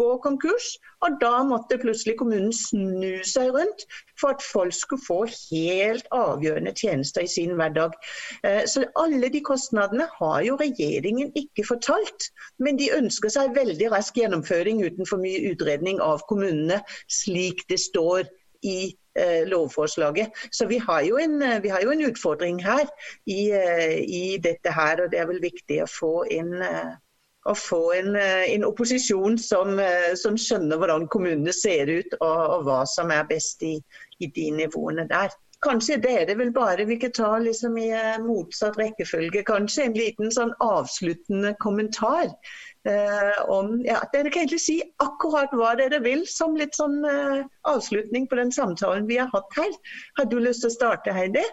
gå 0.00 0.10
konkurs. 0.24 0.74
Og 1.04 1.16
da 1.20 1.40
måtte 1.46 1.78
plutselig 1.80 2.16
kommunen 2.20 2.52
snu 2.56 3.20
seg 3.26 3.52
rundt 3.56 3.86
for 4.20 4.34
at 4.34 4.44
folk 4.44 4.74
skulle 4.76 5.04
få 5.06 5.18
helt 5.32 6.08
avgjørende 6.14 6.74
tjenester 6.76 7.24
i 7.24 7.30
sin 7.30 7.54
hverdag. 7.58 7.96
Eh, 8.44 8.62
så 8.68 8.84
alle 9.00 9.30
de 9.32 9.42
kostnadene 9.44 10.08
har 10.18 10.40
jo 10.46 10.58
regjeringen 10.60 11.32
ikke 11.38 11.66
fortalt. 11.68 12.30
Men 12.58 12.80
de 12.80 12.92
ønsker 12.96 13.32
seg 13.32 13.56
veldig 13.56 13.92
rask 13.94 14.20
gjennomføring 14.20 14.84
uten 14.84 15.08
for 15.08 15.22
mye 15.22 15.52
utredning 15.52 16.02
av 16.04 16.24
kommunene, 16.28 16.82
slik 17.22 17.64
det 17.72 17.80
står 17.80 18.28
i 18.66 18.92
eh, 19.16 19.46
lovforslaget. 19.48 20.36
Så 20.52 20.68
vi 20.68 20.80
har, 20.84 21.06
en, 21.24 21.40
eh, 21.42 21.60
vi 21.64 21.72
har, 21.72 21.84
jo 21.84 21.94
en, 21.94 22.04
utfordring 22.10 22.60
her 22.64 22.84
i, 23.24 23.48
i, 24.04 24.36
dette 24.36 24.72
her, 24.72 25.00
og 25.00 25.12
det 25.12 25.20
er 25.20 25.30
vel 25.32 25.40
viktig 25.40 25.80
å 25.84 25.88
få 25.88 26.14
inn 26.28 26.52
å 27.48 27.54
få 27.56 27.82
en, 27.96 28.16
eh, 28.16 28.54
en 28.54 28.64
opposisjon 28.68 29.38
som, 29.38 29.78
eh, 29.78 30.14
som, 30.14 30.36
skjønner 30.36 30.80
hvordan 30.80 31.06
kommunene 31.08 31.52
ser 31.56 31.88
ut 31.88 32.16
og, 32.20 32.40
og 32.56 32.66
hva 32.66 32.80
som 32.88 33.12
er 33.14 33.28
best 33.30 33.62
i, 33.62 33.76
i, 34.20 34.26
de 34.26 34.50
nivåene 34.58 35.06
der. 35.08 35.32
Kanskje 35.60 35.98
dere 36.00 36.34
vil 36.38 36.52
bare 36.56 36.86
vi 36.88 36.96
ta 37.12 37.34
liksom 37.38 37.76
i 37.78 37.90
eh, 37.92 38.18
motsatt 38.24 38.78
rekkefølge. 38.80 39.44
Kanskje 39.44 39.88
en 39.88 39.96
liten 39.96 40.32
sånn 40.32 40.52
avsluttende 40.64 41.54
kommentar. 41.60 42.32
Eh, 42.88 43.40
om, 43.52 43.74
ja, 43.84 44.00
dere 44.12 44.32
kan 44.32 44.46
egentlig 44.46 44.62
si 44.64 44.78
akkurat 45.04 45.52
hva 45.52 45.74
dere 45.76 46.00
vil 46.00 46.24
som 46.28 46.56
litt 46.56 46.76
sånn 46.76 47.02
eh, 47.04 47.42
avslutning 47.68 48.28
på 48.28 48.40
den 48.40 48.52
samtalen 48.56 49.08
vi 49.08 49.20
har 49.20 49.28
hatt 49.34 49.58
her. 49.58 49.72
Har 50.16 50.30
du 50.32 50.38
lyst 50.40 50.64
til 50.64 50.72
å 50.72 50.78
starte, 50.78 51.12
Heidi? 51.12 51.44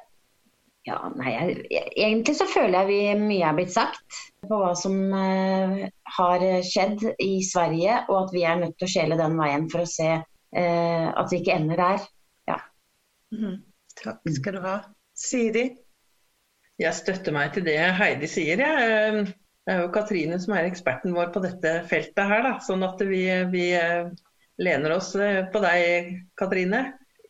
Ja, 0.88 0.98
nei, 1.20 1.34
jeg, 1.34 1.88
Egentlig 2.00 2.38
så 2.40 2.48
føler 2.48 2.86
jeg 2.86 2.88
vi 2.88 3.26
mye 3.28 3.50
er 3.50 3.56
blitt 3.58 3.74
sagt 3.76 4.20
på 4.48 4.60
hva 4.62 4.72
som 4.80 4.96
eh, 5.18 5.82
har 6.18 6.46
skjedd 6.64 7.04
i 7.24 7.42
Sverige, 7.44 8.06
og 8.08 8.22
at 8.22 8.36
vi 8.36 8.46
er 8.48 8.62
nødt 8.62 8.78
til 8.80 8.88
å 8.88 8.94
skjele 8.94 9.18
den 9.20 9.36
veien 9.40 9.68
for 9.74 9.84
å 9.84 9.90
se 9.90 10.14
eh, 10.16 11.08
at 11.10 11.34
vi 11.34 11.42
ikke 11.42 11.58
ender 11.58 11.82
der. 11.82 12.08
Ja. 12.48 12.62
Mm. 13.36 13.60
Takk 14.00 14.32
skal 14.38 14.56
du 14.56 14.64
ha. 14.64 14.78
Siri? 15.18 15.66
Jeg 16.78 16.94
støtter 16.94 17.36
meg 17.36 17.52
til 17.56 17.66
det 17.68 17.80
Heidi 17.98 18.30
sier. 18.32 18.64
Jeg. 18.64 18.88
Eh, 18.88 19.36
det 19.68 19.76
er 19.76 19.84
jo 19.84 19.92
Katrine 19.92 20.38
som 20.40 20.54
er 20.56 20.70
eksperten 20.70 21.12
vår 21.12 21.34
på 21.36 21.44
dette 21.44 21.82
feltet 21.92 22.30
her. 22.30 22.46
Da. 22.46 22.54
Sånn 22.64 22.86
at 22.88 23.02
vi, 23.04 23.26
vi 23.52 23.66
lener 24.64 24.94
oss 24.96 25.10
på 25.12 25.60
deg, 25.60 26.14
Katrine. 26.40 26.86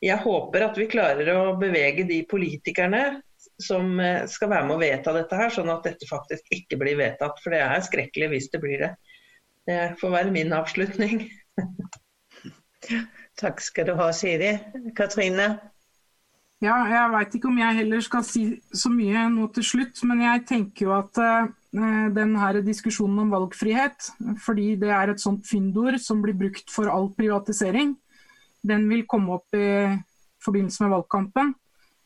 Jeg 0.05 0.21
håper 0.21 0.67
at 0.67 0.77
vi 0.77 0.85
klarer 0.91 1.31
å 1.33 1.55
bevege 1.57 2.05
de 2.05 2.19
politikerne 2.29 3.23
som 3.61 3.99
eh, 3.99 4.25
skal 4.29 4.51
være 4.51 4.67
med 4.67 4.77
å 4.77 4.81
vedta 4.81 5.13
dette 5.15 5.39
her, 5.39 5.53
sånn 5.53 5.71
at 5.73 5.85
dette 5.87 6.09
faktisk 6.09 6.51
ikke 6.53 6.79
blir 6.81 6.99
vedtatt. 6.99 7.39
For 7.43 7.53
det 7.53 7.63
er 7.65 7.85
skrekkelig 7.85 8.31
hvis 8.33 8.51
det 8.53 8.61
blir 8.63 8.83
det. 8.85 8.91
Det 9.67 9.79
får 10.01 10.13
være 10.13 10.33
min 10.35 10.53
avslutning. 10.55 11.25
Takk 13.41 13.61
skal 13.61 13.89
du 13.89 13.97
ha, 13.99 14.11
Siri. 14.15 14.53
Katrine? 14.97 15.57
Ja, 16.63 16.77
jeg 16.89 17.13
veit 17.13 17.35
ikke 17.37 17.51
om 17.51 17.59
jeg 17.61 17.77
heller 17.83 18.01
skal 18.01 18.23
si 18.25 18.43
så 18.73 18.89
mye 18.89 19.27
nå 19.29 19.45
til 19.53 19.65
slutt, 19.65 19.99
men 20.09 20.23
jeg 20.25 20.45
tenker 20.49 20.87
jo 20.87 20.95
at 20.95 21.19
uh, 21.21 21.49
den 22.15 22.33
her 22.39 22.57
diskusjonen 22.65 23.27
om 23.27 23.35
valgfrihet, 23.35 24.09
fordi 24.41 24.71
det 24.81 24.89
er 24.89 25.13
et 25.13 25.21
sånt 25.21 25.45
fyndord 25.45 25.99
som 26.01 26.23
blir 26.23 26.37
brukt 26.39 26.73
for 26.73 26.89
all 26.89 27.11
privatisering, 27.13 27.93
den 28.65 28.89
vil 28.89 29.05
komme 29.05 29.37
opp 29.37 29.53
i 29.53 29.93
forbindelse 30.41 30.83
med 30.83 30.95
valgkampen. 30.95 31.53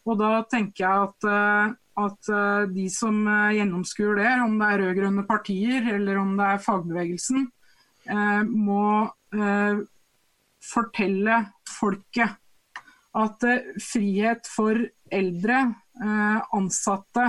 Og 0.09 0.17
da 0.17 0.41
tenker 0.49 0.83
jeg 0.83 1.07
at, 1.07 1.27
eh, 1.29 1.73
at 2.01 2.29
eh, 2.33 2.69
de 2.73 2.87
som 2.93 3.21
eh, 3.27 3.57
gjennomskuer 3.59 4.21
det, 4.21 4.31
om 4.45 4.57
det 4.59 4.69
er 4.69 4.83
rød-grønne 4.85 5.25
partier 5.29 5.91
eller 5.95 6.21
om 6.21 6.35
det 6.39 6.47
er 6.49 6.63
fagbevegelsen, 6.67 7.49
må 8.49 9.07
fortelle 10.65 11.35
folket 11.69 12.33
at 13.13 13.45
frihet 13.77 14.49
for 14.49 14.81
eldre, 15.13 15.59
ansatte 16.57 17.27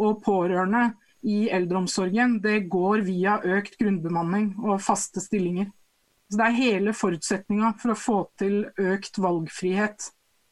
og 0.00 0.22
pårørende 0.24 0.86
i 1.28 1.50
eldreomsorgen, 1.52 2.38
det 2.42 2.70
går 2.72 3.04
via 3.04 3.36
økt 3.44 3.76
grunnbemanning 3.78 4.54
og 4.64 4.80
faste 4.82 5.20
stillinger. 5.22 5.68
Så 6.32 6.40
Det 6.40 6.48
er 6.48 6.58
hele 6.62 6.96
forutsetninga 6.96 7.74
for 7.78 7.92
å 7.92 8.00
få 8.00 8.18
til 8.40 8.62
økt 8.80 9.20
valgfrihet 9.20 10.08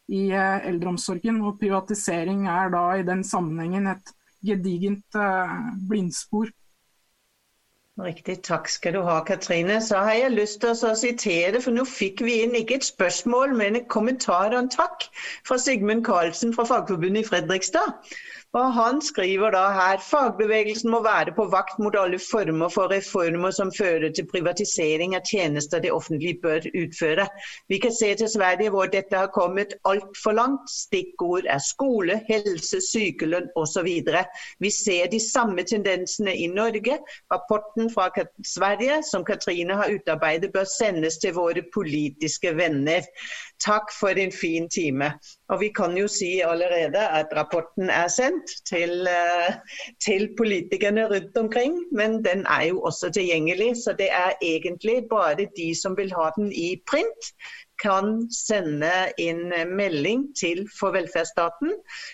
i 0.09 0.25
eh, 0.31 0.67
eldreomsorgen. 0.71 1.41
Og 1.47 1.61
privatisering 1.61 2.49
er 2.51 2.73
da 2.75 2.89
i 2.99 3.07
den 3.07 3.23
sammenhengen 3.27 3.91
et 3.93 4.15
gedigent 4.47 5.19
eh, 5.19 5.55
blindspor. 5.89 6.51
Riktig, 8.01 8.39
takk 8.47 8.71
skal 8.73 8.95
du 8.97 9.03
ha, 9.05 9.19
Katrine. 9.29 9.77
Så 9.85 10.01
har 10.01 10.17
jeg 10.17 10.33
lyst 10.33 10.63
til 10.63 10.73
å 10.73 10.95
sitere, 10.97 11.61
for 11.61 11.77
nå 11.77 11.85
fikk 11.85 12.23
vi 12.25 12.39
inn 12.43 12.57
ikke 12.57 12.79
et 12.81 12.87
spørsmål, 12.89 13.53
men 13.59 13.77
en 13.77 13.89
kommentar 13.93 14.55
og 14.55 14.63
en 14.63 14.71
takk 14.73 15.05
fra 15.47 15.59
Sigmund 15.61 16.07
Karlsen 16.07 16.55
fra 16.57 16.65
Fagforbundet 16.71 17.27
i 17.27 17.29
Fredrikstad. 17.29 17.93
Og 18.53 18.73
Han 18.73 18.99
skriver 19.03 19.51
da 19.51 19.61
her 19.73 20.01
fagbevegelsen 20.05 20.91
må 20.93 20.99
være 21.03 21.33
på 21.37 21.47
vakt 21.53 21.79
mot 21.81 21.95
alle 21.97 22.19
former 22.21 22.69
for 22.69 22.91
reformer 22.93 23.51
som 23.57 23.71
fører 23.73 24.11
til 24.13 24.27
privatisering 24.29 25.15
av 25.17 25.23
tjenester 25.25 25.81
det 25.81 25.93
offentlige 25.97 26.37
bør 26.43 26.67
utføre. 26.83 27.25
Vi 27.73 27.79
kan 27.81 27.95
se 27.97 28.11
til 28.21 28.29
Sverige 28.29 28.75
hvor 28.75 28.91
dette 28.93 29.17
har 29.17 29.31
kommet 29.33 29.73
altfor 29.89 30.37
langt. 30.37 30.69
Stikkord 30.69 31.49
er 31.49 31.65
skole, 31.65 32.19
helse, 32.29 32.83
sykelønn 32.91 33.49
osv. 33.57 33.89
Vi 34.61 34.71
ser 34.83 35.09
de 35.09 35.23
samme 35.31 35.65
tendensene 35.65 36.37
i 36.37 36.51
Norge. 36.53 36.99
Rapporten 37.33 37.89
fra 37.95 38.11
Sverige 38.45 39.01
som 39.09 39.25
Katrine 39.25 39.81
har 39.81 39.97
utarbeidet 39.97 40.53
bør 40.53 40.69
sendes 40.69 41.17
til 41.25 41.33
våre 41.41 41.65
politiske 41.73 42.53
venner. 42.61 43.01
Takk 43.65 43.93
for 44.01 44.15
din 44.15 44.33
fin 44.33 44.69
time. 44.69 45.13
Og 45.49 45.61
Vi 45.61 45.69
kan 45.69 45.97
jo 45.97 46.09
si 46.09 46.41
allerede 46.41 47.09
at 47.09 47.27
rapporten 47.37 47.91
er 47.91 48.09
sendt 48.09 48.51
til, 48.67 49.07
eh, 49.07 49.55
til, 50.05 50.29
politikerne 50.37 51.07
rundt 51.07 51.37
omkring, 51.37 51.75
men 51.93 52.25
den 52.25 52.47
er 52.47 52.63
jo 52.69 52.83
også 52.83 53.11
tilgjengelig. 53.15 53.77
Så 53.77 53.95
det 53.99 54.09
er 54.11 54.33
egentlig 54.43 55.05
bare 55.11 55.47
de 55.57 55.75
som 55.83 55.97
vil 55.97 56.13
ha 56.13 56.31
den 56.37 56.53
i 56.53 56.77
print, 56.91 57.23
kan 57.83 58.15
sende 58.33 58.91
inn 59.21 59.51
melding 59.75 60.29
til 60.39 60.65
For 60.79 60.95
velferdsstaten, 60.95 61.73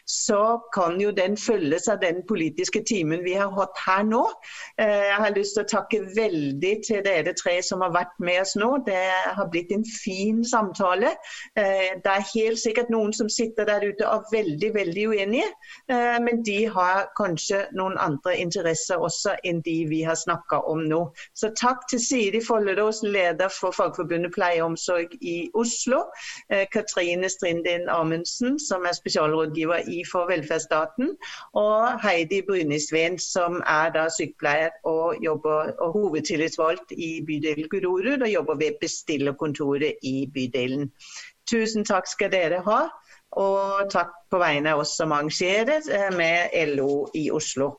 så 0.09 0.59
kan 0.75 0.99
jo 1.01 1.11
den 1.15 1.37
følges 1.37 1.89
av 1.93 2.01
den 2.03 2.23
politiske 2.29 2.83
timen 2.89 3.23
vi 3.25 3.35
har 3.39 3.53
hatt 3.55 3.77
her 3.85 4.05
nå. 4.09 4.23
Eh, 4.81 5.05
jeg 5.11 5.19
har 5.23 5.35
lyst 5.37 5.57
til 5.57 5.65
å 5.65 5.71
takke 5.73 6.01
veldig 6.17 6.73
til 6.87 7.03
dere 7.05 7.35
tre 7.37 7.59
som 7.65 7.83
har 7.85 7.93
vært 7.95 8.17
med 8.23 8.41
oss 8.43 8.55
nå. 8.59 8.71
Det 8.87 8.99
har 9.37 9.51
blitt 9.53 9.73
en 9.75 9.85
fin 9.89 10.41
samtale. 10.47 11.15
Eh, 11.59 11.99
det 12.05 12.15
er 12.15 12.29
helt 12.33 12.63
sikkert 12.63 12.93
noen 12.93 13.13
som 13.17 13.31
sitter 13.33 13.69
der 13.69 13.85
ute 13.85 14.07
og 14.09 14.29
er 14.29 14.33
veldig, 14.39 14.73
veldig 14.75 15.07
uenige, 15.13 15.49
eh, 15.93 16.19
men 16.25 16.43
de 16.47 16.59
har 16.73 17.09
kanskje 17.19 17.65
noen 17.77 17.99
andre 18.01 18.37
interesser 18.41 19.01
også 19.03 19.37
enn 19.47 19.63
de 19.67 19.79
vi 19.91 20.03
har 20.07 20.19
snakka 20.19 20.63
om 20.71 20.85
nå. 20.89 21.03
Så 21.37 21.53
takk 21.59 21.87
til 21.91 22.03
Siri 22.03 22.43
Follerås, 22.45 23.03
leder 23.05 23.53
for 23.53 23.75
Fagforbundet 23.77 24.35
pleie 24.35 24.63
og 24.63 24.73
omsorg 24.73 25.15
i 25.21 25.39
Oslo. 25.63 26.03
Eh, 26.53 26.67
Katrine 26.73 27.29
Strindin 27.29 27.89
Amundsen, 27.89 28.59
som 28.59 28.87
er 28.89 28.97
spesialrådgiver 28.97 29.89
i 29.89 30.03
For 30.11 30.29
velferdsstaten. 30.31 31.15
Og 31.55 32.01
Heidi 32.03 32.43
Brynisveen, 32.49 33.19
som 33.19 33.63
er 33.67 33.93
da 33.97 34.07
sykepleier 34.19 34.71
og, 34.85 35.19
jobber, 35.25 35.75
og 35.79 35.93
hovedtillitsvalgt 35.93 36.93
i 36.93 37.11
bydelen 37.27 37.69
Gudorud, 37.69 38.23
og 38.23 38.33
jobber 38.33 38.55
ved 38.55 38.81
bestillerkontoret 38.81 39.95
i 40.03 40.17
bydelen. 40.35 40.91
Tusen 41.51 41.85
takk 41.85 42.09
skal 42.11 42.33
dere 42.33 42.63
ha. 42.67 42.81
Og 43.37 43.91
takk 43.93 44.15
på 44.33 44.41
vegne 44.41 44.73
av 44.73 44.83
oss 44.83 44.95
som 44.97 45.13
arrangerer 45.13 45.85
eh, 45.93 46.11
med 46.17 46.55
LO 46.75 47.09
i 47.15 47.29
Oslo. 47.31 47.75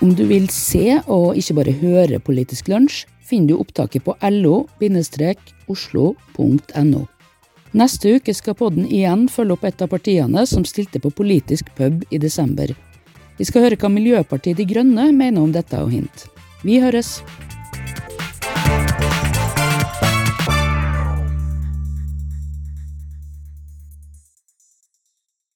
Om 0.00 0.14
du 0.16 0.22
vil 0.24 0.48
se 0.48 0.96
og 1.12 1.36
ikke 1.36 1.54
bare 1.58 1.72
høre 1.76 2.18
Politisk 2.24 2.70
lunsj, 2.72 3.04
finner 3.20 3.52
du 3.52 3.60
opptaket 3.60 4.00
på 4.06 4.14
lo-oslo.no. 4.32 4.72
Neste 7.76 8.14
uke 8.16 8.32
skal 8.34 8.56
podden 8.56 8.88
igjen 8.88 9.28
følge 9.28 9.52
opp 9.54 9.64
et 9.68 9.82
av 9.84 9.88
partiene 9.92 10.46
som 10.48 10.64
stilte 10.64 10.98
på 11.04 11.12
politisk 11.12 11.68
pub 11.76 12.00
i 12.10 12.18
desember. 12.18 12.72
Vi 13.36 13.44
skal 13.44 13.62
høre 13.68 13.76
hva 13.76 13.88
Miljøpartiet 13.92 14.56
De 14.56 14.64
Grønne 14.72 15.12
mener 15.12 15.40
om 15.44 15.52
dette 15.52 15.76
og 15.84 15.92
hint. 15.92 16.26
Vi 16.64 16.80
høres! 16.80 17.20